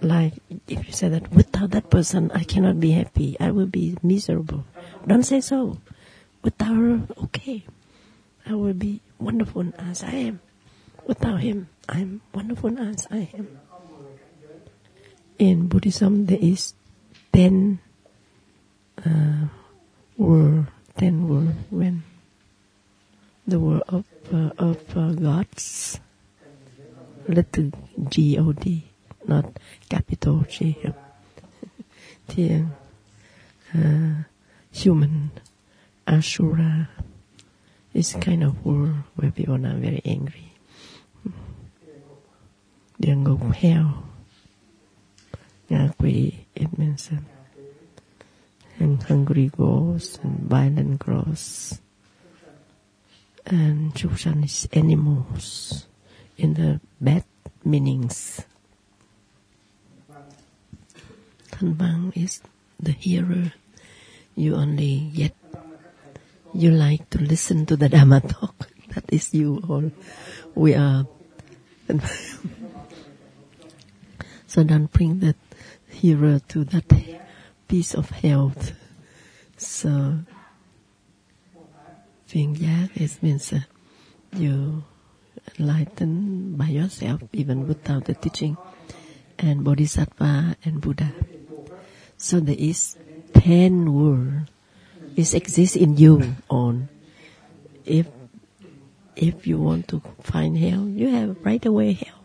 Like 0.00 0.34
if 0.68 0.86
you 0.86 0.92
say 0.92 1.08
that 1.08 1.30
without 1.32 1.72
that 1.72 1.90
person 1.90 2.30
I 2.32 2.44
cannot 2.44 2.78
be 2.80 2.92
happy, 2.92 3.36
I 3.40 3.50
will 3.50 3.66
be 3.66 3.96
miserable. 4.02 4.64
Don't 5.06 5.24
say 5.24 5.40
so. 5.40 5.78
Without 6.42 6.76
her, 6.76 7.00
okay. 7.24 7.64
I 8.46 8.54
will 8.54 8.74
be 8.74 9.00
wonderful 9.18 9.72
as 9.78 10.02
I 10.02 10.12
am. 10.12 10.40
Without 11.06 11.40
him, 11.40 11.68
I'm 11.88 12.20
wonderful 12.32 12.78
as 12.78 13.06
I 13.10 13.28
am. 13.34 13.58
In 15.38 15.68
Buddhism, 15.68 16.26
there 16.26 16.38
is 16.40 16.74
ten 17.32 17.80
uh, 19.04 19.48
word, 20.16 20.66
ten 20.96 21.28
word 21.28 21.54
when 21.70 22.02
the 23.46 23.58
word 23.58 23.82
of 23.88 24.04
uh, 24.32 24.50
of 24.58 24.78
uh, 24.96 25.12
gods, 25.12 25.98
little 27.26 27.72
G 28.08 28.38
O 28.38 28.52
D, 28.52 28.84
not 29.26 29.58
capital 29.88 30.44
G. 30.48 30.76
Thiên, 32.28 32.70
uh, 33.74 34.22
human, 34.70 35.32
Asura, 36.06 36.88
is 37.92 38.14
kind 38.20 38.44
of 38.44 38.64
word 38.64 39.02
where 39.16 39.32
people 39.32 39.54
are 39.66 39.74
very 39.74 40.02
angry. 40.04 40.49
Địa 43.00 43.16
ngục 43.16 43.40
hell, 43.52 43.86
ngạ 45.68 45.88
quỷ, 45.98 46.32
uh, 46.60 46.66
and 48.78 49.02
hungry 49.02 49.50
ghosts 49.56 50.18
and 50.22 50.50
violent 50.50 50.98
ghosts. 50.98 51.80
And 53.46 53.94
Chushan 53.94 54.44
is 54.44 54.68
animals 54.72 55.86
in 56.36 56.54
the 56.54 56.80
bad 57.00 57.24
meanings. 57.64 58.40
Thanh 61.50 61.74
văn 61.74 62.10
is 62.14 62.40
the 62.78 62.92
hearer. 62.92 63.52
You 64.36 64.56
only 64.56 65.10
yet 65.14 65.34
you 66.54 66.70
like 66.70 67.08
to 67.10 67.18
listen 67.18 67.66
to 67.66 67.76
the 67.76 67.88
Dhamma 67.88 68.20
talk. 68.28 68.68
That 68.94 69.04
is 69.12 69.32
you 69.32 69.62
all. 69.68 69.90
We 70.54 70.74
are. 70.74 71.06
So 74.50 74.64
don't 74.64 74.90
bring 74.90 75.20
that 75.20 75.36
hero 75.86 76.40
to 76.48 76.64
that 76.64 76.90
piece 77.68 77.94
of 77.94 78.10
health. 78.10 78.72
So, 79.56 80.26
giác 82.26 82.90
it 82.96 83.22
means 83.22 83.52
uh, 83.52 83.60
you 84.34 84.82
enlighten 85.54 86.56
by 86.56 86.66
yourself, 86.66 87.22
even 87.32 87.68
without 87.68 88.06
the 88.06 88.14
teaching, 88.14 88.56
and 89.38 89.62
Bodhisattva 89.62 90.56
and 90.64 90.80
Buddha. 90.80 91.14
So 92.18 92.40
there 92.40 92.58
is 92.58 92.96
ten 93.32 93.94
world. 93.94 94.50
It 95.14 95.32
exists 95.32 95.76
in 95.76 95.96
you 95.96 96.34
on. 96.50 96.88
If 97.86 98.08
if 99.14 99.46
you 99.46 99.58
want 99.58 99.86
to 99.94 100.02
find 100.22 100.58
hell, 100.58 100.88
you 100.88 101.06
have 101.08 101.38
right 101.44 101.64
away 101.64 101.92
hell. 101.92 102.19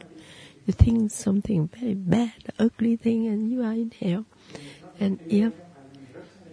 You 0.66 0.74
think 0.74 1.12
something 1.12 1.68
very 1.68 1.94
bad, 1.94 2.34
ugly 2.58 2.96
thing, 2.96 3.28
and 3.28 3.52
you 3.52 3.62
are 3.64 3.74
in 3.74 3.92
hell. 3.92 4.26
And 5.00 5.20
if 5.30 5.54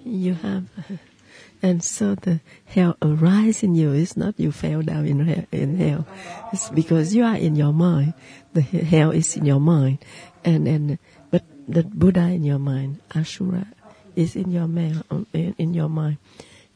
you 0.05 0.35
have, 0.35 0.69
and 1.63 1.83
so 1.83 2.15
the 2.17 2.41
hell 2.67 2.97
arise 3.01 3.63
in 3.63 3.75
you, 3.75 3.93
it's 3.93 4.17
not 4.17 4.39
you 4.39 4.53
fell 4.53 4.83
down 4.83 5.07
in 5.07 5.27
hell, 5.27 5.47
in 5.51 5.77
hell. 5.79 6.07
It's 6.53 6.69
because 6.69 7.15
you 7.15 7.25
are 7.25 7.37
in 7.37 7.57
your 7.57 7.73
mind. 7.73 8.13
The 8.53 8.61
hell 8.61 9.13
is 9.13 9.35
in 9.37 9.47
your 9.47 9.61
mind. 9.61 9.99
And, 10.45 10.69
and, 10.69 10.99
but 11.31 11.45
the 11.67 11.83
Buddha 11.83 12.29
in 12.29 12.45
your 12.45 12.59
mind, 12.59 13.01
Ashura 13.11 13.67
is 14.15 14.37
in 14.37 14.51
your 14.51 14.69
mind, 14.69 15.05
um, 15.11 15.27
in 15.33 15.73
your 15.73 15.89
mind. 15.89 16.19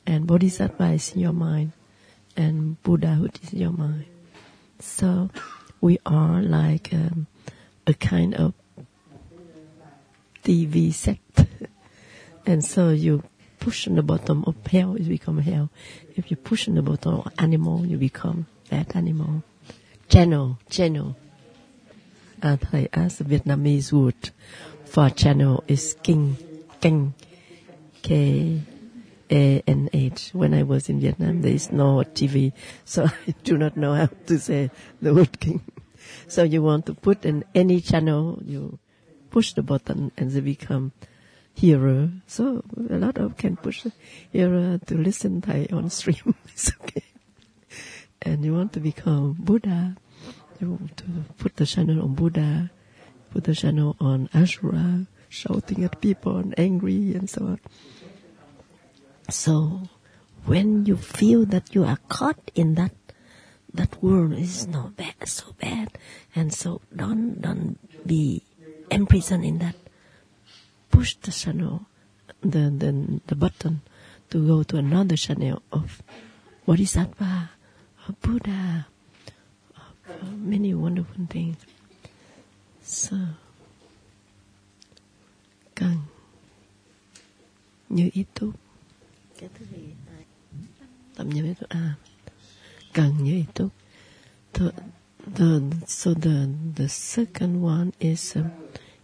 And 0.07 0.26
Bodhisattva 0.26 0.93
is 0.93 1.12
in 1.12 1.20
your 1.20 1.34
mind. 1.34 1.72
And 2.34 2.82
Buddhahood 2.82 3.39
is 3.43 3.53
in 3.53 3.59
your 3.59 3.72
mind. 3.72 4.07
So 4.78 5.30
we 5.87 6.01
are 6.05 6.43
like 6.43 6.93
um, 6.93 7.28
a 7.87 7.95
kind 7.95 8.34
of 8.34 8.55
TV 10.43 10.93
set. 10.93 11.20
and 12.47 12.64
so 12.64 12.91
you 12.91 13.22
push 13.61 13.87
on 13.87 13.95
the 13.95 14.03
bottom 14.03 14.43
of 14.49 14.57
hell, 14.66 14.99
you 14.99 15.09
become 15.09 15.39
hell. 15.39 15.70
If 16.16 16.28
you 16.28 16.37
push 16.37 16.66
on 16.66 16.74
the 16.74 16.82
bottom 16.82 17.20
of 17.20 17.32
animal, 17.39 17.87
you 17.87 17.99
become 17.99 18.49
that 18.68 18.97
animal. 18.97 19.45
Channel, 20.09 20.59
channel. 20.68 21.16
Uh, 22.43 22.57
I 22.72 22.89
asked 22.93 23.18
the 23.18 23.24
Vietnamese 23.24 23.93
word 23.93 24.30
for 24.87 25.09
channel 25.11 25.62
is 25.68 25.95
king, 26.03 26.37
king, 26.80 27.14
K 28.03 28.61
A 29.30 29.62
N 29.64 29.89
H. 29.93 30.30
When 30.32 30.53
I 30.53 30.64
was 30.64 30.89
in 30.89 31.01
Vietnam, 31.01 31.43
there 31.43 31.53
is 31.53 31.70
no 31.70 31.99
TV, 31.99 32.53
so 32.84 33.05
I 33.28 33.34
do 33.45 33.57
not 33.57 33.76
know 33.76 33.95
how 33.95 34.09
to 34.26 34.39
say 34.41 34.72
the 35.01 35.14
word 35.14 35.39
king. 35.39 35.62
So 36.29 36.43
you 36.43 36.62
want 36.62 36.87
to 36.87 36.95
put 36.95 37.24
in 37.24 37.45
any 37.55 37.81
channel, 37.81 38.43
you 38.45 38.79
push 39.31 39.53
the 39.53 39.62
button 39.62 40.12
and 40.16 40.31
they 40.31 40.41
become 40.41 40.93
hearer. 41.55 42.11
So 42.27 42.62
a 42.91 42.99
lot 42.99 43.18
of 43.18 43.37
can 43.37 43.57
push 43.57 43.87
hearer 44.33 44.79
to 44.87 44.95
listen 44.97 45.41
Thầy 45.41 45.72
on 45.72 45.91
stream. 45.91 46.35
it's 46.49 46.72
okay. 46.81 47.05
And 48.22 48.45
you 48.45 48.55
want 48.55 48.72
to 48.72 48.81
become 48.81 49.37
Buddha, 49.39 49.97
you 50.61 50.70
want 50.72 50.97
to 50.97 51.05
put 51.39 51.57
the 51.57 51.66
channel 51.66 52.03
on 52.03 52.14
Buddha, 52.14 52.70
put 53.31 53.45
the 53.45 53.55
channel 53.55 53.97
on 54.01 54.29
Ashura, 54.35 55.07
shouting 55.29 55.85
at 55.85 56.01
people 56.01 56.37
and 56.39 56.55
angry 56.59 57.14
and 57.14 57.31
so 57.31 57.43
on. 57.55 57.61
So 59.31 59.83
when 60.45 60.87
you 60.87 60.97
feel 60.97 61.45
that 61.47 61.74
you 61.74 61.85
are 61.85 61.99
caught 62.09 62.51
in 62.55 62.74
that 62.74 62.93
that 63.77 64.03
world 64.03 64.33
is 64.33 64.66
not 64.66 64.97
bad, 64.97 65.14
so 65.24 65.55
bad, 65.61 65.89
and 66.35 66.53
so 66.53 66.81
don't 66.95 67.41
don't 67.41 67.79
be 68.07 68.43
imprisoned 68.91 69.45
in 69.45 69.59
that. 69.59 69.77
Push 70.91 71.16
the 71.16 71.33
channel, 71.33 71.87
the 72.41 72.70
the 72.70 73.20
the 73.27 73.35
button, 73.35 73.81
to 74.31 74.47
go 74.47 74.62
to 74.62 74.77
another 74.77 75.16
channel 75.16 75.62
of 75.72 76.03
Bodhisattva, 76.66 77.16
ah, 77.20 77.51
of 78.09 78.20
Buddha, 78.20 78.87
of 79.77 80.39
many 80.39 80.74
wonderful 80.74 81.27
things. 81.29 81.57
So, 82.83 83.16
cần 85.74 85.97
như 87.89 88.11
ý 88.12 88.24
túc 88.35 88.55
cái 89.39 89.49
thứ 89.59 89.66
gì 89.77 89.95
tầm 91.14 91.29
như 91.29 91.55
túc 91.61 91.68
à 91.68 91.95
như 93.03 93.34
ý 93.34 93.44
the, 94.53 94.72
the 95.34 95.61
so 95.86 96.14
the 96.14 96.49
the 96.76 96.88
second 96.88 97.61
one 97.62 97.92
is 98.01 98.36
um, 98.36 98.51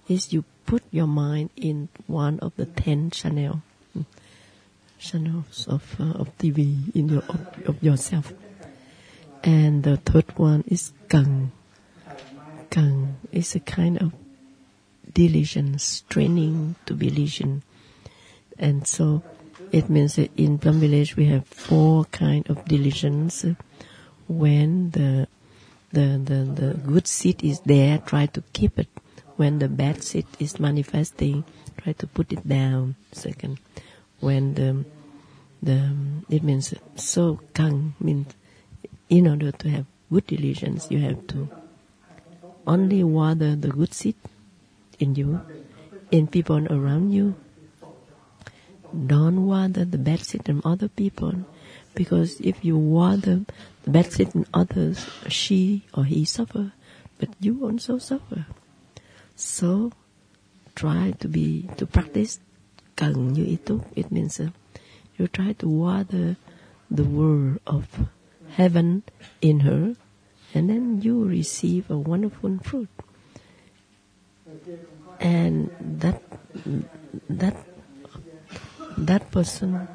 is 0.09 0.33
you 0.33 0.45
put 0.67 0.83
your 0.91 1.07
mind 1.07 1.51
in 1.57 1.89
one 2.07 2.39
of 2.39 2.53
the 2.57 2.65
ten 2.65 3.11
channel 3.11 3.61
channels 4.99 5.67
of 5.69 5.83
uh, 6.01 6.13
of 6.21 6.37
TV 6.39 6.95
in 6.95 7.09
your 7.09 7.23
of, 7.29 7.69
of 7.69 7.83
yourself. 7.83 8.33
And 9.45 9.83
the 9.83 9.97
third 9.97 10.39
one 10.39 10.65
is 10.69 10.93
gang. 11.09 11.51
Gang 12.71 13.17
is 13.33 13.55
a 13.57 13.61
kind 13.61 13.99
of 14.01 14.13
diligence 15.13 16.05
training 16.09 16.77
to 16.87 16.95
be 16.95 17.11
diligent. 17.11 17.65
And 18.59 18.87
so 18.87 19.23
it 19.73 19.89
means 19.89 20.17
that 20.17 20.31
in 20.37 20.59
Plum 20.59 20.81
Village 20.81 21.17
we 21.17 21.25
have 21.27 21.47
four 21.47 22.05
kind 22.07 22.49
of 22.49 22.65
diligence. 22.67 23.45
When 24.29 24.91
the 24.91 25.27
the, 25.91 26.21
the, 26.25 26.45
the 26.61 26.75
good 26.75 27.07
seed 27.07 27.45
is 27.45 27.61
there, 27.61 27.99
try 27.99 28.27
to 28.27 28.43
keep 28.53 28.79
it. 28.79 28.89
When 29.37 29.59
the 29.59 29.69
bad 29.69 30.03
seed 30.03 30.27
is 30.39 30.59
manifesting, 30.61 31.45
try 31.77 31.93
to 31.93 32.07
put 32.07 32.33
it 32.33 32.47
down. 32.49 32.97
Second, 33.13 33.59
when 34.21 34.55
the 34.55 34.85
the 35.63 35.93
it 36.29 36.43
means 36.43 36.75
so 36.97 37.41
kang 37.55 37.95
means 38.01 38.35
in 39.09 39.27
order 39.29 39.53
to 39.53 39.69
have 39.71 39.87
good 40.11 40.27
delusions, 40.27 40.91
you 40.91 40.99
have 41.01 41.27
to 41.29 41.49
only 42.67 43.03
water 43.03 43.57
the 43.57 43.69
good 43.69 43.93
seed 43.95 44.17
in 44.99 45.15
you, 45.15 45.41
in 46.11 46.27
people 46.27 46.67
around 46.73 47.13
you. 47.13 47.35
Don't 48.93 49.47
water 49.47 49.85
the 49.87 49.99
bad 49.99 50.21
seed 50.21 50.43
other 50.65 50.89
people, 50.89 51.33
because 51.95 52.41
if 52.41 52.63
you 52.65 52.77
water 52.77 53.41
the 53.85 53.91
bad 53.91 54.13
seed 54.13 54.35
in 54.35 54.45
others, 54.53 55.09
she 55.29 55.85
or 55.95 56.05
he 56.05 56.25
suffer, 56.25 56.73
but 57.19 57.31
you 57.41 57.65
also 57.65 57.99
suffer. 57.99 58.47
So 59.35 59.93
try 60.75 61.13
to 61.21 61.29
be 61.29 61.69
to 61.77 61.87
practice 61.87 62.39
cần 62.97 63.33
như 63.33 63.57
túc. 63.65 63.81
It 63.95 64.13
means 64.13 64.41
uh, 64.41 64.51
you 65.19 65.27
try 65.27 65.55
to 65.55 65.69
water 65.69 66.37
the 66.91 67.05
word 67.05 67.59
of 67.65 67.85
heaven 68.51 69.03
in 69.41 69.61
her, 69.61 69.95
and 70.55 70.69
then 70.69 71.01
you 71.01 71.25
receive 71.25 71.91
a 71.91 71.97
wonderful 71.97 72.59
fruit. 72.63 72.89
And 75.19 75.71
that 75.81 76.21
that 77.29 77.57
that 78.99 79.31
person, 79.31 79.89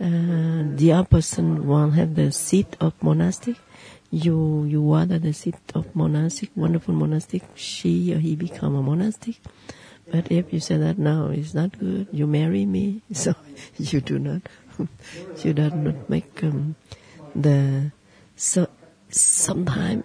uh, 0.00 0.62
the 0.76 0.92
other 0.92 1.08
person 1.08 1.66
will 1.66 1.90
have 1.90 2.14
the 2.14 2.32
seat 2.32 2.76
of 2.80 2.94
monastic. 3.02 3.56
You 4.10 4.64
you 4.64 4.82
water 4.82 5.18
the 5.18 5.32
seat 5.32 5.54
of 5.74 5.94
monastic, 5.94 6.50
wonderful 6.56 6.94
monastic. 6.94 7.42
She 7.54 8.12
or 8.14 8.18
he 8.18 8.34
become 8.34 8.74
a 8.74 8.82
monastic. 8.82 9.36
But 10.10 10.30
if 10.32 10.52
you 10.52 10.58
say 10.58 10.76
that 10.76 10.98
now 10.98 11.28
it's 11.28 11.54
not 11.54 11.78
good, 11.78 12.08
you 12.10 12.26
marry 12.26 12.66
me, 12.66 13.02
so 13.12 13.34
you 13.78 14.00
do 14.00 14.18
not, 14.18 14.42
you 15.44 15.52
do 15.54 15.70
not 15.70 16.08
make 16.10 16.42
um, 16.42 16.74
the 17.34 17.92
so 18.34 18.66
sometimes 19.10 20.04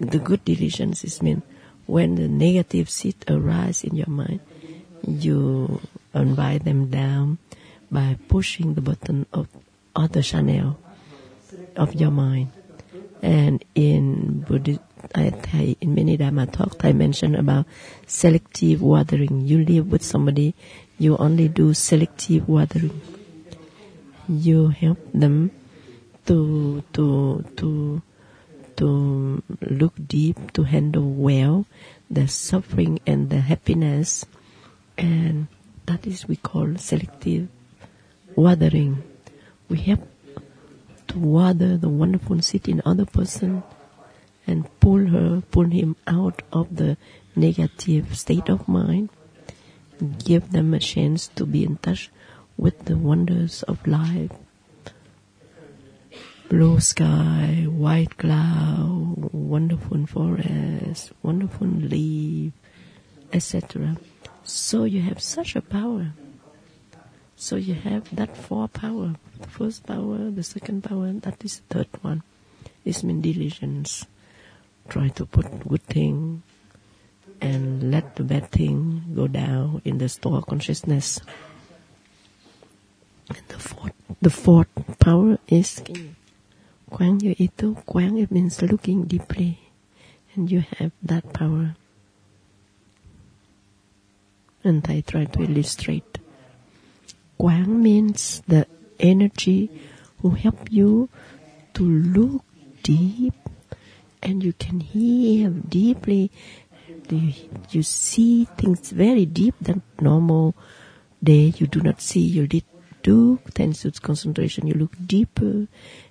the 0.00 0.18
good 0.18 0.44
delusions 0.44 1.04
is 1.04 1.22
mean 1.22 1.42
when 1.86 2.14
the 2.14 2.28
negative 2.28 2.88
seed 2.88 3.16
arise 3.28 3.84
in 3.84 3.96
your 3.96 4.08
mind, 4.08 4.40
you 5.06 5.80
invite 6.14 6.64
them 6.64 6.90
down 6.90 7.38
by 7.90 8.16
pushing 8.28 8.74
the 8.74 8.80
button 8.80 9.26
of 9.32 9.48
other 9.94 10.22
channel 10.22 10.78
of 11.76 11.94
your 11.94 12.10
mind. 12.10 12.50
And 13.22 13.64
in 13.74 14.40
Buddhist 14.40 14.80
I, 15.14 15.76
in 15.80 15.94
many 15.94 16.16
Dharma 16.16 16.46
talks, 16.46 16.76
I 16.84 16.92
mentioned 16.92 17.36
about 17.36 17.66
selective 18.06 18.80
watering. 18.80 19.42
You 19.42 19.64
live 19.64 19.90
with 19.90 20.02
somebody, 20.02 20.54
you 20.98 21.16
only 21.16 21.48
do 21.48 21.74
selective 21.74 22.48
watering. 22.48 23.00
You 24.28 24.68
help 24.68 24.98
them 25.12 25.50
to 26.26 26.82
to 26.94 27.44
to 27.56 28.02
to 28.76 29.42
look 29.60 29.94
deep, 30.06 30.52
to 30.52 30.62
handle 30.64 31.10
well 31.10 31.66
the 32.10 32.26
suffering 32.28 32.98
and 33.06 33.30
the 33.30 33.40
happiness, 33.40 34.24
and 34.96 35.46
that 35.86 36.06
is 36.06 36.26
we 36.26 36.36
call 36.36 36.76
selective 36.76 37.48
watering. 38.36 39.02
We 39.68 39.78
help 39.78 40.08
to 41.08 41.18
water 41.18 41.76
the 41.76 41.88
wonderful 41.88 42.40
seed 42.42 42.68
in 42.68 42.82
other 42.84 43.06
person 43.06 43.62
and 44.46 44.68
pull 44.80 45.06
her, 45.06 45.42
pull 45.50 45.66
him 45.66 45.96
out 46.06 46.42
of 46.52 46.76
the 46.76 46.96
negative 47.36 48.16
state 48.16 48.48
of 48.48 48.68
mind. 48.68 49.10
Give 50.24 50.50
them 50.50 50.74
a 50.74 50.80
chance 50.80 51.28
to 51.36 51.46
be 51.46 51.64
in 51.64 51.76
touch 51.78 52.10
with 52.56 52.84
the 52.84 52.96
wonders 52.96 53.62
of 53.64 53.86
life. 53.86 54.30
Blue 56.48 56.78
sky, 56.80 57.66
white 57.68 58.18
cloud, 58.18 59.30
wonderful 59.32 60.06
forest, 60.06 61.12
wonderful 61.22 61.66
leaf, 61.66 62.52
etc. 63.32 63.96
So 64.44 64.84
you 64.84 65.00
have 65.02 65.20
such 65.20 65.56
a 65.56 65.60
power. 65.60 66.12
So 67.36 67.56
you 67.56 67.74
have 67.74 68.14
that 68.14 68.36
four 68.36 68.68
power. 68.68 69.16
The 69.40 69.48
first 69.48 69.86
power, 69.86 70.30
the 70.30 70.42
second 70.42 70.84
power, 70.84 71.12
that 71.12 71.44
is 71.44 71.60
the 71.68 71.74
third 71.74 71.88
one. 72.02 72.22
Is 72.84 73.02
mean 73.02 73.20
diligence 73.20 74.06
try 74.88 75.08
to 75.08 75.24
put 75.26 75.46
good 75.66 75.82
thing 75.84 76.42
and 77.40 77.90
let 77.90 78.16
the 78.16 78.24
bad 78.24 78.50
thing 78.50 79.02
go 79.14 79.26
down 79.26 79.80
in 79.84 79.98
the 79.98 80.08
store 80.08 80.42
consciousness. 80.42 81.20
And 83.28 83.42
the 83.48 83.58
fourth, 83.58 83.94
the 84.20 84.30
fourth 84.30 84.68
power 84.98 85.38
is 85.48 85.82
Quán 86.90 87.18
như 87.18 87.34
itu. 87.38 87.74
Quán 87.86 88.16
it 88.22 88.30
means 88.30 88.62
looking 88.62 89.04
deeply, 89.08 89.58
and 90.36 90.52
you 90.52 90.62
have 90.78 90.92
that 91.02 91.32
power. 91.32 91.74
And 94.64 94.84
I 94.88 95.02
try 95.06 95.26
to 95.26 95.42
illustrate. 95.42 96.18
Quán 97.38 97.66
means 97.66 98.42
the 98.48 98.66
energy 98.98 99.70
who 100.20 100.30
help 100.30 100.72
you 100.72 101.08
to 101.74 101.84
look 101.84 102.44
deep 102.82 103.34
and 104.22 104.42
you 104.42 104.54
can 104.54 104.80
hear 104.80 105.50
deeply. 105.50 106.32
You, 107.10 107.82
see 107.82 108.46
things 108.56 108.90
very 108.90 109.26
deep 109.26 109.54
that 109.60 109.80
normal 110.00 110.54
day 111.22 111.52
you 111.58 111.66
do 111.66 111.82
not 111.82 112.00
see. 112.00 112.20
You 112.20 112.46
did 112.46 112.64
do 113.02 113.38
thanks 113.50 113.82
to 113.82 113.92
concentration. 113.92 114.66
You 114.66 114.74
look 114.74 114.96
deeper, 115.06 115.68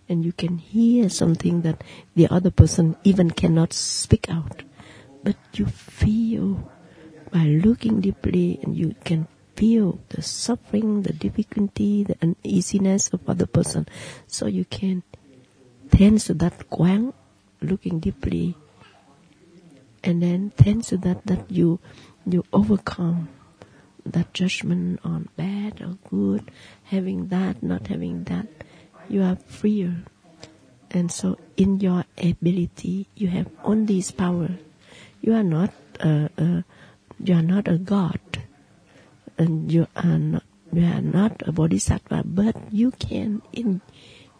and 0.08 0.24
you 0.24 0.32
can 0.32 0.60
hear 0.60 1.10
something 1.10 1.64
that 1.64 1.84
the 2.16 2.28
other 2.28 2.52
person 2.52 2.96
even 3.04 3.32
cannot 3.32 3.74
speak 3.74 4.30
out, 4.30 4.62
but 5.24 5.36
you 5.54 5.66
by 7.34 7.46
looking 7.50 8.00
deeply, 8.00 8.60
and 8.62 8.78
you 8.78 8.94
can 9.04 9.28
feel 9.56 9.98
the 10.10 10.22
suffering, 10.22 11.02
the 11.02 11.14
difficulty, 11.14 12.04
the 12.04 12.16
uneasiness 12.22 13.10
of 13.10 13.28
other 13.28 13.48
person. 13.48 13.88
So 14.28 14.46
you 14.46 14.66
can 14.66 15.02
thanks 15.90 16.26
to 16.26 16.36
that 16.36 16.70
quang 16.70 17.14
looking 17.60 18.00
deeply, 18.00 18.56
and 20.04 20.22
then 20.22 20.54
thanks 20.56 20.94
to 20.94 20.98
that 20.98 21.26
that 21.26 21.50
you 21.50 21.80
you 22.26 22.46
overcome 22.54 23.30
that 24.06 24.34
judgment 24.34 25.00
on 25.04 25.30
bad 25.36 25.82
or 25.82 25.98
good, 26.10 26.52
having 26.84 27.28
that, 27.28 27.64
not 27.64 27.88
having 27.88 28.26
that, 28.26 28.48
you 29.10 29.24
are 29.24 29.38
freer. 29.48 30.04
And 30.92 31.12
so 31.12 31.40
in 31.58 31.80
your 31.80 32.06
ability, 32.18 33.08
you 33.16 33.30
have 33.30 33.48
all 33.64 33.76
these 33.76 34.12
power. 34.12 34.50
You 35.22 35.34
are 35.34 35.44
not 35.44 35.74
a, 36.00 36.30
a, 36.38 36.64
you 37.24 37.36
are 37.36 37.42
not 37.42 37.68
a 37.68 37.78
god, 37.78 38.20
and 39.38 39.72
you 39.72 39.88
are 39.96 40.20
not 40.20 40.44
you 40.72 40.86
are 40.86 41.02
not 41.02 41.42
a 41.46 41.52
bodhisattva, 41.52 42.24
but 42.26 42.56
you 42.72 42.92
can 42.92 43.42
in 43.52 43.82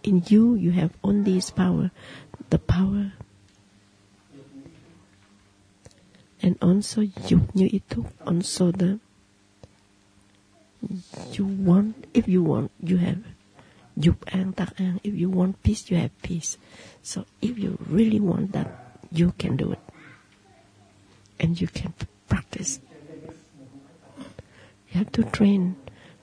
in 0.04 0.24
you 0.28 0.56
you 0.56 0.72
have 0.72 0.92
all 1.02 1.16
these 1.24 1.50
power 1.50 1.92
the 2.50 2.60
power. 2.60 3.14
And 6.42 6.58
also 6.60 7.02
you 7.02 7.48
như 7.56 7.72
itu, 7.72 8.04
also 8.26 8.72
the 8.72 9.00
you 11.32 11.46
want, 11.46 11.96
if 12.14 12.28
you 12.28 12.44
want, 12.44 12.72
you 12.84 12.98
have 12.98 13.24
dục 13.96 14.20
an 14.28 14.52
tak 14.52 14.76
an. 14.78 15.00
If 15.04 15.16
you 15.16 15.30
want 15.30 15.64
peace, 15.64 15.90
you 15.90 15.98
have 15.98 16.12
peace. 16.22 16.58
So 17.02 17.24
if 17.42 17.58
you 17.58 17.78
really 17.88 18.20
want 18.20 18.52
that, 18.52 18.68
you 19.12 19.32
can 19.38 19.56
do 19.56 19.72
it. 19.72 19.80
And 21.40 21.60
you 21.60 21.68
can 21.68 21.94
practice. 22.34 22.80
You 24.90 24.98
have 24.98 25.12
to 25.14 25.24
train 25.24 25.76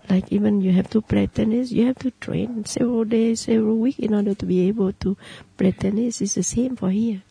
like 0.09 0.33
even 0.33 0.61
you 0.61 0.73
have 0.73 0.91
to 0.91 1.01
play 1.01 1.29
tennis, 1.29 1.71
you 1.71 1.87
have 1.87 1.99
to 2.01 2.11
train 2.11 2.65
several 2.65 3.05
days, 3.05 3.43
several 3.43 3.77
weeks 3.77 4.01
in 4.01 4.13
order 4.13 4.35
to 4.35 4.45
be 4.45 4.67
able 4.67 4.93
to 5.05 5.17
play 5.57 5.71
tennis. 5.71 6.21
It's 6.21 6.35
the 6.35 6.43
same 6.43 6.75
for 6.75 6.91
here. 6.91 7.23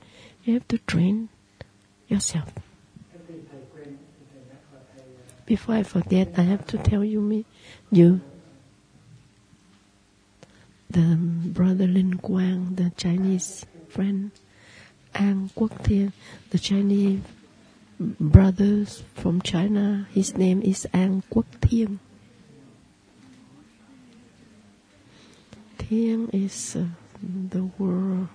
You 0.46 0.54
have 0.54 0.68
to 0.70 0.78
train 0.78 1.28
yourself. 2.08 2.48
Before 5.46 5.76
I 5.76 5.84
forget, 5.84 6.30
I 6.38 6.44
have 6.44 6.66
to 6.68 6.78
tell 6.78 7.04
you 7.04 7.20
me, 7.20 7.44
you, 7.92 8.22
the 10.90 11.18
brother 11.20 11.88
Lin 11.88 12.14
Guang, 12.14 12.78
the 12.78 12.92
Chinese 12.96 13.66
friend, 13.90 14.32
Ang 15.16 15.50
Kwok 15.58 15.84
Thiên, 15.84 16.14
the 16.52 16.60
Chinese 16.60 17.20
brothers 18.00 19.04
from 19.16 19.42
China. 19.42 20.08
His 20.12 20.36
name 20.38 20.62
is 20.62 20.88
Ang 20.94 21.24
Kwok 21.32 21.46
Thiên. 21.62 22.00
Here 25.88 26.28
is 26.32 26.76
uh, 26.76 26.86
the 27.24 27.64
world 27.78 28.28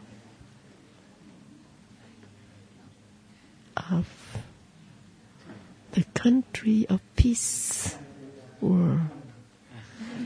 of 3.76 4.06
the 5.92 6.02
country 6.14 6.84
of 6.88 7.00
peace. 7.14 7.96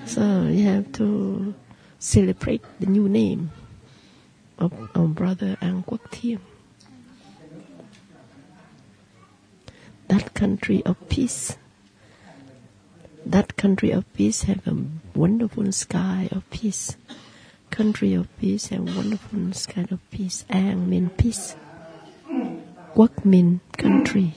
So 0.06 0.48
you 0.48 0.64
have 0.64 0.90
to 0.92 1.54
celebrate 1.98 2.64
the 2.80 2.86
new 2.86 3.08
name. 3.08 3.50
of 4.58 4.72
our 4.94 5.06
brother 5.06 5.56
Ang 5.62 5.82
Quốc 5.86 6.10
Thiên. 6.10 6.40
That 10.08 10.34
country 10.34 10.82
of 10.84 10.96
peace. 11.08 11.56
That 13.26 13.56
country 13.56 13.90
of 13.90 14.10
peace 14.14 14.42
have 14.44 14.66
a 14.66 14.76
wonderful 15.14 15.70
sky 15.72 16.28
of 16.32 16.48
peace. 16.50 16.96
Country 17.70 18.14
of 18.14 18.26
peace 18.38 18.68
have 18.68 18.96
wonderful 18.96 19.52
sky 19.52 19.86
of 19.90 20.00
peace. 20.10 20.44
Ang 20.48 20.88
mean 20.88 21.10
peace. 21.10 21.54
Kwok 22.94 23.24
mean 23.24 23.60
country. 23.76 24.34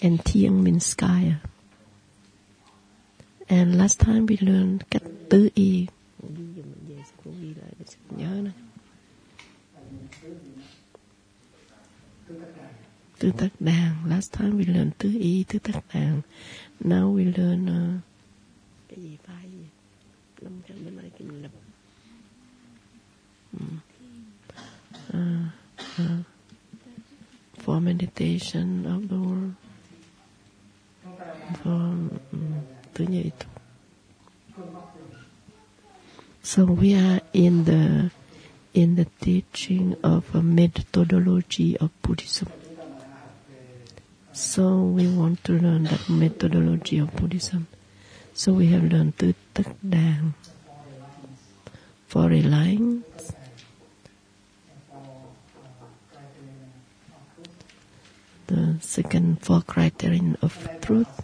And 0.00 0.24
Thiên 0.24 0.62
means 0.62 0.86
sky. 0.86 1.36
And 3.48 3.76
last 3.76 4.00
time 4.00 4.26
we 4.26 4.38
learned 4.40 4.84
cách 4.90 5.02
tứ 5.28 5.50
y. 5.56 5.88
Nhớ 8.16 8.63
Tứ 13.18 13.30
tất 13.38 13.48
đàn. 13.60 14.08
Last 14.08 14.32
time 14.32 14.50
we 14.50 14.64
learned 14.74 14.92
tứ 14.98 15.12
y, 15.20 15.44
tứ 15.48 15.58
tất 15.58 15.80
đàn. 15.94 16.20
Now 16.80 17.14
we 17.16 17.24
learn 17.36 17.64
uh, 17.64 18.00
cái 18.88 18.98
gì 19.02 19.16
phai 19.26 19.50
gì. 19.50 19.64
Lập. 21.42 21.50
For 27.64 27.80
meditation 27.80 28.84
of 28.84 29.08
the 29.08 29.16
world. 29.16 29.52
For 31.62 31.70
um, 32.32 32.52
tứ 32.94 33.04
itu. 33.04 33.46
So 36.42 36.64
we 36.64 36.92
are 36.94 37.20
in 37.32 37.64
the 37.64 38.10
in 38.74 38.96
the 38.96 39.06
teaching 39.20 39.94
of 40.02 40.34
a 40.34 40.42
methodology 40.42 41.76
of 41.78 41.90
Buddhism. 42.02 42.48
So 44.34 44.82
we 44.82 45.06
want 45.06 45.44
to 45.44 45.52
learn 45.52 45.84
that 45.84 46.08
methodology 46.08 46.98
of 46.98 47.14
Buddhism. 47.14 47.68
So 48.34 48.52
we 48.52 48.66
have 48.66 48.82
learned 48.82 49.16
Tứ 49.16 49.32
Tất 49.54 49.64
Đàn 49.88 50.32
for 52.08 52.28
reliance, 52.28 53.32
the 58.48 58.76
second 58.80 59.40
four 59.40 59.62
criterion 59.62 60.36
of 60.42 60.68
truth. 60.80 61.22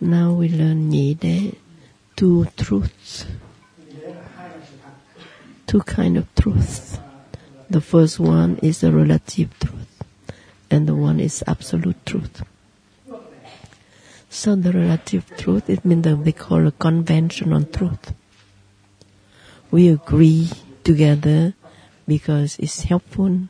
Now 0.00 0.34
we 0.34 0.50
learn 0.50 0.90
Đế, 0.90 1.54
two 2.14 2.44
truths, 2.58 3.24
two 5.66 5.80
kind 5.80 6.18
of 6.18 6.26
truths. 6.34 6.98
The 7.70 7.80
first 7.80 8.20
one 8.20 8.58
is 8.58 8.80
the 8.82 8.92
relative 8.92 9.48
truth, 9.58 9.73
and 10.74 10.88
the 10.88 10.94
one 10.94 11.20
is 11.20 11.44
absolute 11.46 12.04
truth. 12.04 12.42
So 14.28 14.56
the 14.56 14.72
relative 14.72 15.24
truth, 15.36 15.70
it 15.70 15.84
means 15.84 16.02
that 16.02 16.16
we 16.16 16.32
call 16.32 16.66
a 16.66 16.72
conventional 16.72 17.62
truth. 17.62 18.12
We 19.70 19.88
agree 19.88 20.50
together 20.82 21.54
because 22.08 22.58
it's 22.58 22.82
helpful. 22.82 23.46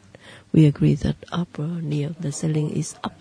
We 0.53 0.67
agree 0.67 0.95
that 0.97 1.17
upper 1.33 1.67
near 1.67 2.15
the 2.21 2.31
ceiling 2.31 2.71
is 2.77 2.95
up 3.03 3.17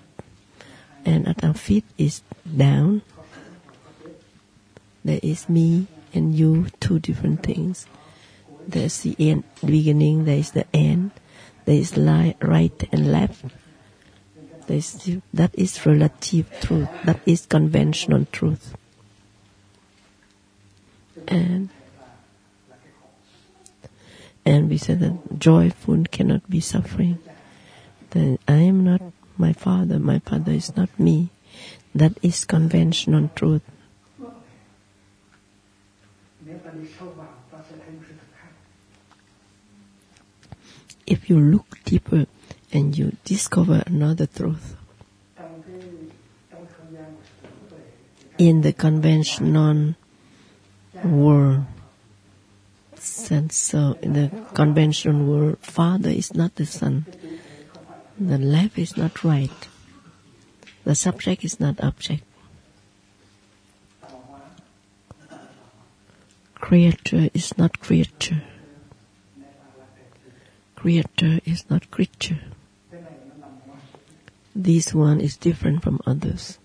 and 1.05 1.25
at 1.25 1.41
our 1.41 1.53
feet 1.53 1.85
is 1.97 2.21
down. 2.43 3.03
There 5.05 5.21
is 5.23 5.47
me 5.47 5.87
and 6.13 6.35
you, 6.35 6.67
two 6.81 6.99
different 6.99 7.43
things. 7.43 7.87
There's 8.67 8.99
the 9.01 9.15
end, 9.17 9.45
beginning, 9.65 10.25
there 10.25 10.37
is 10.37 10.51
the 10.51 10.67
end. 10.75 11.11
There 11.63 11.75
is 11.75 11.95
li- 11.95 12.35
right 12.41 12.89
and 12.91 13.09
left. 13.09 13.45
That 14.67 15.51
is 15.53 15.85
relative 15.85 16.49
truth. 16.61 16.89
That 17.03 17.19
is 17.25 17.45
conventional 17.45 18.25
truth. 18.31 18.75
And 21.27 21.69
and 24.45 24.69
we 24.69 24.77
said 24.77 24.99
that 24.99 25.39
joyful 25.39 26.03
cannot 26.11 26.49
be 26.49 26.59
suffering. 26.59 27.19
That 28.11 28.39
I 28.47 28.67
am 28.67 28.83
not 28.83 29.01
my 29.37 29.53
father, 29.53 29.99
my 29.99 30.19
father 30.19 30.51
is 30.51 30.75
not 30.75 30.89
me. 30.99 31.29
That 31.95 32.13
is 32.21 32.45
conventional 32.45 33.29
truth. 33.35 33.61
If 41.05 41.29
you 41.29 41.39
look 41.39 41.83
deeper 41.83 42.25
and 42.73 42.97
you 42.97 43.15
discover 43.23 43.83
another 43.85 44.25
truth, 44.25 44.75
in 48.37 48.61
the 48.61 48.73
conventional 48.73 49.93
world, 51.03 51.65
sense 52.95 53.55
so 53.55 53.97
in 54.01 54.13
the 54.13 54.31
conventional 54.53 55.23
world, 55.23 55.59
father 55.59 56.09
is 56.09 56.33
not 56.33 56.55
the 56.55 56.65
son. 56.65 57.05
The 58.19 58.37
left 58.37 58.77
is 58.77 58.97
not 58.97 59.23
right. 59.23 59.67
The 60.83 60.95
subject 60.95 61.45
is 61.45 61.59
not 61.59 61.83
object. 61.83 62.23
Creator 66.55 67.29
is 67.33 67.57
not 67.57 67.79
creature. 67.79 68.41
Creator 70.75 71.39
is 71.45 71.69
not 71.69 71.91
creature. 71.91 72.39
This 74.55 74.93
one 74.93 75.19
is 75.19 75.37
different 75.37 75.81
from 75.81 75.99
others. 76.05 76.59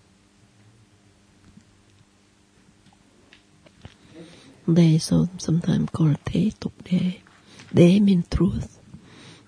They 4.66 4.98
so 4.98 5.28
sometimes 5.38 5.88
called 5.90 6.16
Thế 6.24 6.50
Tục 6.60 6.72
Đế. 6.84 7.12
Đế 7.72 8.00
means 8.00 8.26
truth. 8.30 8.78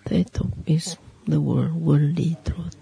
Thế 0.05 0.25
Tục 0.33 0.49
is 0.67 0.97
the 1.27 1.37
word 1.37 1.75
worldly 1.75 2.37
truth. 2.45 2.77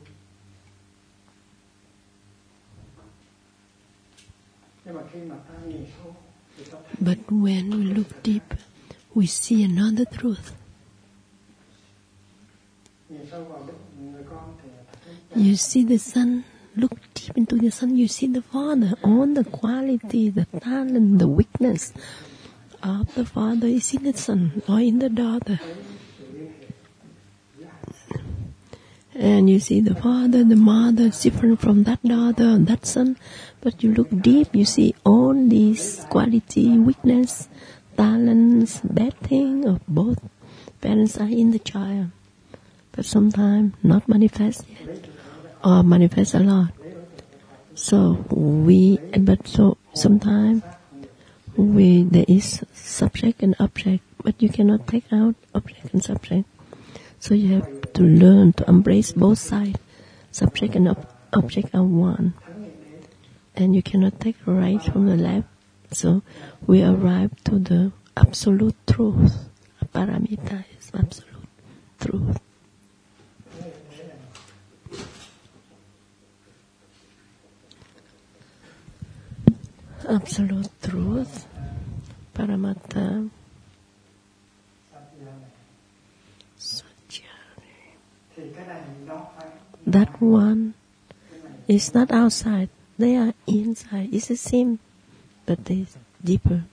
But 7.00 7.18
when 7.28 7.70
we 7.70 7.84
look 7.94 8.22
deep, 8.22 8.54
we 9.14 9.26
see 9.26 9.64
another 9.64 10.04
truth. 10.04 10.54
You 15.38 15.54
see 15.54 15.84
the 15.84 15.98
Son, 15.98 16.42
look 16.74 16.98
deep 17.14 17.36
into 17.36 17.56
the 17.56 17.70
Son, 17.70 17.96
you 17.96 18.08
see 18.08 18.26
the 18.26 18.42
Father, 18.42 18.94
all 19.04 19.24
the 19.26 19.44
quality, 19.44 20.30
the 20.30 20.46
talent, 20.58 21.20
the 21.20 21.28
weakness 21.28 21.92
of 22.82 23.14
the 23.14 23.24
Father 23.24 23.68
is 23.68 23.94
in 23.94 24.02
the 24.02 24.16
Son 24.16 24.62
or 24.68 24.80
in 24.80 24.98
the 24.98 25.08
daughter. 25.08 25.60
And 29.14 29.50
you 29.50 29.58
see 29.58 29.80
the 29.80 29.96
father, 29.96 30.44
the 30.44 30.54
mother 30.54 31.08
different 31.10 31.60
from 31.60 31.82
that 31.84 32.02
daughter, 32.04 32.56
that 32.56 32.86
son. 32.86 33.16
But 33.60 33.82
you 33.82 33.92
look 33.92 34.10
deep, 34.22 34.54
you 34.54 34.64
see 34.64 34.94
all 35.04 35.34
these 35.34 36.06
quality, 36.08 36.78
weakness, 36.78 37.48
talents, 37.96 38.80
bad 38.84 39.18
thing 39.18 39.66
of 39.66 39.84
both 39.88 40.18
parents 40.80 41.18
are 41.18 41.26
in 41.26 41.50
the 41.50 41.58
child. 41.58 42.10
But 42.92 43.06
sometimes 43.06 43.74
not 43.82 44.08
manifest 44.08 44.64
yet, 44.70 45.07
or 45.64 45.82
manifest 45.82 46.34
a 46.34 46.40
lot. 46.40 46.72
So 47.74 48.24
we, 48.30 48.98
but 49.18 49.46
so 49.46 49.78
sometimes 49.94 50.62
we, 51.56 52.02
there 52.04 52.24
is 52.26 52.64
subject 52.72 53.42
and 53.42 53.54
object, 53.60 54.04
but 54.22 54.40
you 54.42 54.48
cannot 54.48 54.86
take 54.86 55.12
out 55.12 55.34
object 55.54 55.92
and 55.92 56.02
subject. 56.02 56.48
So 57.20 57.34
you 57.34 57.54
have 57.54 57.92
to 57.94 58.02
learn 58.02 58.52
to 58.54 58.68
embrace 58.68 59.12
both 59.12 59.38
sides. 59.38 59.78
Subject 60.30 60.74
and 60.76 60.88
ob- 60.88 61.08
object 61.32 61.74
are 61.74 61.82
one. 61.82 62.34
And 63.56 63.74
you 63.74 63.82
cannot 63.82 64.20
take 64.20 64.36
right 64.46 64.82
from 64.82 65.06
the 65.06 65.16
left. 65.16 65.48
So 65.92 66.22
we 66.66 66.82
arrive 66.82 67.32
to 67.44 67.58
the 67.58 67.92
absolute 68.16 68.76
truth. 68.86 69.48
Paramartha 69.92 70.64
is 70.78 70.90
absolute 70.94 71.48
truth. 71.98 72.38
Absolute 80.08 80.72
truth. 80.80 81.46
Paramartha. 82.34 83.28
That 89.86 90.20
one 90.20 90.74
is 91.68 91.94
not 91.94 92.10
outside. 92.10 92.68
They 92.96 93.16
are 93.16 93.34
inside. 93.46 94.08
It's 94.12 94.28
the 94.28 94.36
same, 94.36 94.78
but 95.44 95.64
they 95.66 95.86
deeper. 96.24 96.64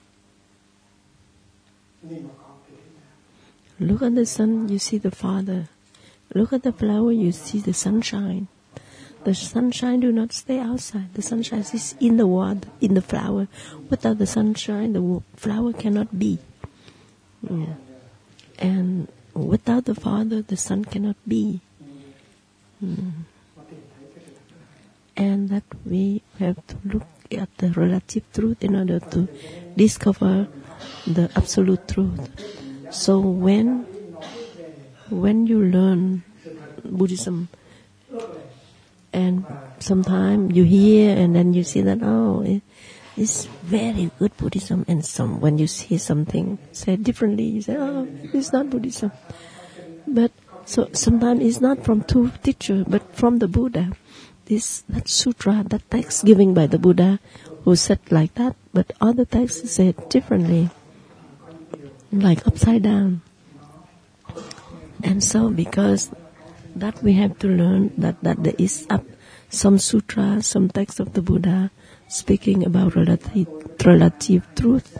Look 3.80 4.02
at 4.02 4.16
the 4.16 4.26
sun, 4.26 4.70
you 4.70 4.80
see 4.80 4.98
the 4.98 5.12
Father. 5.12 5.68
Look 6.34 6.54
at 6.54 6.64
the 6.64 6.72
flower, 6.72 7.12
you 7.12 7.32
see 7.32 7.60
the 7.60 7.74
sunshine. 7.74 8.48
The 9.26 9.34
sunshine 9.34 10.02
do 10.02 10.12
not 10.12 10.34
stay 10.34 10.60
outside. 10.60 11.12
The 11.16 11.24
sunshine 11.24 11.66
is 11.66 11.96
in 12.00 12.18
the 12.18 12.28
water, 12.28 12.70
in 12.80 12.94
the 12.94 13.02
flower. 13.02 13.48
Without 13.90 14.20
the 14.20 14.28
sunshine, 14.28 14.94
the 14.94 15.24
flower 15.36 15.74
cannot 15.74 16.20
be. 16.20 16.38
Yeah. 17.42 17.74
And 18.60 19.08
without 19.34 19.86
the 19.86 19.96
Father, 19.96 20.44
the 20.44 20.56
Son 20.56 20.86
cannot 20.86 21.18
be. 21.28 21.62
Mm. 22.84 23.26
And 25.18 25.50
that 25.50 25.64
we 25.84 26.22
have 26.38 26.62
to 26.68 26.76
look 26.86 27.08
at 27.32 27.50
the 27.58 27.72
relative 27.72 28.24
truth 28.32 28.64
in 28.64 28.76
order 28.76 29.00
to 29.00 29.28
discover 29.76 30.48
the 31.08 31.32
absolute 31.36 31.88
truth. 31.88 32.30
So 32.92 33.20
when 33.20 33.88
when 35.10 35.48
you 35.48 35.66
learn 35.66 36.24
Buddhism 36.84 37.50
and 39.16 39.46
sometimes 39.80 40.56
you 40.56 40.64
hear 40.64 41.16
and 41.16 41.36
then 41.36 41.54
you 41.54 41.64
see 41.64 41.80
that 41.80 42.00
oh 42.04 42.44
it, 42.44 42.62
it's 43.16 43.46
very 43.64 44.12
good 44.20 44.36
Buddhism. 44.36 44.84
And 44.90 45.06
some 45.06 45.40
when 45.40 45.58
you 45.58 45.68
see 45.68 45.98
something 45.98 46.60
said 46.74 47.04
differently 47.04 47.46
you 47.46 47.62
say 47.62 47.78
oh 47.80 48.08
it's 48.34 48.52
not 48.52 48.70
Buddhism. 48.70 49.12
But 50.06 50.32
so 50.66 50.90
sometimes 50.92 51.42
it's 51.42 51.62
not 51.62 51.84
from 51.86 52.04
two 52.04 52.32
teacher 52.44 52.84
but 52.86 53.16
from 53.16 53.40
the 53.40 53.48
Buddha. 53.48 53.94
This 54.46 54.84
that 54.90 55.08
sutra 55.08 55.64
that 55.70 55.90
text 55.90 56.26
given 56.26 56.54
by 56.54 56.68
the 56.68 56.78
Buddha 56.78 57.20
who 57.64 57.76
said 57.76 58.00
like 58.12 58.36
that 58.36 58.56
but 58.74 58.92
other 59.00 59.24
texts 59.24 59.72
said 59.72 60.10
differently. 60.10 60.70
Like 62.12 62.46
upside 62.46 62.84
down. 62.84 63.22
And 65.04 65.24
so 65.24 65.50
because 65.50 66.12
that 66.76 67.02
we 67.02 67.14
have 67.14 67.40
to 67.40 67.48
learn 67.48 67.92
that, 67.98 68.22
that 68.22 68.44
there 68.44 68.56
is 68.58 68.86
up 68.90 69.04
some 69.50 69.78
sutra, 69.80 70.42
some 70.42 70.70
text 70.70 71.00
of 71.00 71.14
the 71.14 71.22
Buddha 71.22 71.72
speaking 72.08 72.66
about 72.66 72.96
relative, 72.96 73.48
relative 73.86 74.48
truth, 74.56 74.98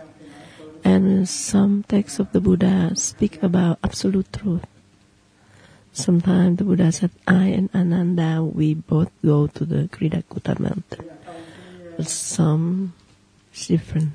and 0.84 1.28
some 1.28 1.84
texts 1.88 2.18
of 2.18 2.32
the 2.32 2.40
Buddha 2.40 2.92
speak 2.94 3.42
about 3.42 3.78
absolute 3.84 4.32
truth. 4.32 4.64
Sometimes 5.92 6.58
the 6.58 6.64
Buddha 6.64 6.92
said, 6.92 7.10
I 7.26 7.46
and 7.46 7.70
Ananda, 7.74 8.42
we 8.42 8.74
both 8.74 9.10
go 9.24 9.46
to 9.46 9.64
the 9.64 9.88
Gridhrakuta 9.88 10.58
mountain. 10.58 11.10
Some 12.04 12.92
different. 13.66 14.12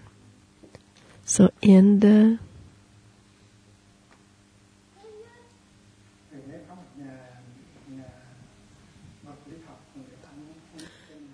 So 1.26 1.50
in 1.62 2.00
the 2.00 2.38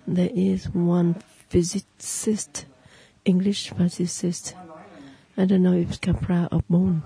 there 0.08 0.30
is 0.34 0.70
one 0.70 1.16
physicist, 1.48 2.64
English 3.26 3.70
physicist. 3.70 4.54
I 5.36 5.44
don't 5.44 5.62
know 5.62 5.74
if 5.74 6.00
Capra 6.00 6.48
or 6.50 6.62
Bohm. 6.68 7.02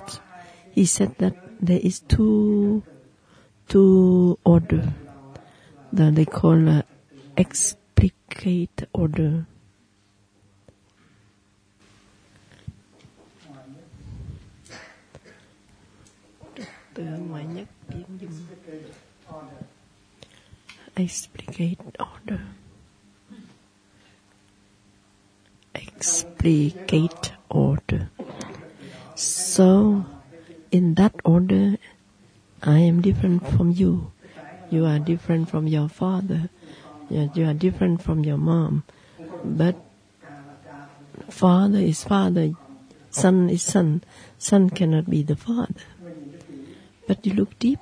He 0.71 0.87
said 0.87 1.17
that 1.19 1.35
there 1.61 1.81
is 1.83 1.99
two, 2.01 2.85
two 3.69 4.39
order 4.45 4.95
that 5.93 6.15
they 6.15 6.25
call 6.25 6.69
uh, 6.69 6.83
explicate 7.37 8.85
order. 8.95 9.47
Explicate 20.97 21.81
order. 21.99 22.41
Explicate 26.03 27.31
order. 27.49 28.11
So, 29.15 30.05
in 30.73 30.95
that 30.95 31.15
order, 31.25 31.77
I 32.61 32.79
am 32.79 33.03
different 33.03 33.47
from 33.47 33.71
you. 33.71 34.11
You 34.69 34.85
are 34.85 34.99
different 34.99 35.49
from 35.49 35.69
your 35.69 35.89
father. 35.89 36.51
You 37.09 37.47
are 37.47 37.55
different 37.55 38.03
from 38.03 38.25
your 38.25 38.37
mom. 38.37 38.83
But 39.45 39.77
father 41.31 41.79
is 41.79 42.03
father, 42.03 42.51
son 43.11 43.49
is 43.49 43.63
son. 43.63 44.03
Son 44.39 44.71
cannot 44.71 45.09
be 45.09 45.23
the 45.23 45.37
father. 45.37 45.87
But 47.07 47.25
you 47.25 47.35
look 47.35 47.57
deep. 47.61 47.79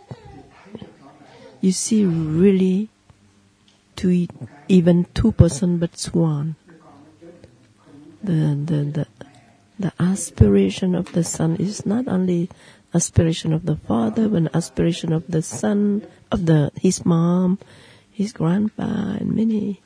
You 1.62 1.72
see 1.72 2.04
really 2.04 2.90
two, 3.96 4.26
even 4.68 5.06
two 5.14 5.32
person 5.32 5.78
but 5.78 5.96
one 6.12 6.56
the, 8.22 8.58
the, 8.64 8.84
the, 8.84 9.06
the 9.78 9.92
aspiration 9.98 10.94
of 10.94 11.12
the 11.12 11.24
son 11.24 11.56
is 11.56 11.86
not 11.86 12.06
only 12.08 12.50
aspiration 12.94 13.52
of 13.52 13.66
the 13.66 13.76
father, 13.76 14.28
but 14.28 14.54
aspiration 14.54 15.12
of 15.12 15.26
the 15.28 15.42
son, 15.42 16.06
of 16.30 16.46
the 16.46 16.70
his 16.76 17.04
mom, 17.06 17.58
his 18.10 18.32
grandpa, 18.32 19.16
and 19.18 19.34
many. 19.34 19.80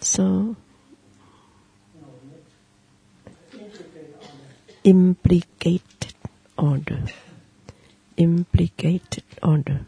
So, 0.00 0.56
implicated 4.82 6.14
order. 6.58 7.04
Implicated 8.16 9.24
order. 9.42 9.86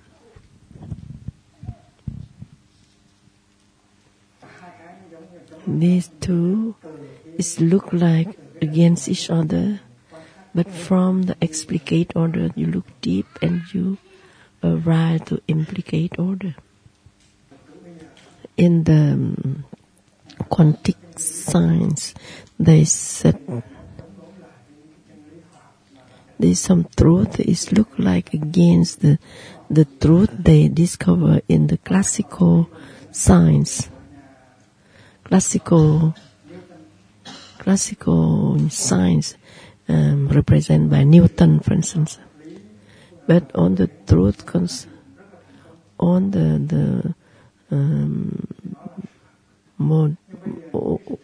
These 5.66 6.10
two 6.20 6.76
it 7.38 7.60
look 7.60 7.92
like 7.92 8.38
against 8.60 9.08
each 9.08 9.30
other, 9.30 9.80
but 10.54 10.70
from 10.70 11.22
the 11.22 11.36
explicate 11.42 12.12
order 12.14 12.50
you 12.54 12.66
look 12.66 12.86
deep 13.00 13.26
and 13.42 13.62
you 13.72 13.98
arrive 14.62 15.24
to 15.26 15.42
implicate 15.48 16.18
order. 16.18 16.54
In 18.56 18.84
the 18.84 19.12
um, 19.12 19.64
quantic 20.50 21.18
science, 21.18 22.14
they 22.58 22.84
said 22.84 23.62
there's 26.38 26.60
some 26.60 26.86
truth 26.96 27.40
is 27.40 27.72
look 27.72 27.88
like 27.98 28.34
against 28.34 29.00
the 29.00 29.18
the 29.70 29.84
truth 29.84 30.30
they 30.38 30.68
discover 30.68 31.40
in 31.48 31.68
the 31.68 31.78
classical 31.78 32.68
science 33.12 33.88
classical 35.24 36.14
classical 37.64 38.68
science 38.68 39.36
um, 39.88 40.28
represented 40.28 40.90
by 40.90 41.02
Newton, 41.02 41.60
for 41.60 41.72
instance. 41.72 42.18
But 43.26 43.50
on 43.54 43.76
the 43.76 43.88
truth, 44.06 44.44
on 45.98 46.30
the 46.30 46.48
the 46.72 47.14
um, 47.74 48.46
more 49.78 50.16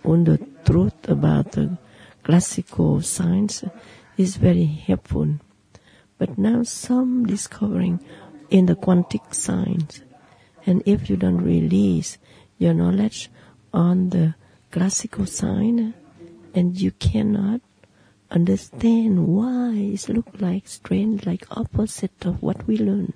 on 0.02 0.24
the 0.24 0.38
truth 0.64 1.08
about 1.08 1.52
the 1.52 1.76
classical 2.22 3.02
science 3.02 3.64
is 4.16 4.36
very 4.36 4.64
helpful. 4.64 5.28
But 6.16 6.38
now 6.38 6.62
some 6.62 7.26
discovering 7.26 8.00
in 8.48 8.64
the 8.64 8.76
quantic 8.76 9.34
science, 9.34 10.00
and 10.64 10.82
if 10.86 11.10
you 11.10 11.16
don't 11.16 11.44
release 11.44 12.16
your 12.56 12.72
knowledge 12.72 13.30
on 13.74 14.08
the 14.08 14.34
classical 14.70 15.26
science, 15.26 15.94
and 16.54 16.80
you 16.80 16.90
cannot 16.92 17.60
understand 18.30 19.26
why 19.26 19.72
it 19.74 20.08
look 20.08 20.28
like 20.40 20.68
strange, 20.68 21.26
like 21.26 21.44
opposite 21.50 22.24
of 22.24 22.42
what 22.42 22.66
we 22.66 22.76
learn. 22.78 23.12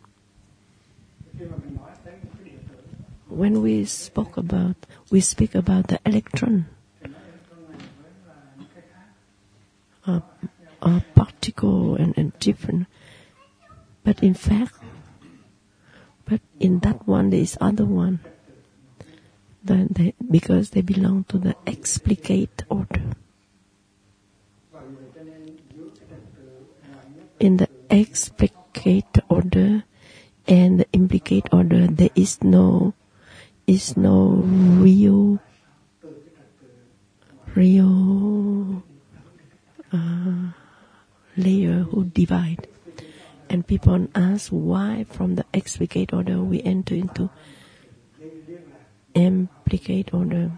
When 3.28 3.62
we 3.62 3.84
spoke 3.84 4.36
about, 4.36 4.76
we 5.10 5.20
speak 5.20 5.54
about 5.54 5.88
the 5.88 5.98
electron, 6.06 6.66
a, 10.06 10.22
a 10.82 11.02
particle 11.14 11.96
and, 11.96 12.14
and 12.16 12.38
different, 12.38 12.86
but 14.04 14.22
in 14.22 14.34
fact, 14.34 14.74
but 16.24 16.40
in 16.60 16.78
that 16.80 17.06
one 17.06 17.30
there 17.30 17.40
is 17.40 17.58
other 17.60 17.84
one. 17.84 18.20
They, 19.64 20.12
because 20.30 20.70
they 20.70 20.82
belong 20.82 21.24
to 21.28 21.38
the 21.38 21.56
explicate 21.66 22.64
order. 22.68 23.00
In 27.40 27.56
the 27.58 27.68
explicate 27.90 29.18
order 29.28 29.84
and 30.46 30.80
the 30.80 30.86
implicate 30.92 31.48
order, 31.52 31.86
there 31.86 32.10
is 32.14 32.42
no, 32.42 32.94
is 33.66 33.96
no 33.96 34.42
real, 34.44 35.40
real 37.54 38.82
uh, 39.92 40.50
layer 41.36 41.80
who 41.84 42.04
divide. 42.04 42.68
And 43.48 43.66
people 43.66 44.08
ask 44.14 44.48
why 44.50 45.04
from 45.08 45.36
the 45.36 45.44
explicate 45.54 46.12
order 46.12 46.42
we 46.42 46.62
enter 46.62 46.94
into 46.94 47.30
implicate 49.14 50.12
order. 50.12 50.50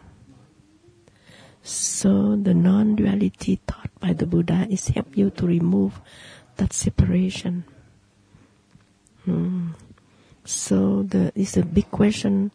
So 1.62 2.36
the 2.36 2.55
non-duality 2.55 3.61
taught 3.66 3.90
by 4.01 4.12
the 4.12 4.27
Buddha 4.27 4.66
is 4.70 4.89
help 4.89 5.16
you 5.16 5.31
to 5.31 5.47
remove 5.47 6.01
that 6.57 6.73
separation. 6.73 7.65
Hmm. 9.24 9.70
So 10.45 11.03
the 11.03 11.33
is 11.35 11.57
a 11.57 11.65
big 11.65 11.91
question, 11.91 12.53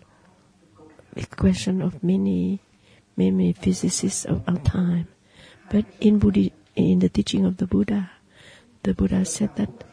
big 1.14 1.30
question 1.36 1.82
of 1.82 2.03
many, 2.03 2.60
many 3.18 3.53
physicists 3.53 4.26
of 4.26 4.44
our 4.48 4.57
time. 4.60 5.07
But 5.69 5.86
in 5.99 6.19
Buddha, 6.19 6.52
in 6.76 6.99
the 6.99 7.10
teaching 7.10 7.45
of 7.45 7.57
the 7.57 7.68
Buddha, 7.68 8.11
the 8.84 8.94
Buddha 8.94 9.26
said 9.26 9.56
that 9.57 9.84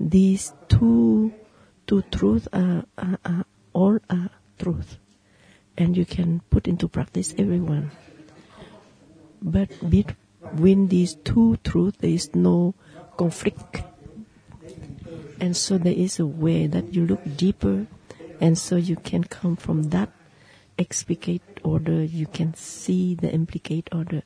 these 0.00 0.52
two, 0.68 1.32
two 1.86 2.02
truths 2.10 2.48
are, 2.52 2.84
are, 2.98 3.18
are 3.24 3.44
all 3.72 3.98
are 4.08 4.30
truth, 4.58 4.98
and 5.76 5.96
you 5.96 6.06
can 6.06 6.40
put 6.50 6.66
into 6.66 6.88
practice 6.88 7.34
everyone. 7.38 7.90
But 9.42 9.68
between 9.88 10.88
these 10.88 11.14
two 11.14 11.58
truths, 11.62 11.98
there 12.00 12.10
is 12.10 12.34
no 12.34 12.74
conflict, 13.16 13.82
and 15.40 15.56
so 15.56 15.78
there 15.78 15.92
is 15.92 16.18
a 16.20 16.26
way 16.26 16.66
that 16.66 16.94
you 16.94 17.06
look 17.06 17.22
deeper, 17.36 17.86
and 18.40 18.58
so 18.58 18.76
you 18.76 18.96
can 18.96 19.24
come 19.24 19.56
from 19.56 19.90
that 19.90 20.10
explicate 20.78 21.42
order. 21.62 22.04
You 22.04 22.26
can 22.26 22.54
see 22.54 23.14
the 23.14 23.32
implicate 23.32 23.88
order. 23.92 24.22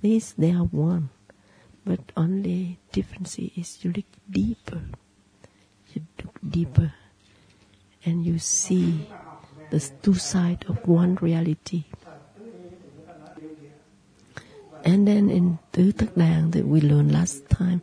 These 0.00 0.34
they 0.38 0.52
are 0.52 0.64
one, 0.64 1.10
but 1.84 2.00
only 2.16 2.78
difference 2.92 3.38
is 3.38 3.84
you 3.84 3.92
look 3.92 4.08
deeper 4.30 4.82
you 5.94 6.02
look 6.22 6.38
deeper 6.48 6.92
and 8.04 8.24
you 8.24 8.38
see 8.38 9.08
the 9.70 9.80
two 10.02 10.14
sides 10.14 10.68
of 10.68 10.86
one 10.86 11.16
reality. 11.20 11.84
And 14.84 15.06
then 15.06 15.28
in 15.28 15.58
Tứ 15.72 15.92
Tất 15.92 16.16
Đàn 16.16 16.50
that 16.52 16.66
we 16.66 16.80
learned 16.80 17.12
last 17.12 17.48
time, 17.50 17.80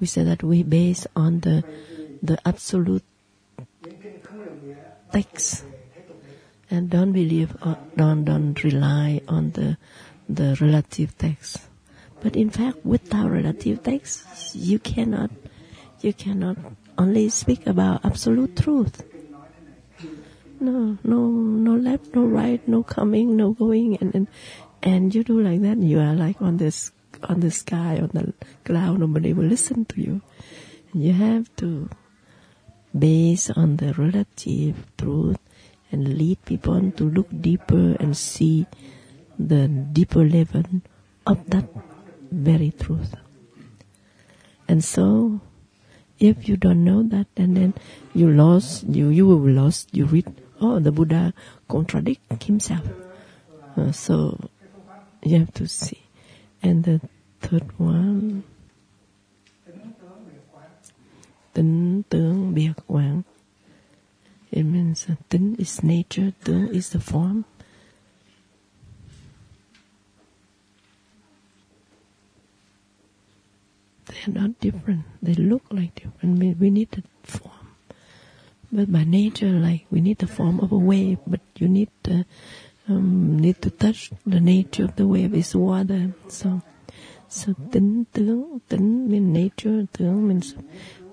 we 0.00 0.06
said 0.06 0.26
that 0.26 0.42
we 0.42 0.62
base 0.62 1.06
on 1.14 1.40
the 1.40 1.62
the 2.22 2.38
absolute 2.44 3.04
text 5.12 5.64
and 6.70 6.88
don't 6.88 7.12
believe 7.12 7.56
or 7.64 7.76
don't 7.96 8.24
don't 8.24 8.62
rely 8.64 9.20
on 9.28 9.50
the 9.52 9.76
the 10.28 10.56
relative 10.60 11.16
text. 11.18 11.58
But 12.22 12.36
in 12.36 12.50
fact, 12.50 12.84
without 12.84 13.30
relative 13.30 13.82
text, 13.82 14.24
you 14.54 14.78
cannot 14.78 15.30
you 16.00 16.12
cannot 16.12 16.56
only 16.96 17.28
speak 17.28 17.66
about 17.66 18.04
absolute 18.04 18.56
truth. 18.56 19.02
No, 20.60 20.98
no, 21.02 21.26
no 21.28 21.74
left, 21.74 22.14
no 22.14 22.24
right, 22.24 22.60
no 22.68 22.82
coming, 22.82 23.36
no 23.36 23.52
going, 23.52 23.96
and 23.96 24.14
and, 24.14 24.26
and 24.82 25.14
you 25.14 25.24
do 25.24 25.40
like 25.40 25.62
that, 25.62 25.78
you 25.78 25.98
are 25.98 26.14
like 26.14 26.40
on 26.40 26.58
this 26.58 26.92
on 27.22 27.40
the 27.40 27.50
sky, 27.50 27.98
on 27.98 28.10
the 28.12 28.32
cloud. 28.64 29.00
Nobody 29.00 29.32
will 29.32 29.46
listen 29.46 29.84
to 29.86 30.00
you. 30.00 30.20
You 30.92 31.12
have 31.12 31.54
to 31.56 31.88
base 32.98 33.50
on 33.50 33.76
the 33.76 33.92
relative 33.94 34.86
truth 34.98 35.38
and 35.92 36.18
lead 36.18 36.44
people 36.44 36.90
to 36.92 37.04
look 37.04 37.28
deeper 37.40 37.96
and 38.00 38.16
see 38.16 38.66
the 39.38 39.68
deeper 39.68 40.24
level 40.24 40.64
of 41.26 41.48
that 41.50 41.68
very 42.30 42.70
truth. 42.70 43.14
And 44.68 44.84
so 44.84 45.40
if 46.18 46.48
you 46.48 46.56
don't 46.56 46.84
know 46.84 47.02
that, 47.02 47.26
and 47.36 47.56
then 47.56 47.74
you 48.14 48.30
lost, 48.30 48.84
you 48.84 49.08
you 49.08 49.26
will 49.26 49.38
lost. 49.38 49.88
You 49.96 50.04
read, 50.04 50.26
oh, 50.60 50.78
the 50.78 50.92
Buddha 50.92 51.32
contradict 51.68 52.44
himself. 52.44 52.84
Uh, 53.76 53.90
so 53.90 54.38
you 55.22 55.38
have 55.38 55.52
to 55.54 55.66
see. 55.66 56.02
And 56.62 56.84
the 56.84 56.98
third 57.40 57.64
one, 57.78 58.42
tính 61.54 62.02
tướng 62.08 62.54
biệt. 62.54 62.72
It 64.50 64.64
means 64.64 65.08
tính 65.28 65.54
is 65.58 65.84
nature, 65.84 66.32
tướng 66.44 66.68
is 66.72 66.90
the 66.92 67.00
form. 67.00 67.42
They're 74.06 74.34
not 74.34 74.50
different. 74.60 75.04
They 75.22 75.34
look 75.34 75.62
like 75.70 75.94
different. 75.94 76.60
We 76.60 76.70
need 76.70 76.90
the 76.90 77.02
form. 77.22 77.54
But 78.72 78.90
by 78.92 79.04
nature, 79.04 79.52
like 79.52 79.86
we 79.90 80.00
need 80.00 80.18
the 80.18 80.26
form 80.26 80.60
of 80.60 80.72
a 80.72 80.78
wave, 80.78 81.18
but 81.26 81.40
you 81.58 81.68
need 81.68 81.88
to, 82.02 82.24
um, 82.90 83.38
need 83.38 83.62
to 83.62 83.70
touch 83.70 84.10
the 84.26 84.40
nature 84.40 84.84
of 84.84 84.96
the 84.96 85.06
wave 85.06 85.34
is 85.34 85.54
water. 85.54 86.12
So, 86.28 86.60
so 87.28 87.52
tính 87.70 88.04
tướng, 88.12 88.60
tính 88.68 89.08
means 89.08 89.32
nature, 89.32 89.86
tướng 89.92 90.28
means 90.28 90.54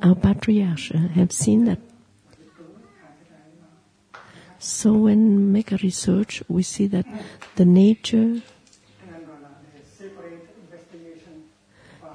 our 0.01 0.15
patriarchs 0.15 0.89
have 0.89 1.31
seen 1.31 1.65
that. 1.65 1.79
So 4.59 4.93
when 4.93 5.51
make 5.51 5.71
a 5.71 5.77
research, 5.77 6.43
we 6.49 6.63
see 6.63 6.87
that 6.87 7.05
the 7.55 7.65
nature 7.65 8.41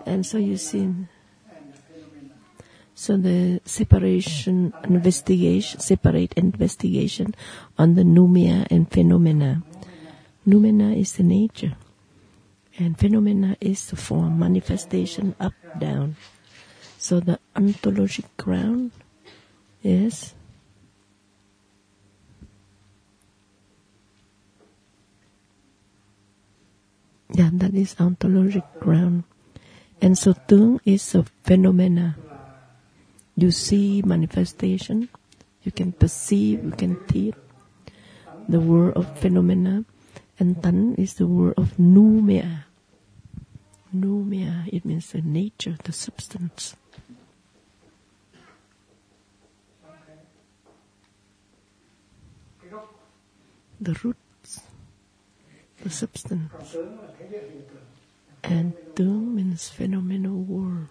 And 0.05 0.27
so 0.27 0.39
you 0.39 0.57
see, 0.57 0.89
so 3.03 3.17
the 3.17 3.61
separation 3.65 4.73
investigation, 4.85 5.81
separate 5.81 6.33
investigation 6.35 7.35
on 7.77 7.97
the 7.97 8.05
noumena 8.07 8.65
and 8.71 8.89
phenomena. 8.89 9.61
Noumena 10.47 10.97
is 10.97 11.11
the 11.19 11.25
nature, 11.25 11.75
and 12.79 12.97
phenomena 12.97 13.57
is 13.61 13.87
the 13.91 13.97
form, 13.97 14.39
manifestation 14.39 15.35
up, 15.41 15.53
down. 15.81 16.15
So 16.97 17.19
the 17.19 17.41
ontologic 17.57 18.31
ground 18.37 18.93
is 19.83 20.35
yeah, 27.35 27.51
that 27.53 27.75
is 27.75 27.97
ontologic 27.97 28.63
ground. 28.79 29.25
And 30.01 30.17
so 30.17 30.35
tướng 30.47 30.79
is 30.85 31.17
a 31.17 31.25
phenomena. 31.43 32.15
You 33.37 33.51
see 33.51 34.03
manifestation, 34.03 35.09
you 35.63 35.73
can 35.73 35.93
perceive, 35.93 36.65
you 36.65 36.73
can 36.73 36.97
feel 37.07 37.35
the 38.49 38.61
world 38.61 38.95
of 38.97 39.19
phenomena. 39.19 39.85
And 40.39 40.57
tánh 40.57 40.99
is 40.99 41.15
the 41.15 41.27
word 41.27 41.55
of 41.57 41.77
noumena. 41.77 42.65
Noumena, 43.95 44.69
it 44.73 44.85
means 44.85 45.13
the 45.13 45.23
nature, 45.23 45.77
the 45.85 45.93
substance. 45.93 46.77
The 53.81 53.97
roots, 54.05 54.61
the 55.83 55.91
substance. 55.91 56.77
And 58.45 58.75
tướng 58.95 59.35
means 59.35 59.69
phenomenal 59.69 60.37
world. 60.37 60.89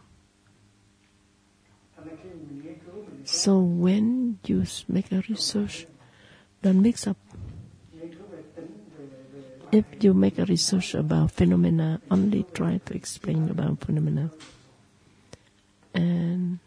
So 3.23 3.59
when 3.59 4.39
you 4.45 4.65
make 4.87 5.11
a 5.11 5.23
research, 5.29 5.87
don't 6.61 6.81
mix 6.81 7.07
up. 7.07 7.17
If 9.71 9.85
you 10.01 10.13
make 10.13 10.37
a 10.37 10.45
research 10.45 10.93
about 10.95 11.31
phenomena, 11.31 12.01
only 12.11 12.45
try 12.53 12.81
to 12.85 12.93
explain 12.93 13.49
about 13.49 13.79
phenomena. 13.79 14.31
And 15.93 16.59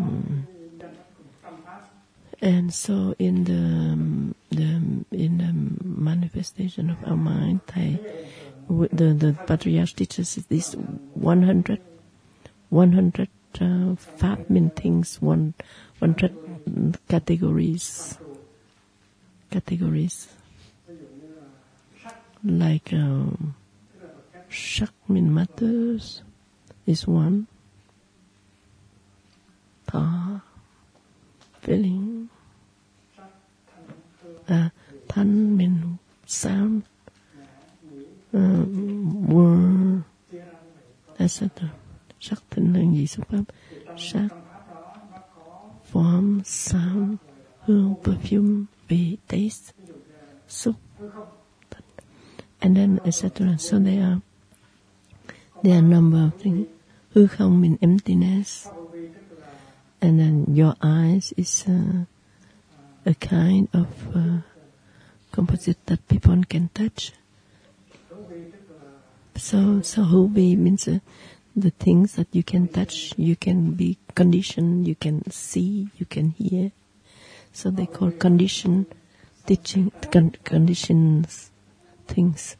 mm, 0.00 0.42
and 2.42 2.72
so 2.74 3.14
in 3.18 3.44
the, 3.44 3.54
um, 3.54 4.34
the 4.50 5.04
in 5.12 5.38
the 5.38 5.52
manifestation 5.86 6.90
of 6.90 6.98
our 7.06 7.16
mind, 7.16 7.60
I, 7.74 7.98
the 8.68 9.14
the 9.14 9.36
patriarch 9.46 9.94
teaches 9.94 10.34
this 10.48 10.74
100, 11.14 11.80
100 12.70 13.28
uh, 13.60 13.94
things, 14.76 15.20
one 15.22 15.54
hundred 16.00 16.36
categories, 17.08 18.18
categories 19.50 20.28
like 22.46 22.92
um, 22.92 23.54
sắc 24.50 24.92
mean 25.08 25.34
matters 25.34 26.22
is 26.86 27.06
one. 27.06 27.46
Ta 29.86 30.42
feeling. 31.62 32.28
Uh, 34.48 34.70
thanh 35.08 35.56
mean 35.56 35.98
sound. 36.26 36.84
Uh, 38.34 38.64
word. 39.28 40.02
etc. 41.18 41.48
Gì 42.20 43.06
xúc 43.06 43.26
pháp? 43.30 43.44
Sắc, 43.98 44.28
form, 45.84 46.42
sound, 46.44 47.16
hương, 47.60 47.94
perfume, 48.02 48.64
vị, 48.88 49.16
taste, 49.28 49.74
xúc, 50.48 50.74
and 52.60 52.76
then 52.76 52.98
etc. 53.04 53.58
So 53.58 53.78
there 53.78 54.02
are 54.02 54.20
there 55.62 55.74
are 55.74 55.78
a 55.78 55.88
number 55.88 56.18
of 56.18 56.42
things. 56.42 56.66
Hư 57.14 57.26
không 57.26 57.60
means 57.60 57.78
emptiness, 57.80 58.68
and 60.00 60.18
then 60.18 60.44
your 60.54 60.74
eyes 60.80 61.32
is 61.36 61.64
uh, 61.68 62.04
a 63.06 63.14
kind 63.14 63.68
of 63.72 63.86
uh, 64.14 64.40
composite 65.32 65.78
that 65.86 66.08
people 66.08 66.42
can 66.48 66.68
touch. 66.74 67.12
So, 69.38 69.82
so 69.82 70.02
Hobi 70.02 70.56
means 70.56 70.88
uh, 70.88 71.00
the 71.54 71.70
things 71.70 72.14
that 72.14 72.28
you 72.32 72.42
can 72.42 72.68
touch, 72.68 73.12
you 73.18 73.36
can 73.36 73.72
be 73.72 73.98
conditioned, 74.14 74.88
you 74.88 74.94
can 74.94 75.30
see, 75.30 75.88
you 75.96 76.06
can 76.06 76.30
hear. 76.30 76.72
So 77.52 77.70
they 77.70 77.86
call 77.86 78.10
condition 78.12 78.86
teaching, 79.44 79.92
con- 80.10 80.34
conditions 80.42 81.50
things. 82.06 82.56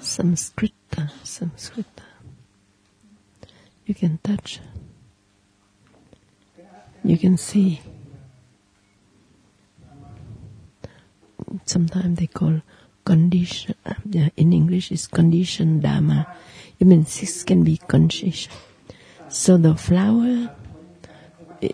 Samskrita, 0.00 1.10
Samskrita. 1.24 2.04
You 3.86 3.94
can 3.94 4.18
touch. 4.18 4.60
You 7.04 7.16
can 7.18 7.36
see. 7.36 7.80
Sometimes 11.64 12.18
they 12.18 12.26
call 12.26 12.62
condition, 13.04 13.74
yeah, 14.10 14.28
in 14.36 14.52
English 14.52 14.92
is 14.92 15.06
condition 15.06 15.80
dharma. 15.80 16.26
It 16.78 16.86
means 16.86 17.20
this 17.20 17.42
can 17.44 17.64
be 17.64 17.78
conscious. 17.78 18.48
So 19.28 19.56
the 19.56 19.74
flower 19.74 20.54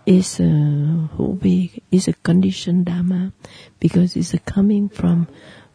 is 0.05 0.39
uh, 0.39 0.43
a 0.43 1.09
hobi, 1.15 1.81
is 1.91 2.07
a 2.07 2.13
conditioned 2.13 2.85
dharma 2.85 3.31
because 3.79 4.15
it's 4.15 4.33
coming 4.45 4.89
from 4.89 5.27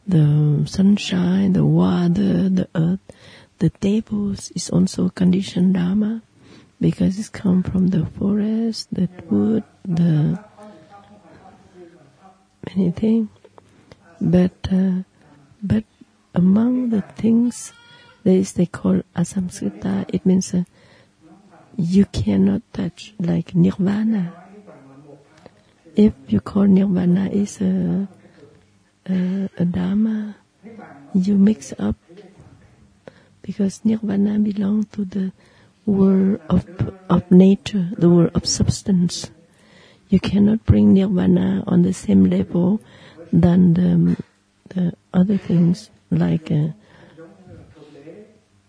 the 0.06 0.64
sunshine, 0.66 1.52
the 1.52 1.64
water, 1.64 2.48
the 2.48 2.68
earth. 2.74 3.00
The 3.58 3.70
tables 3.70 4.50
is 4.54 4.70
also 4.70 5.10
conditioned 5.10 5.74
dharma 5.74 6.22
because 6.80 7.18
it's 7.18 7.28
come 7.28 7.62
from 7.62 7.88
the 7.88 8.06
forest, 8.06 8.88
the 8.92 9.08
wood, 9.28 9.64
the 9.84 10.42
many 12.66 12.90
things. 12.90 13.28
But 14.20 14.52
uh, 14.70 15.02
but 15.62 15.84
among 16.34 16.90
the 16.90 17.00
things 17.00 17.72
there 18.22 18.36
is 18.36 18.52
they 18.52 18.66
call 18.66 19.00
asamskrita. 19.16 20.04
It 20.12 20.26
means 20.26 20.52
uh, 20.52 20.64
you 21.76 22.04
cannot 22.06 22.62
touch 22.72 23.14
like 23.18 23.54
nirvana. 23.54 24.34
If 25.96 26.12
you 26.28 26.40
call 26.40 26.64
nirvana 26.64 27.30
is 27.30 27.60
a 27.60 28.08
a, 29.08 29.48
a 29.56 29.64
dharma, 29.64 30.36
you 31.14 31.34
mix 31.36 31.72
up 31.78 31.96
because 33.42 33.80
nirvana 33.84 34.38
belongs 34.38 34.86
to 34.92 35.04
the 35.04 35.32
world 35.86 36.40
of 36.50 36.66
of 37.08 37.30
nature, 37.30 37.88
the 37.96 38.08
world 38.10 38.32
of 38.34 38.46
substance. 38.46 39.30
You 40.10 40.20
cannot 40.20 40.66
bring 40.66 40.92
nirvana 40.92 41.64
on 41.66 41.82
the 41.82 41.94
same 41.94 42.24
level 42.28 42.80
than 43.32 43.74
the 43.74 44.16
the 44.68 44.92
other 45.12 45.36
things 45.36 45.90
like 46.10 46.50
uh, 46.50 46.68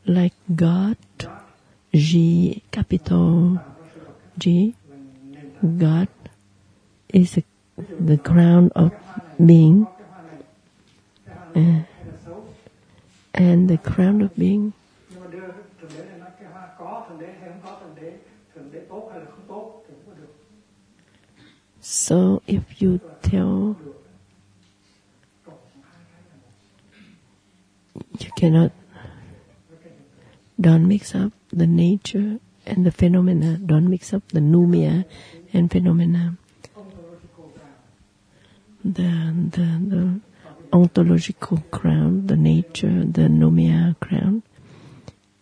like 0.06 0.34
God, 0.56 0.98
G, 1.94 2.64
capital 2.72 3.60
G, 4.38 4.76
God 5.78 6.08
is 7.10 7.38
a, 7.38 7.44
the 8.00 8.18
ground 8.18 8.72
of 8.76 8.92
being, 9.44 9.88
uh, 11.56 11.84
and 13.34 13.70
the 13.70 13.78
ground 13.78 14.22
of 14.22 14.36
being. 14.36 14.74
So 15.22 15.22
if 15.28 15.62
you 15.62 15.72
thượng 15.82 15.90
đế 15.98 16.06
này 16.06 16.20
nói 16.20 16.30
cái 16.40 16.54
ha 16.54 16.68
có 16.80 17.06
thượng 17.10 17.20
đế 17.20 17.34
hay 17.42 17.50
không 17.50 17.60
có 17.64 17.80
thượng 17.80 17.96
đế 17.96 18.18
thượng 18.56 18.72
đế 18.72 18.80
tốt 18.90 19.10
hay 19.12 19.20
là 19.20 19.26
không 19.26 19.46
tốt 19.48 19.84
thì 19.88 19.94
cũng 20.06 20.16
được 20.18 20.34
So 21.82 22.16
if 22.48 22.62
you 22.82 22.98
tell 23.22 23.76
you 28.24 28.32
cannot 28.36 28.72
don't 30.60 30.88
mix 30.88 31.16
up 31.16 31.34
the 31.52 31.66
nature 31.66 32.40
and 32.66 32.86
the 32.86 32.92
phenomena, 32.92 33.58
don't 33.58 33.90
mix 33.90 34.14
up 34.14 34.22
the 34.30 34.40
noumena 34.40 35.06
and 35.54 35.72
phenomena. 35.72 36.38
The 38.84 39.34
the 39.52 39.68
the 39.88 40.20
ontological 40.72 41.64
ground, 41.72 42.28
the 42.28 42.38
nature, 42.38 43.04
the 43.06 43.28
noumena 43.28 44.00
ground, 44.00 44.44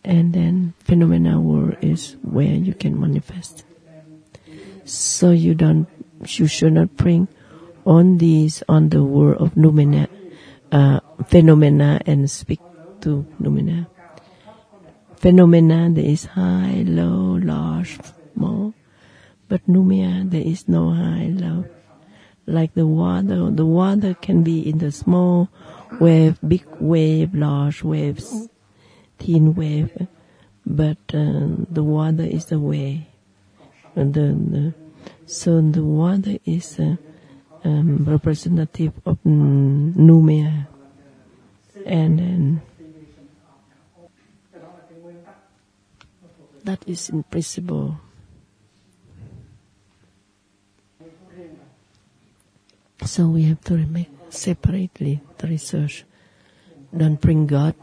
and 0.04 0.32
then 0.32 0.74
phenomena 0.80 1.40
world 1.40 1.76
is 1.80 2.16
where 2.22 2.52
you 2.52 2.74
can 2.74 2.98
manifest. 2.98 3.64
So 4.84 5.30
you 5.30 5.54
don't, 5.54 5.86
you 6.26 6.46
should 6.46 6.72
not 6.72 6.96
bring 6.96 7.28
on 7.86 8.18
these 8.18 8.62
on 8.68 8.88
the 8.88 9.04
world 9.04 9.40
of 9.40 9.54
noumena, 9.54 10.08
uh, 10.72 11.00
phenomena 11.26 12.00
and 12.06 12.30
speak 12.30 12.60
to 13.02 13.26
noumena. 13.40 13.86
Phenomena 15.16 15.90
there 15.92 16.04
is 16.04 16.24
high, 16.24 16.84
low, 16.86 17.38
large, 17.42 17.98
small, 18.34 18.74
but 19.48 19.66
noumena 19.66 20.30
there 20.30 20.42
is 20.42 20.68
no 20.68 20.92
high, 20.92 21.32
low. 21.34 21.64
Like 22.46 22.74
the 22.74 22.86
water, 22.86 23.50
the 23.50 23.66
water 23.66 24.14
can 24.14 24.42
be 24.42 24.68
in 24.68 24.78
the 24.78 24.90
small 24.90 25.48
wave, 26.00 26.38
big 26.46 26.64
wave, 26.80 27.34
large 27.34 27.84
waves, 27.84 28.48
thin 29.18 29.54
wave, 29.54 30.08
but 30.66 30.98
uh, 31.12 31.48
the 31.70 31.84
water 31.84 32.24
is 32.24 32.46
the 32.46 32.58
way. 32.58 33.08
And 33.94 34.14
the, 34.14 34.20
the, 34.20 34.74
so 35.26 35.60
the 35.60 35.84
water 35.84 36.38
is 36.44 36.78
uh, 36.78 36.96
um, 37.64 38.04
representative 38.04 38.92
of 39.04 39.18
mm, 39.24 39.94
Noumena. 39.94 40.66
And 41.86 42.18
then 42.18 42.62
that 46.64 46.86
is 46.86 47.08
in 47.08 47.22
principle. 47.22 48.00
So 53.04 53.28
we 53.28 53.44
have 53.44 53.64
to 53.64 53.76
make 53.76 54.10
separately 54.28 55.20
the 55.38 55.48
research. 55.48 56.04
Don't 56.94 57.20
bring 57.20 57.46
God, 57.46 57.74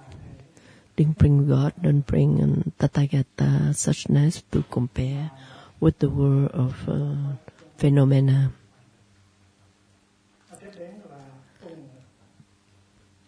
don't 0.95 1.17
bring 1.17 1.47
God, 1.47 1.73
don't 1.81 2.05
bring 2.05 2.43
um, 2.43 2.71
Tathagata 2.77 3.73
suchness 3.73 4.43
to 4.51 4.63
compare 4.69 5.31
with 5.79 5.99
the 5.99 6.09
world 6.09 6.51
of 6.51 6.75
uh, 6.87 7.35
phenomena. 7.77 8.51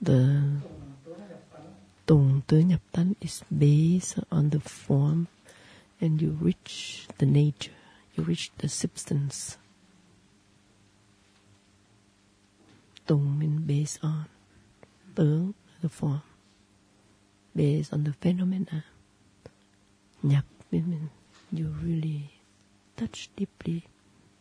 The 0.01 0.41
Tùng 2.05 2.41
Tướng 2.47 2.67
Nhập 2.67 2.81
Tánh 2.91 3.13
is 3.21 3.43
based 3.49 4.19
on 4.31 4.49
the 4.49 4.59
form 4.59 5.25
and 6.01 6.21
you 6.21 6.37
reach 6.39 7.07
the 7.17 7.25
nature, 7.25 7.71
you 8.15 8.23
reach 8.23 8.51
the 8.57 8.69
substance. 8.69 9.57
Tùng 13.07 13.37
means 13.39 13.61
based 13.61 13.99
on 14.03 14.25
the 15.15 15.89
form, 15.89 16.21
based 17.55 17.91
on 17.93 18.03
the 18.03 18.13
phenomena. 18.13 18.85
Nhập 20.23 20.45
means 20.71 21.09
you 21.51 21.73
really 21.81 22.31
touch 22.95 23.29
deeply. 23.35 23.83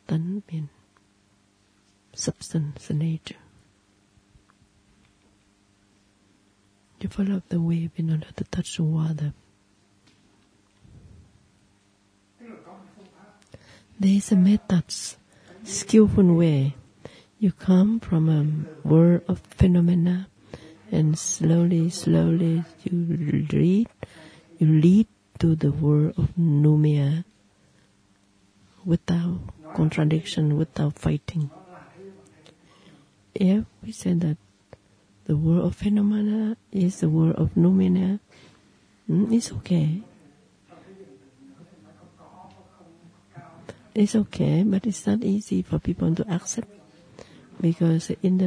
Tánh 0.06 0.42
means 0.52 0.68
substance, 2.12 2.86
the 2.88 2.94
nature. 2.94 3.36
You 7.00 7.08
follow 7.08 7.42
the 7.48 7.60
wave 7.60 7.92
in 7.96 8.10
order 8.10 8.26
to 8.36 8.44
touch 8.44 8.76
the 8.76 8.82
water. 8.82 9.32
There 13.98 14.12
is 14.12 14.32
a 14.32 14.36
method, 14.36 14.84
skillful 15.64 16.34
way. 16.34 16.74
You 17.38 17.52
come 17.52 18.00
from 18.00 18.28
a 18.28 18.88
world 18.88 19.22
of 19.28 19.40
phenomena 19.40 20.28
and 20.90 21.18
slowly, 21.18 21.90
slowly 21.90 22.64
you 22.84 23.46
lead, 23.50 23.88
you 24.58 24.66
lead 24.66 25.06
to 25.40 25.54
the 25.54 25.72
world 25.72 26.14
of 26.16 26.30
noumena 26.36 27.24
without 28.84 29.40
contradiction, 29.74 30.56
without 30.56 30.98
fighting. 30.98 31.50
If 33.34 33.64
we 33.82 33.92
say 33.92 34.14
that 34.14 34.36
The 35.28 35.36
world 35.36 35.66
of 35.66 35.76
phenomena 35.76 36.56
is 36.72 37.00
the 37.00 37.10
world 37.10 37.36
of 37.36 37.52
noumena. 37.52 38.18
Mm, 39.10 39.30
it's 39.30 39.52
okay. 39.52 40.00
It's 43.98 44.14
okay, 44.14 44.62
but 44.62 44.86
it's 44.86 45.08
not 45.08 45.24
easy 45.24 45.60
for 45.62 45.80
people 45.80 46.14
to 46.14 46.22
accept 46.30 46.70
because 47.60 48.14
in 48.22 48.38
the 48.38 48.46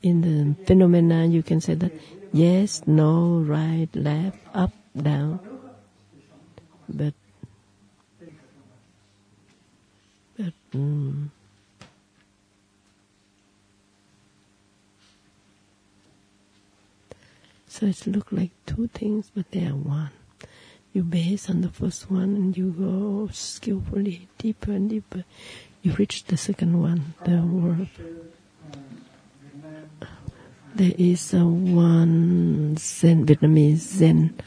in 0.00 0.24
the 0.24 0.64
phenomena 0.64 1.26
you 1.26 1.42
can 1.42 1.60
say 1.60 1.74
that 1.74 1.92
yes, 2.32 2.80
no, 2.86 3.44
right, 3.44 3.88
left, 3.92 4.38
up, 4.54 4.72
down, 4.96 5.40
but 6.88 7.12
but 10.38 10.54
mm, 10.72 11.28
so 17.68 17.84
it 17.84 18.06
look 18.06 18.32
like 18.32 18.52
two 18.64 18.88
things, 18.88 19.30
but 19.36 19.50
they 19.50 19.66
are 19.66 19.76
one. 19.76 20.16
You 20.96 21.04
base 21.04 21.50
on 21.50 21.60
the 21.60 21.68
first 21.68 22.10
one 22.10 22.32
and 22.40 22.56
you 22.56 22.72
go 22.72 23.28
skillfully 23.30 24.28
deeper 24.38 24.72
and 24.72 24.88
deeper. 24.88 25.28
You 25.82 25.92
reach 25.92 26.24
the 26.24 26.38
second 26.38 26.80
one, 26.80 27.12
the 27.22 27.42
world. 27.44 27.92
There 30.74 30.96
is 30.96 31.34
a 31.34 31.44
one 31.44 32.78
Zen 32.78 33.26
Vietnamese 33.26 33.84
Zen 34.00 34.40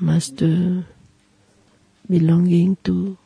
master 0.00 0.86
belonging 2.08 2.78
to 2.84 3.18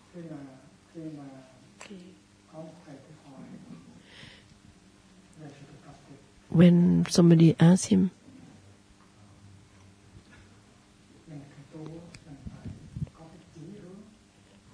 when 6.49 7.07
somebody 7.09 7.55
asks 7.61 7.87
him, 7.95 8.11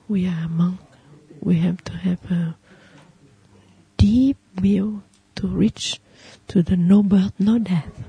we 0.08 0.26
are 0.26 0.44
a 0.44 0.48
monk. 0.48 0.80
We 1.40 1.58
have 1.58 1.82
to 1.84 1.92
have 1.92 2.30
a 2.30 2.56
deep 3.96 4.36
will 4.60 5.02
to 5.36 5.46
reach 5.46 6.00
to 6.48 6.62
the 6.62 6.76
no 6.76 7.02
birth, 7.02 7.32
no 7.38 7.58
death. 7.58 8.04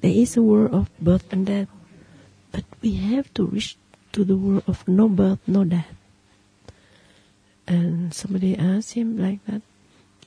There 0.00 0.10
is 0.10 0.36
a 0.36 0.42
world 0.42 0.74
of 0.74 0.90
birth 0.98 1.32
and 1.32 1.46
death, 1.46 1.68
but 2.52 2.64
we 2.82 2.96
have 2.96 3.32
to 3.34 3.46
reach 3.46 3.76
to 4.12 4.24
the 4.24 4.36
world 4.36 4.64
of 4.66 4.86
no 4.88 5.08
birth, 5.08 5.38
no 5.46 5.64
death. 5.64 5.94
And 7.66 8.12
somebody 8.12 8.56
asked 8.56 8.94
him 8.94 9.18
like 9.18 9.44
that, 9.46 9.62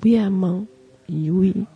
we 0.02 0.18
are 0.18 0.30
monk, 0.30 0.70
we. 1.10 1.68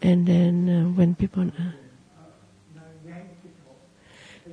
And 0.00 0.26
then 0.26 0.68
uh, 0.68 0.88
when 0.94 1.16
people 1.16 1.50
ask, 1.58 1.87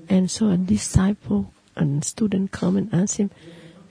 and 0.09 0.29
so 0.29 0.49
a 0.49 0.57
disciple 0.57 1.53
and 1.75 2.03
student 2.03 2.51
come 2.51 2.77
and 2.77 2.93
ask 2.93 3.17
him, 3.17 3.31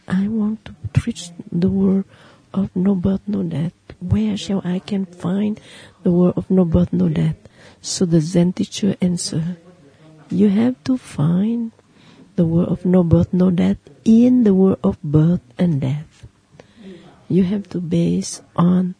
I 0.08 0.28
want 0.28 0.64
to 0.64 0.74
reach 1.06 1.30
the 1.50 1.68
word 1.68 2.04
of 2.52 2.74
no 2.74 2.94
birth, 2.94 3.22
no 3.26 3.42
death. 3.42 3.72
Where 4.00 4.36
shall 4.36 4.62
I 4.64 4.78
can 4.78 5.06
find 5.06 5.60
the 6.02 6.10
word 6.10 6.34
of 6.36 6.50
no 6.50 6.64
birth, 6.64 6.92
no 6.92 7.08
death? 7.08 7.36
So 7.80 8.04
the 8.04 8.20
Zen 8.20 8.52
teacher 8.52 8.96
answer, 9.00 9.56
you 10.30 10.48
have 10.48 10.82
to 10.84 10.96
find 10.96 11.72
the 12.36 12.46
word 12.46 12.68
of 12.68 12.84
no 12.84 13.02
birth, 13.02 13.32
no 13.32 13.50
death 13.50 13.78
in 14.04 14.44
the 14.44 14.54
word 14.54 14.78
of 14.82 15.02
birth 15.02 15.42
and 15.58 15.80
death. 15.80 16.26
You 17.28 17.44
have 17.44 17.68
to 17.70 17.80
base 17.80 18.42
on 18.56 18.94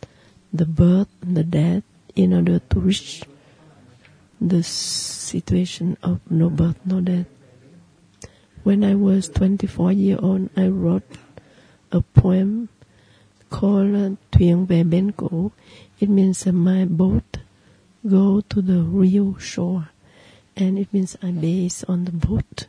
the 0.53 0.65
birth 0.65 1.09
and 1.23 1.37
the 1.37 1.45
death 1.45 1.83
in 2.15 2.33
order 2.33 2.59
to 2.59 2.81
reach 2.81 3.23
the 4.41 4.63
situation 4.63 5.97
of 6.03 6.21
no 6.31 6.51
birth, 6.51 6.79
no 6.85 7.01
death. 7.01 7.27
When 8.63 8.83
I 8.85 8.95
was 8.95 9.29
24 9.29 9.93
years 9.93 10.21
old, 10.23 10.51
I 10.57 10.69
wrote 10.69 11.19
a 11.93 12.01
poem 12.01 12.69
called 13.51 14.17
Thuyền 14.33 14.67
về 14.67 14.85
bên. 14.85 15.13
It 16.01 16.09
means 16.09 16.47
my 16.47 16.85
boat 16.85 17.39
go 18.05 18.41
to 18.41 18.63
the 18.63 18.83
real 18.83 19.37
shore. 19.39 19.89
And 20.57 20.79
it 20.79 20.93
means 20.93 21.17
I 21.23 21.31
base 21.33 21.85
on 21.85 22.05
the 22.05 22.13
boat 22.13 22.67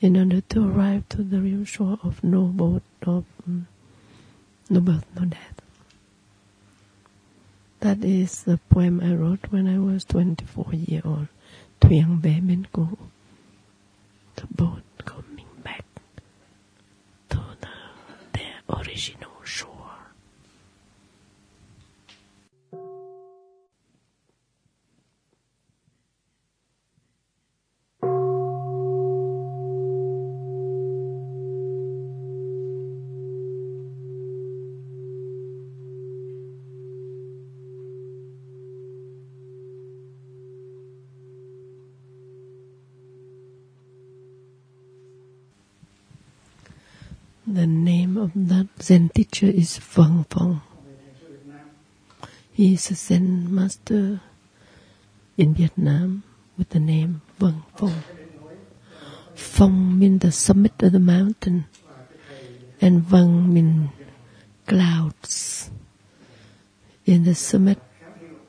in 0.00 0.16
order 0.16 0.40
to 0.40 0.68
arrive 0.68 1.08
to 1.10 1.22
the 1.22 1.40
real 1.40 1.64
shore 1.64 1.98
of 2.02 2.24
no 2.24 2.46
boat, 2.46 2.82
of 3.06 3.24
no 4.68 4.80
birth, 4.80 5.06
no 5.14 5.24
death. 5.26 5.51
That 7.82 8.04
is 8.04 8.44
the 8.44 8.58
poem 8.70 9.00
I 9.02 9.12
wrote 9.14 9.50
when 9.50 9.66
I 9.66 9.76
was 9.80 10.04
24 10.04 10.66
years 10.72 11.04
old. 11.04 11.26
Thuyền 11.80 12.20
về 12.22 12.40
bên 12.40 12.62
cổ. 12.72 12.88
The 14.36 14.44
boat 14.58 14.82
coming 15.04 15.48
back 15.64 15.84
to 17.28 17.38
the, 17.60 17.68
their 18.32 18.62
original 18.68 19.31
The 47.52 47.66
name 47.66 48.16
of 48.16 48.32
that 48.34 48.68
Zen 48.80 49.10
teacher 49.10 49.44
is 49.44 49.76
Vân 49.76 50.24
Phong. 50.26 50.62
He 52.50 52.72
is 52.72 52.90
a 52.90 52.94
Zen 52.94 53.54
master 53.54 54.22
in 55.36 55.52
Vietnam 55.52 56.22
with 56.56 56.70
the 56.70 56.80
name 56.80 57.20
Vân 57.38 57.60
Phong. 57.76 57.92
Phong 59.34 59.98
means 59.98 60.22
the 60.22 60.32
summit 60.32 60.82
of 60.82 60.92
the 60.92 60.98
mountain, 60.98 61.66
and 62.80 63.02
Vân 63.02 63.52
means 63.52 63.90
clouds. 64.66 65.70
In 67.04 67.24
the 67.24 67.34
summit 67.34 67.82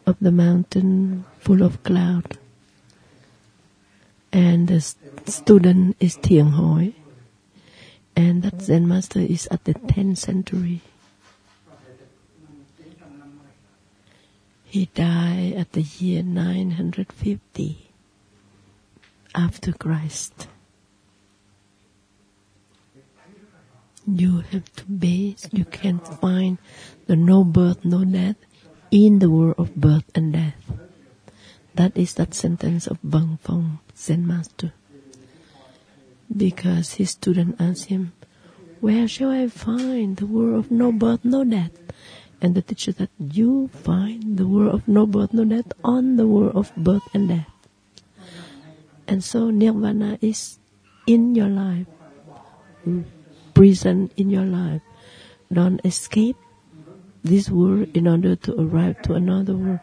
of 0.06 0.16
the 0.22 0.32
mountain 0.32 1.26
full 1.40 1.62
of 1.62 1.84
cloud. 1.84 2.38
And 4.32 4.70
the 4.70 4.80
student 4.80 5.98
is 6.00 6.16
Thiện 6.16 6.52
Hội. 6.52 6.94
And 8.16 8.44
that 8.44 8.62
Zen 8.62 8.88
master 8.88 9.20
is 9.20 9.48
at 9.50 9.64
the 9.64 9.74
10th 9.74 10.18
century. 10.18 10.82
He 14.66 14.90
died 14.94 15.54
at 15.54 15.74
the 15.74 15.82
year 15.82 16.24
950 16.24 17.90
after 19.36 19.72
Christ. 19.74 20.48
You 24.06 24.42
have 24.52 24.72
to 24.76 24.86
base, 24.86 25.48
you 25.52 25.66
can't 25.66 26.06
find 26.20 26.58
the 27.08 27.16
no 27.16 27.44
birth, 27.44 27.86
no 27.86 28.04
death 28.04 28.36
in 28.92 29.20
the 29.20 29.30
world 29.30 29.56
of 29.58 29.76
birth 29.76 30.10
and 30.16 30.34
death. 30.34 30.58
That 31.76 31.96
is 31.96 32.16
that 32.16 32.34
sentence 32.34 32.86
of 32.86 33.00
Bang 33.04 33.40
Phong, 33.44 33.80
Zen 33.96 34.28
master 34.28 34.74
because 36.36 36.94
his 36.94 37.12
student 37.12 37.56
asked 37.60 37.86
him, 37.86 38.14
Where 38.82 39.08
shall 39.08 39.30
I 39.30 39.48
find 39.48 40.18
the 40.18 40.26
world 40.26 40.66
of 40.66 40.72
no 40.72 40.92
birth, 40.92 41.24
no 41.24 41.44
death? 41.44 41.72
And 42.42 42.56
the 42.56 42.62
teacher 42.62 42.92
said, 42.92 43.10
You 43.20 43.70
find 43.70 44.38
the 44.38 44.48
world 44.48 44.76
of 44.76 44.88
no 44.88 45.06
birth, 45.06 45.34
no 45.34 45.46
death 45.46 45.72
on 45.84 46.18
the 46.18 46.28
world 46.28 46.56
of 46.56 46.76
birth 46.76 47.08
and 47.14 47.30
death. 47.30 47.48
And 49.08 49.24
so 49.24 49.50
Nirvana 49.50 50.18
is 50.22 50.60
in 51.08 51.36
your 51.36 51.50
life, 51.50 51.88
present 53.54 54.12
in 54.18 54.30
your 54.30 54.46
life. 54.46 54.82
Don't 55.52 55.80
escape 55.86 56.38
this 57.24 57.50
world 57.50 57.90
in 57.94 58.08
order 58.08 58.36
to 58.36 58.60
arrive 58.60 59.02
to 59.04 59.14
another 59.14 59.56
world. 59.56 59.80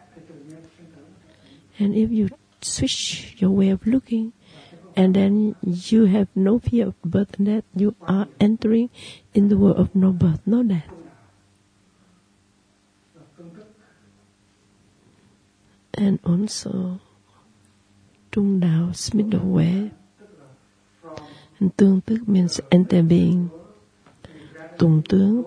And 1.79 1.95
if 1.95 2.11
you 2.11 2.29
switch 2.61 3.35
your 3.41 3.49
way 3.49 3.69
of 3.69 3.85
looking, 3.87 4.33
and 4.95 5.15
then 5.15 5.55
you 5.61 6.05
have 6.05 6.27
no 6.35 6.59
fear 6.59 6.87
of 6.87 7.01
birth 7.03 7.37
and 7.37 7.47
death, 7.47 7.63
you 7.75 7.95
are 8.01 8.27
entering 8.39 8.89
in 9.33 9.49
the 9.49 9.57
world 9.57 9.77
of 9.77 9.95
no 9.95 10.11
birth, 10.11 10.41
no 10.45 10.63
death. 10.63 10.89
And 15.93 16.19
also, 16.23 16.99
trung 18.31 18.59
đạo 18.59 18.91
middle 19.13 19.51
way. 19.51 19.91
And 21.59 21.69
tương 21.77 22.01
tức 22.01 22.29
means 22.29 22.59
interbeing. 22.69 23.47
Tùng 24.77 25.01
tướng, 25.09 25.43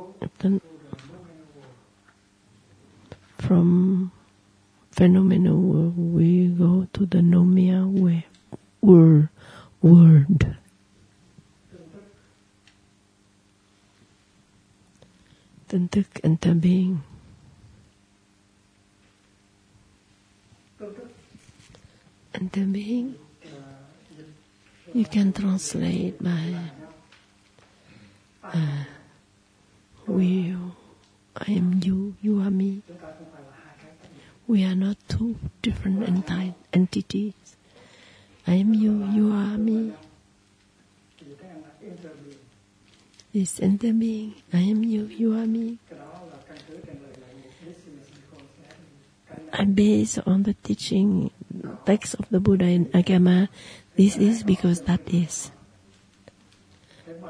from 3.38 4.10
phenomenal 4.92 5.56
world, 5.56 5.96
we 5.96 6.48
go 6.58 6.86
to 6.92 7.06
the 7.06 7.20
nomia 7.20 7.84
way, 7.84 8.24
world, 8.80 9.26
word. 9.85 10.56
Interbeing. 16.23 17.02
tương 22.55 22.73
being, 22.73 23.15
you 24.93 25.05
can 25.05 25.32
translate 25.32 26.23
by 26.23 26.55
uh, 28.43 28.85
we, 30.06 30.55
I 31.36 31.52
am 31.52 31.81
you, 31.82 32.15
you 32.23 32.40
are 32.40 32.51
me. 32.51 32.82
We 34.47 34.65
are 34.65 34.74
not 34.77 34.97
two 35.09 35.36
different 35.62 36.01
enti- 36.01 36.55
entities. 36.73 37.53
I 38.46 38.54
am 38.54 38.74
you, 38.74 39.04
you 39.12 39.32
are 39.32 39.56
me. 39.56 39.92
This 43.32 43.58
interbeing. 43.58 44.34
I 44.52 44.58
am 44.58 44.84
you, 44.84 45.06
you 45.06 45.32
are 45.34 45.46
me. 45.46 45.78
I 49.52 49.64
base 49.64 50.18
on 50.18 50.42
the 50.42 50.54
teaching 50.54 51.30
text 51.86 52.14
of 52.14 52.28
the 52.30 52.40
Buddha 52.40 52.66
in 52.66 52.86
Agama. 52.86 53.48
This 53.96 54.16
is 54.16 54.42
because 54.42 54.82
that 54.82 55.00
is. 55.06 55.50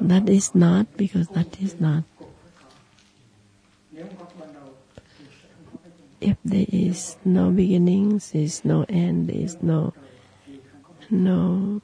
That 0.00 0.28
is 0.28 0.54
not 0.54 0.96
because 0.96 1.28
that 1.28 1.60
is 1.60 1.80
not. 1.80 2.04
If 6.20 6.36
there 6.44 6.66
is 6.68 7.16
no 7.24 7.50
beginnings, 7.50 8.32
there 8.32 8.42
is 8.42 8.64
no 8.64 8.86
end, 8.88 9.28
there 9.28 9.36
is 9.36 9.62
no, 9.62 9.92
no. 11.10 11.80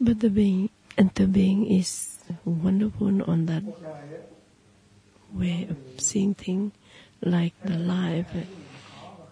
But 0.00 0.20
the 0.20 0.30
being, 0.30 0.70
interbeing 0.96 1.78
is 1.78 2.18
wonderful 2.44 3.22
on 3.30 3.46
that 3.46 3.62
way 5.32 5.66
of 5.68 5.76
seeing 5.98 6.34
things, 6.34 6.72
like 7.22 7.52
the 7.62 7.76
life 7.76 8.32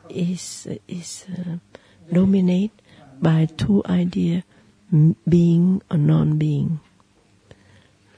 is 0.09 0.69
is 0.87 1.25
uh, 1.33 1.57
dominated 2.13 2.71
by 3.21 3.47
two 3.57 3.83
idea, 3.87 4.45
being 5.27 5.81
or 5.91 5.97
non-being. 5.97 6.81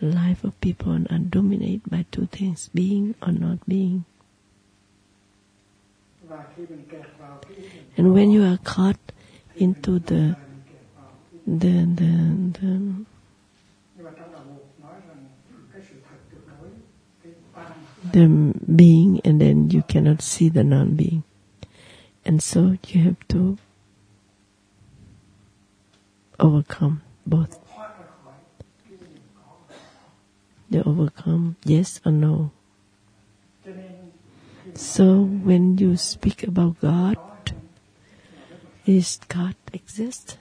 Life 0.00 0.44
of 0.44 0.60
people 0.60 1.06
are 1.10 1.18
dominated 1.18 1.82
by 1.88 2.04
two 2.10 2.26
things, 2.26 2.68
being 2.74 3.14
or 3.22 3.32
not 3.32 3.66
being. 3.68 4.04
And 7.96 8.14
when 8.14 8.30
you 8.30 8.44
are 8.44 8.58
caught 8.58 8.98
into 9.58 9.98
the 9.98 10.36
the 11.46 11.84
the, 11.98 12.12
the 12.60 13.04
the 18.12 18.54
being, 18.74 19.20
and 19.24 19.40
then 19.40 19.70
you 19.70 19.82
cannot 19.82 20.22
see 20.22 20.48
the 20.48 20.64
non-being, 20.64 21.22
and 22.24 22.42
so 22.42 22.76
you 22.88 23.02
have 23.04 23.28
to 23.28 23.58
overcome 26.38 27.02
both. 27.26 27.58
They 30.70 30.80
overcome 30.80 31.56
yes 31.64 32.00
or 32.06 32.12
no. 32.12 32.52
So 34.74 35.22
when 35.44 35.76
you 35.78 35.96
speak 35.96 36.42
about 36.42 36.80
God, 36.80 37.16
is 38.86 39.18
God 39.28 39.54
exist? 39.72 40.36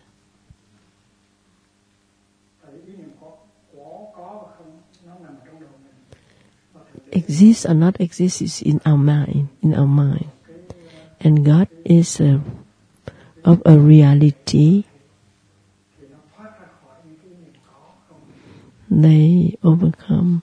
tại 2.64 2.72
vì 2.86 2.94
ý 2.94 2.98
niệm 2.98 3.10
có 3.22 3.28
có 3.76 4.06
có 4.16 4.44
và 4.46 4.54
không 4.58 4.82
nó 5.06 5.14
nằm 5.24 5.36
trong 5.46 5.60
đầu 5.60 5.70
mình 5.84 5.94
và 6.74 6.82
thực 6.94 7.06
tế 7.06 7.12
Exist 7.12 7.68
or 7.70 7.78
not 7.78 7.96
exist 7.98 8.42
is 8.42 8.64
in 8.64 8.78
our 8.92 9.00
mind, 9.00 9.48
in 9.62 9.72
our 9.72 9.90
mind. 9.90 10.30
And 11.20 11.46
God 11.48 11.68
is 11.84 12.22
a, 12.22 12.40
of 13.44 13.58
a 13.66 13.78
reality. 13.78 14.84
They 18.90 19.56
overcome 19.64 20.40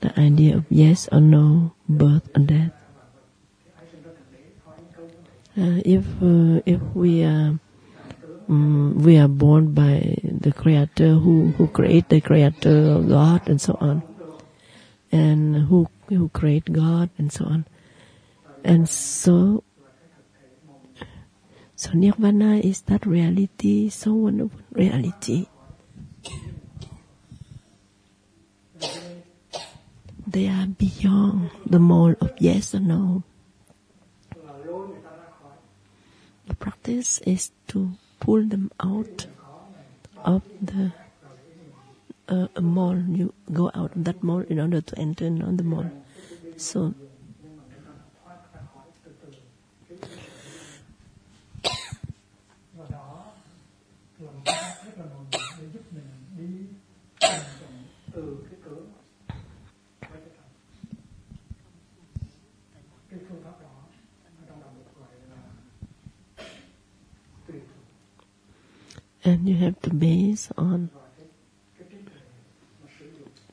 the 0.00 0.10
idea 0.16 0.56
of 0.56 0.62
yes 0.70 1.08
or 1.12 1.20
no, 1.20 1.70
birth 1.88 2.28
or 2.34 2.44
death. 2.48 2.83
If 5.56 6.04
uh, 6.22 6.60
if 6.66 6.80
we 6.94 7.22
are 7.22 7.58
um, 8.48 8.98
we 8.98 9.18
are 9.18 9.28
born 9.28 9.72
by 9.72 10.18
the 10.22 10.52
Creator 10.52 11.14
who 11.14 11.54
who 11.56 11.68
create 11.68 12.08
the 12.08 12.20
Creator, 12.20 12.98
of 12.98 13.08
God, 13.08 13.48
and 13.48 13.60
so 13.60 13.78
on, 13.80 14.02
and 15.12 15.56
who 15.68 15.88
who 16.08 16.28
create 16.30 16.72
God, 16.72 17.10
and 17.18 17.32
so 17.32 17.44
on, 17.44 17.66
and 18.64 18.88
so 18.88 19.62
so 21.76 21.90
Nirvana 21.92 22.56
is 22.56 22.82
that 22.82 23.06
reality, 23.06 23.88
so 23.90 24.14
wonderful 24.14 24.60
reality. 24.72 25.46
They 30.26 30.48
are 30.48 30.66
beyond 30.66 31.50
the 31.64 31.78
mold 31.78 32.16
of 32.20 32.32
yes 32.38 32.74
or 32.74 32.80
no. 32.80 33.22
Practice 36.58 37.18
is 37.20 37.50
to 37.68 37.92
pull 38.20 38.44
them 38.44 38.70
out 38.80 39.26
of 40.24 40.42
the 40.62 40.92
uh, 42.28 42.48
mall. 42.60 42.96
You 42.96 43.34
go 43.52 43.70
out 43.74 43.96
of 43.96 44.04
that 44.04 44.22
mall 44.22 44.40
in 44.40 44.60
order 44.60 44.80
to 44.80 44.98
enter 44.98 45.26
another 45.26 45.64
mall. 45.64 45.90
So 46.56 46.94
and 69.24 69.48
you 69.48 69.56
have 69.56 69.80
to 69.80 69.90
base 69.90 70.50
on 70.56 70.90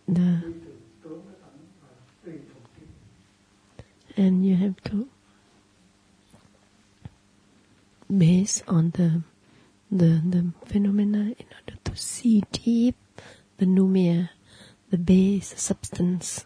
the 0.07 0.53
and 4.17 4.45
you 4.45 4.55
have 4.55 4.75
to 4.83 5.07
base 8.17 8.61
on 8.67 8.91
the 8.91 9.21
the 9.89 10.21
the 10.29 10.51
phenomena 10.65 11.33
in 11.39 11.47
order 11.57 11.79
to 11.83 11.95
see 11.95 12.43
deep 12.51 12.95
the 13.61 13.67
noumena, 13.67 14.29
the 14.89 14.97
base 14.97 15.53
substance. 15.55 16.45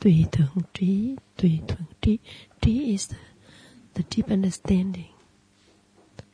Tùy 0.00 0.24
thượng 0.32 0.62
trí, 0.72 1.16
tùy 1.36 1.60
thuận 1.68 1.84
trí. 2.00 2.18
Trí 2.60 2.92
is 2.92 3.08
the, 3.10 3.16
the 3.94 4.02
deep 4.10 4.30
understanding. 4.30 5.12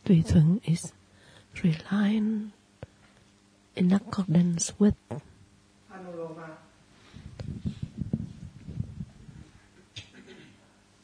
Tùy 0.04 0.22
thuận 0.22 0.58
is 0.64 0.92
relying 1.62 2.52
in 3.74 3.92
accordance 3.92 4.72
with 4.78 4.94
Anuloma 5.90 6.48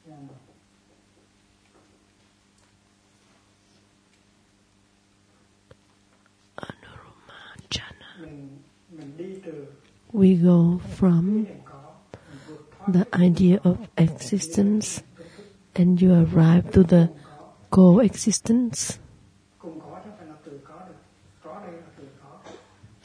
Nhân 0.09 0.29
Jhana. 7.71 8.21
mình 8.21 8.49
mình 8.91 9.17
đi 9.17 9.35
từ 9.45 9.67
We 10.13 10.45
go 10.45 10.79
from 10.99 11.45
niệm 11.45 11.57
có 11.65 11.95
mình 12.31 12.39
vượt 12.49 12.71
thoát 12.79 12.87
the 12.93 13.05
idea 13.27 13.57
of 13.59 13.77
existence 13.97 15.03
and 15.75 16.03
you 16.03 16.11
arrive 16.13 16.71
to 16.73 16.83
the 16.89 17.07
coexistence. 17.71 18.99
cùng 19.59 19.81
có 19.81 20.01
chứ 20.05 20.11
không 20.11 20.17
phải 20.19 20.27
là 20.27 20.35
từ 20.45 20.59
có 20.65 20.75
được 20.89 20.95
có 21.43 21.61
đây 21.61 21.73
là 21.73 21.87
từ 21.99 22.05
có 22.23 22.39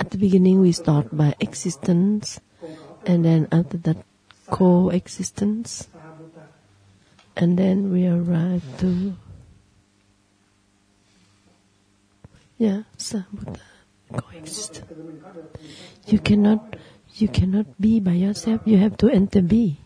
At 0.07 0.11
the 0.11 0.23
beginning, 0.23 0.61
we 0.61 0.71
start 0.71 1.11
by 1.11 1.35
existence, 1.41 2.39
and 3.05 3.25
then 3.25 3.45
after 3.51 3.75
that, 3.83 3.97
coexistence, 4.49 5.89
and 7.35 7.59
then 7.59 7.91
we 7.91 8.07
arrive 8.07 8.63
to 8.79 9.19
yeah, 12.57 12.83
Sambuddha. 12.95 13.59
coexist. 14.15 14.83
You 16.07 16.19
cannot, 16.19 16.77
you 17.15 17.27
cannot 17.27 17.67
be 17.75 17.99
by 17.99 18.13
yourself. 18.13 18.61
You 18.63 18.77
have 18.77 18.95
to 19.03 19.09
enter 19.09 19.41
be. 19.41 19.81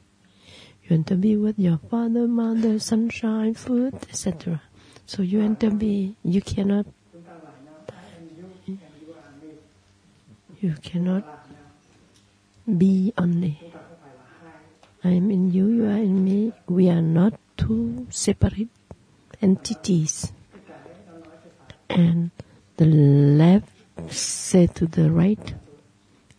You 0.83 0.97
enter 0.97 1.15
be 1.15 1.35
with 1.35 1.57
your 1.57 1.79
father, 1.89 2.27
mother, 2.27 2.77
sunshine, 2.77 3.55
food, 3.55 3.95
etc. 4.05 4.61
So 5.07 5.23
you 5.23 5.41
enter 5.41 5.71
be. 5.71 6.15
You 6.21 6.43
cannot. 6.43 6.85
You 10.61 10.75
cannot 10.83 11.25
be 12.77 13.13
only. 13.17 13.57
I 15.03 15.09
am 15.09 15.31
in 15.31 15.51
you, 15.51 15.67
you 15.69 15.85
are 15.85 15.97
in 15.97 16.23
me. 16.23 16.53
We 16.67 16.87
are 16.87 17.01
not 17.01 17.33
two 17.57 18.05
separate 18.11 18.69
entities. 19.41 20.31
And 21.89 22.29
the 22.77 22.85
left 22.85 23.73
say 24.13 24.67
to 24.67 24.85
the 24.85 25.09
right, 25.09 25.55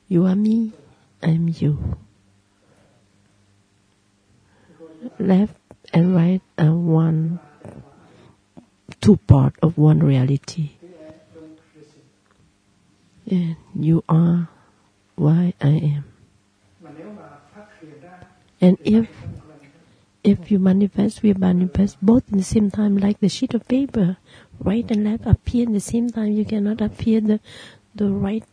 you 0.07 0.25
are 0.27 0.37
me, 0.37 0.71
I 1.21 1.31
am 1.31 1.49
you. 1.49 1.99
Left 5.19 5.57
and 5.93 6.15
right 6.15 6.43
are 6.59 6.77
one, 6.77 7.41
two 9.01 9.17
part 9.17 9.57
of 9.61 9.77
one 9.77 9.99
reality. 9.99 10.79
And 13.31 13.57
you 13.75 14.05
are 14.09 14.49
why 15.17 15.55
I 15.61 15.69
am. 15.69 16.05
And 18.61 18.79
if 18.85 19.09
if 20.25 20.51
you 20.53 20.59
manifest, 20.61 21.23
we 21.23 21.35
manifest 21.35 21.99
both 22.01 22.23
in 22.31 22.39
the 22.39 22.45
same 22.45 22.71
time, 22.71 22.97
like 22.97 23.19
the 23.19 23.29
sheet 23.29 23.55
of 23.55 23.67
paper, 23.67 24.17
right 24.61 24.89
and 24.89 25.05
left 25.05 25.27
appear 25.27 25.67
in 25.67 25.73
the 25.73 25.81
same 25.81 26.11
time. 26.11 26.31
You 26.33 26.45
cannot 26.45 26.81
appear 26.81 27.21
the 27.21 27.41
the 27.95 28.09
right 28.09 28.45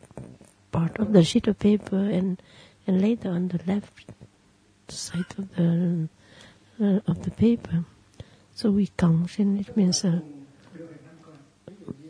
part 0.71 0.97
of 0.97 1.13
the 1.13 1.23
sheet 1.23 1.47
of 1.47 1.59
paper 1.59 1.97
and 1.97 2.41
and 2.87 3.01
later 3.01 3.29
on 3.29 3.49
the 3.49 3.61
left 3.67 4.05
side 4.87 5.29
of 5.37 5.55
the 5.55 6.09
uh, 6.81 6.99
of 7.07 7.23
the 7.23 7.31
paper. 7.31 7.85
So 8.55 8.71
we 8.71 8.87
function. 8.97 9.59
It 9.59 9.77
means 9.77 10.03
uh, 10.03 10.21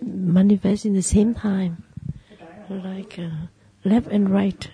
manifest 0.01 0.85
in 0.85 0.93
the 0.93 1.01
same 1.03 1.35
time, 1.35 1.83
like 2.69 3.17
uh, 3.17 3.47
left 3.83 4.07
and 4.07 4.29
right. 4.29 4.69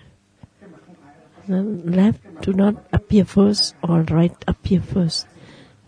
The 1.48 1.62
left 1.62 2.42
do 2.42 2.52
not 2.52 2.86
appear 2.92 3.24
first 3.24 3.74
or 3.82 4.02
right 4.02 4.34
appear 4.46 4.80
first. 4.80 5.26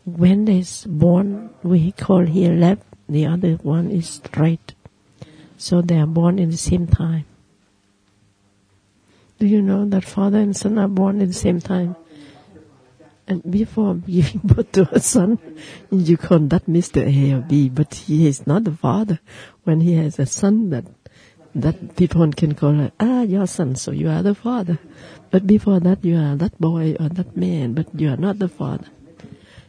When 0.05 0.45
they 0.45 0.59
is 0.59 0.87
born, 0.89 1.51
we 1.63 1.93
call 1.93 2.25
here 2.25 2.53
left. 2.53 2.83
The 3.09 3.27
other 3.27 3.55
one 3.63 3.91
is 3.91 4.21
right. 4.37 4.75
So 5.57 5.83
they 5.83 5.99
are 5.99 6.07
born 6.07 6.39
in 6.39 6.51
the 6.51 6.57
same 6.57 6.87
time. 6.87 7.25
Do 9.39 9.47
you 9.47 9.63
know 9.63 9.85
that 9.87 10.05
father 10.05 10.39
and 10.39 10.57
son 10.57 10.79
are 10.79 10.89
born 10.89 11.21
at 11.21 11.29
the 11.29 11.35
same 11.35 11.61
time? 11.61 11.97
And 13.27 13.43
before 13.49 13.95
giving 14.07 14.41
birth 14.43 14.73
to 14.73 14.89
a 14.93 15.01
son, 15.01 15.39
you 15.91 16.17
call 16.17 16.39
that 16.39 16.67
Mr. 16.67 17.03
A 17.07 17.37
or 17.37 17.41
B, 17.41 17.69
but 17.69 17.95
he 17.95 18.27
is 18.27 18.47
not 18.47 18.65
the 18.65 18.73
father. 18.73 19.21
When 19.65 19.81
he 19.81 19.95
has 19.95 20.19
a 20.19 20.27
son 20.27 20.71
that 20.71 20.98
that 21.55 21.97
people 21.97 22.31
can 22.33 22.55
call 22.55 22.79
it, 22.81 22.93
ah, 23.01 23.23
your 23.23 23.47
son, 23.47 23.75
so 23.75 23.91
you 23.91 24.09
are 24.09 24.23
the 24.23 24.35
father. 24.35 24.79
But 25.31 25.47
before 25.47 25.81
that, 25.81 26.05
you 26.05 26.17
are 26.17 26.37
that 26.37 26.59
boy 26.61 26.97
or 27.01 27.09
that 27.09 27.37
man, 27.37 27.75
but 27.75 27.87
you 27.95 28.11
are 28.11 28.17
not 28.17 28.39
the 28.39 28.49
father. 28.49 28.87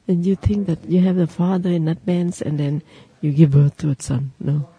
And 0.08 0.26
you 0.26 0.36
think 0.36 0.68
that 0.68 0.86
you 0.86 1.02
have 1.02 1.16
the 1.16 1.28
father 1.28 1.70
in 1.70 1.86
man, 1.86 2.34
and 2.46 2.60
then 2.60 2.84
you 3.22 3.32
give 3.32 3.52
birth 3.52 3.78
to 3.78 3.90
a 3.90 3.96
son. 4.00 4.32
No. 4.40 4.70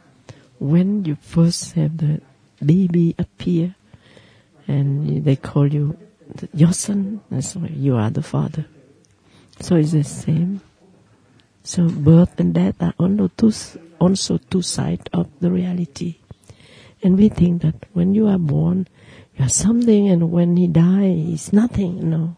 When 0.59 1.05
you 1.05 1.17
first 1.17 1.73
have 1.75 1.97
the 1.99 2.21
baby 2.65 3.15
appear, 3.19 3.75
and 4.69 5.25
they 5.25 5.37
call 5.37 5.73
you 5.73 5.97
your 6.55 6.73
son, 6.73 7.21
that's 7.31 7.57
why 7.57 7.69
you 7.69 7.97
are 7.97 8.11
the 8.11 8.23
father. 8.23 8.67
So 9.61 9.77
it's 9.77 9.93
the 9.93 10.05
same. 10.05 10.61
So 11.63 11.89
birth 11.89 12.39
and 12.41 12.55
death 12.55 12.81
are 12.81 12.95
also 12.99 13.31
two, 13.37 13.53
also 13.99 14.39
two 14.39 14.63
sides 14.63 15.05
of 15.13 15.29
the 15.41 15.51
reality. 15.51 16.17
And 17.03 17.17
we 17.17 17.29
think 17.29 17.63
that 17.63 17.87
when 17.93 18.15
you 18.15 18.27
are 18.29 18.39
born, 18.39 18.87
you 19.37 19.45
are 19.47 19.49
something, 19.49 20.09
and 20.09 20.31
when 20.31 20.57
he 20.57 20.67
dies, 20.67 21.17
he's 21.17 21.53
nothing. 21.53 22.11
No. 22.11 22.37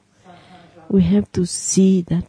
We 0.89 1.03
have 1.03 1.31
to 1.33 1.47
see 1.47 2.03
that 2.03 2.25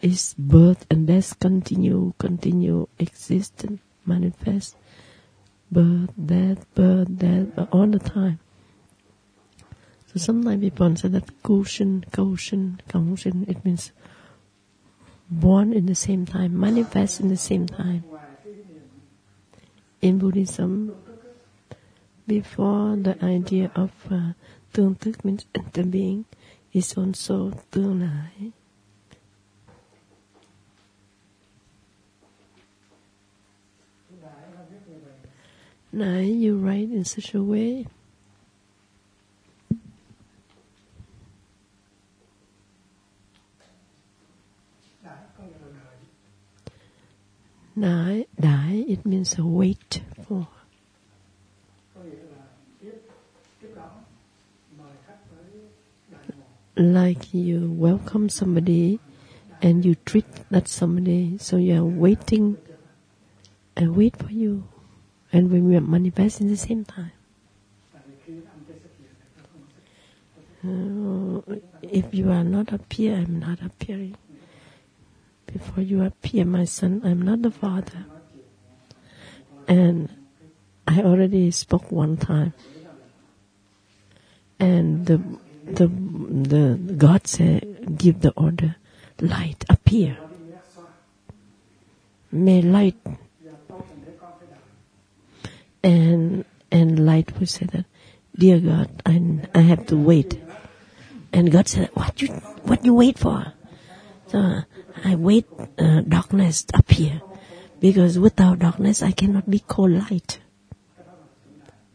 is 0.00 0.34
birth 0.38 0.86
and 0.90 1.06
death 1.06 1.38
continue, 1.40 2.14
continue, 2.18 2.88
existence, 2.98 3.80
manifest. 4.04 4.76
Birth, 5.70 6.10
death, 6.14 6.64
birth, 6.74 7.18
death, 7.18 7.48
uh, 7.58 7.66
all 7.72 7.88
the 7.88 7.98
time. 7.98 8.38
So 10.06 10.20
sometimes 10.20 10.60
people 10.62 10.96
say 10.96 11.08
that 11.08 11.42
Goshen, 11.42 12.04
Goshen, 12.12 12.80
Goshen, 12.88 13.46
it 13.48 13.64
means 13.64 13.90
born 15.28 15.72
in 15.72 15.86
the 15.86 15.94
same 15.94 16.24
time, 16.24 16.58
manifest 16.58 17.20
in 17.20 17.28
the 17.28 17.36
same 17.36 17.66
time. 17.66 18.04
In 20.00 20.18
Buddhism, 20.18 20.94
before 22.26 22.96
the 22.96 23.16
idea 23.24 23.70
of 23.74 23.90
uh, 24.10 24.32
tương 24.72 24.94
tức 24.94 25.24
means 25.24 25.46
is 26.72 26.98
also 26.98 27.52
tương 27.70 28.00
lai. 28.00 28.52
Nai, 35.92 36.24
you 36.24 36.58
write 36.58 36.90
in 36.90 37.04
such 37.04 37.34
a 37.34 37.42
way. 37.42 37.86
Nai, 47.74 48.26
die, 48.38 48.84
it 48.88 49.06
means 49.06 49.38
a 49.38 49.44
wait 49.44 50.02
for. 50.26 50.48
Like 56.76 57.32
you 57.32 57.72
welcome 57.72 58.28
somebody 58.28 59.00
and 59.62 59.82
you 59.82 59.94
treat 59.94 60.26
that 60.50 60.68
somebody, 60.68 61.38
so 61.38 61.56
you 61.56 61.80
are 61.80 61.84
waiting 61.84 62.58
and 63.74 63.96
wait 63.96 64.14
for 64.16 64.30
you. 64.30 64.68
And 65.32 65.50
we 65.50 65.62
will 65.62 65.80
manifest 65.80 66.40
in 66.42 66.48
the 66.48 66.56
same 66.56 66.84
time. 66.84 67.12
Uh, 70.62 71.40
if 71.82 72.12
you 72.12 72.30
are 72.30 72.44
not 72.44 72.72
appear, 72.72 73.14
I'm 73.16 73.38
not 73.38 73.62
appearing. 73.62 74.16
Before 75.46 75.82
you 75.82 76.04
appear, 76.04 76.44
my 76.44 76.64
son, 76.64 77.00
I'm 77.04 77.22
not 77.22 77.40
the 77.40 77.50
father. 77.50 78.04
And 79.66 80.10
I 80.86 81.00
already 81.02 81.50
spoke 81.52 81.90
one 81.90 82.18
time. 82.18 82.52
And 84.58 85.06
the 85.06 85.22
the 85.66 85.88
the 85.88 86.94
God 86.96 87.26
said, 87.26 87.98
give 87.98 88.20
the 88.20 88.32
order, 88.36 88.76
light 89.20 89.64
appear. 89.68 90.16
May 92.30 92.62
light 92.62 92.96
and 95.82 96.44
and 96.70 97.06
light 97.06 97.38
will 97.38 97.46
say 97.46 97.66
that, 97.66 97.86
dear 98.36 98.58
God, 98.58 98.90
I 99.04 99.40
I 99.54 99.60
have 99.60 99.86
to 99.86 99.96
wait. 99.96 100.40
And 101.32 101.50
God 101.52 101.68
said, 101.68 101.90
what 101.94 102.20
you 102.22 102.28
what 102.64 102.84
you 102.84 102.94
wait 102.94 103.18
for? 103.18 103.52
So 104.28 104.62
I 105.04 105.14
wait 105.14 105.46
uh, 105.78 106.00
darkness 106.02 106.66
appear 106.74 107.22
because 107.80 108.18
without 108.18 108.58
darkness 108.58 109.02
I 109.02 109.12
cannot 109.12 109.48
be 109.48 109.60
called 109.60 109.92
light. 109.92 110.40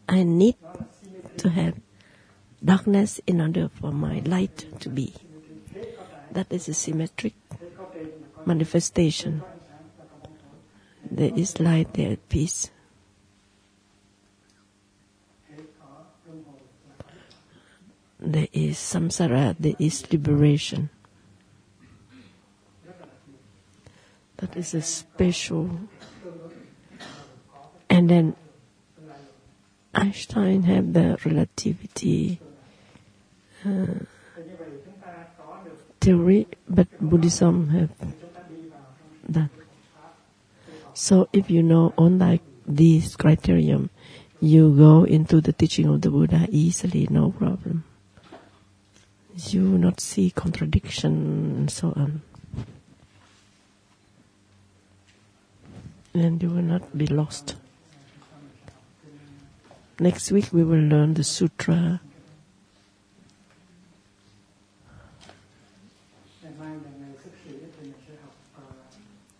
I 0.08 0.24
need 0.24 0.56
to 1.38 1.48
have 1.48 1.74
darkness 2.64 3.20
in 3.26 3.40
order 3.40 3.68
for 3.68 3.92
my 3.92 4.20
light 4.20 4.66
to 4.80 4.88
be. 4.88 5.14
That 6.32 6.46
is 6.52 6.68
a 6.68 6.74
symmetric 6.74 7.34
manifestation. 8.46 9.42
There 11.10 11.32
is 11.36 11.60
light, 11.60 11.92
there 11.94 12.12
is 12.12 12.18
peace. 12.28 12.70
There 18.18 18.48
is 18.52 18.76
samsara, 18.78 19.56
there 19.58 19.74
is 19.78 20.10
liberation. 20.12 20.90
That 24.36 24.56
is 24.56 24.74
a 24.74 24.82
special. 24.82 25.70
And 27.90 28.08
then 28.08 28.36
Einstein 29.94 30.62
had 30.62 30.94
the 30.94 31.18
relativity 31.24 32.40
theory, 36.00 36.46
but 36.68 36.88
Buddhism 37.00 37.68
have 37.70 37.90
that. 39.28 39.50
So 40.94 41.28
if 41.32 41.50
you 41.50 41.62
know 41.62 41.94
on 41.96 42.18
like 42.18 42.42
these 42.66 43.16
criterion, 43.16 43.88
you 44.40 44.74
go 44.76 45.04
into 45.04 45.40
the 45.40 45.52
teaching 45.52 45.86
of 45.86 46.00
the 46.00 46.10
Buddha 46.10 46.48
easily, 46.50 47.06
no 47.10 47.30
problem. 47.30 47.84
You 49.36 49.70
will 49.70 49.78
not 49.78 50.00
see 50.00 50.30
contradiction 50.30 51.12
and 51.56 51.70
so 51.70 51.94
on. 51.96 52.22
And 56.12 56.42
you 56.42 56.50
will 56.50 56.62
not 56.62 56.98
be 56.98 57.06
lost. 57.06 57.54
Next 59.98 60.30
week 60.32 60.52
we 60.52 60.64
will 60.64 60.82
learn 60.82 61.14
the 61.14 61.24
sutra. 61.24 62.00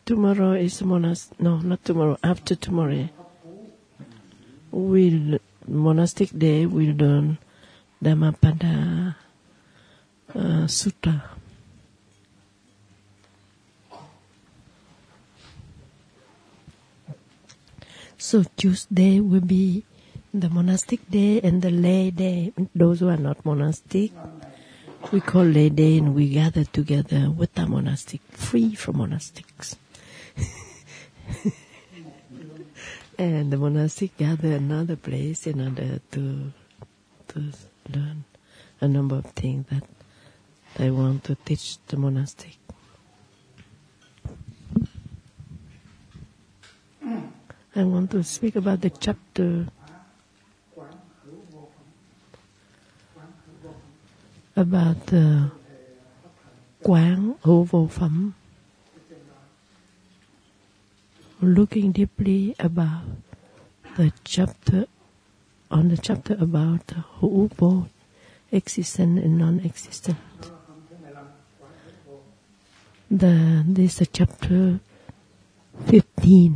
Tomorrow 0.05 0.53
is 0.53 0.83
monas. 0.83 1.31
No, 1.39 1.59
not 1.59 1.85
tomorrow. 1.85 2.19
After 2.23 2.55
tomorrow, 2.55 3.09
we'll 4.71 5.39
monastic 5.67 6.31
day. 6.37 6.67
We'll 6.67 6.97
learn 6.97 7.39
Dhammapada 8.03 9.17
uh, 10.35 10.67
Sutta. 10.67 11.23
So 18.19 18.45
Tuesday 18.57 19.21
will 19.21 19.41
be 19.41 19.85
the 20.33 20.49
monastic 20.49 21.09
day 21.11 21.41
and 21.43 21.63
the 21.63 21.71
lay 21.71 22.11
day. 22.11 22.53
Those 22.75 23.01
who 23.01 23.09
are 23.09 23.17
not 23.17 23.45
monastic, 23.45 24.13
we 25.11 25.21
call 25.21 25.51
day 25.53 25.99
and 25.99 26.15
we 26.15 26.29
gather 26.29 26.65
together 26.65 27.31
with 27.31 27.55
the 27.55 27.67
monastic, 27.67 28.21
free 28.31 28.75
from 28.75 28.97
monastics. 28.97 29.77
and 33.19 33.51
the 33.53 33.57
monastic 33.57 34.17
gather 34.17 34.53
another 34.53 34.97
place 34.97 35.47
in 35.47 35.61
order 35.61 36.01
to 36.13 36.53
to 37.29 37.53
learn 37.89 38.25
a 38.81 38.89
number 38.89 39.17
of 39.17 39.27
things 39.27 39.67
that 39.71 39.85
they 40.77 40.91
want 40.91 41.25
to 41.25 41.35
teach 41.45 41.79
the 41.89 41.97
monastic. 41.97 42.59
I 47.75 47.85
want 47.85 48.11
to 48.11 48.23
speak 48.23 48.57
about 48.57 48.83
the 48.83 48.91
chapter 48.91 49.67
about 54.55 54.97
the 55.07 55.49
quán 56.83 57.33
hữu 57.43 57.65
vô 57.65 57.89
phẩm 57.91 58.33
looking 61.41 61.93
deeply 61.93 62.55
about 62.59 63.05
the 63.97 64.11
chapter 64.25 64.85
on 65.69 65.89
the 65.89 65.97
chapter 65.97 66.37
about 66.39 66.95
hữu 67.21 67.49
vô 67.57 67.83
existent 68.53 69.19
and 69.19 69.39
non-existent. 69.39 70.17
The 73.11 73.65
this 73.67 74.01
is 74.01 74.09
chapter 74.13 74.79
15 75.87 76.53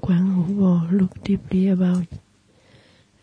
quán 0.00 0.26
hữu 0.34 0.54
vô 0.58 0.80
look 0.90 1.10
deeply 1.24 1.68
about 1.68 2.04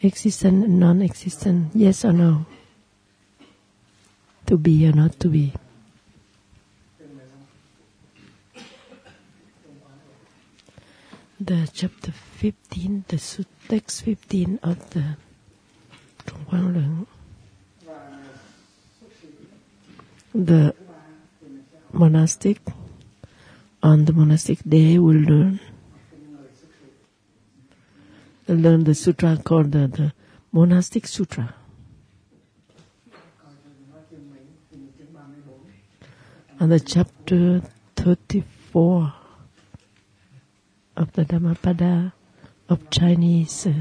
existent 0.01 0.63
and 0.65 0.79
non-existent, 0.79 1.71
yes 1.75 2.05
or 2.05 2.13
no? 2.13 2.45
To 4.47 4.57
be 4.57 4.87
or 4.87 4.93
not 4.93 5.19
to 5.19 5.29
be. 5.29 5.53
The 11.39 11.69
chapter 11.73 12.11
15, 12.11 13.05
the 13.07 13.45
text 13.69 14.03
15 14.03 14.59
of 14.63 14.89
the 14.89 15.15
Trung. 16.25 17.07
The 20.33 20.75
monastic, 21.93 22.59
on 23.81 24.05
the 24.05 24.13
monastic 24.13 24.59
day, 24.67 24.99
will 24.99 25.15
learn 25.15 25.59
learn 28.53 28.83
the 28.83 28.95
sutra 28.95 29.37
called 29.43 29.71
the, 29.71 29.87
the 29.87 30.13
monastic 30.51 31.07
sutra. 31.07 31.55
And 36.59 36.71
the 36.71 36.79
chapter 36.79 37.61
34 37.95 39.13
of 40.97 41.13
the 41.13 41.23
Dhammapada 41.23 42.13
of 42.67 42.89
Chinese 42.89 43.65
uh, 43.65 43.73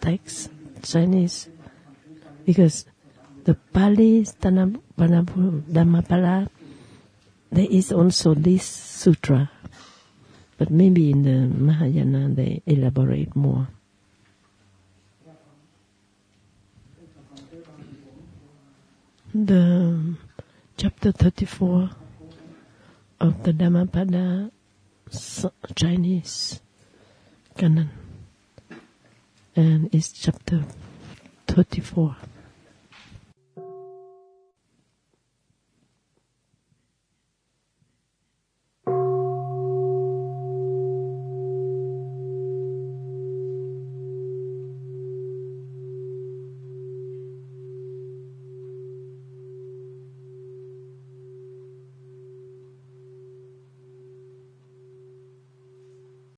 text, 0.00 0.50
Chinese, 0.82 1.48
because 2.46 2.86
the 3.44 3.54
Pali 3.54 4.22
Dhamma- 4.22 4.80
Dhammapada, 5.72 6.48
there 7.50 7.66
is 7.68 7.90
also 7.90 8.34
this 8.34 8.64
sutra, 8.64 9.50
but 10.56 10.70
maybe 10.70 11.10
in 11.10 11.22
the 11.24 11.48
Mahayana 11.48 12.28
they 12.28 12.62
elaborate 12.66 13.34
more. 13.34 13.66
The 19.32 20.16
chapter 20.76 21.12
34 21.12 21.90
of 23.20 23.42
the 23.44 23.52
Dhammapada 23.52 24.50
Chinese 25.76 26.60
canon. 27.56 27.90
And 29.54 29.94
it's 29.94 30.10
chapter 30.12 30.64
34 31.46 32.16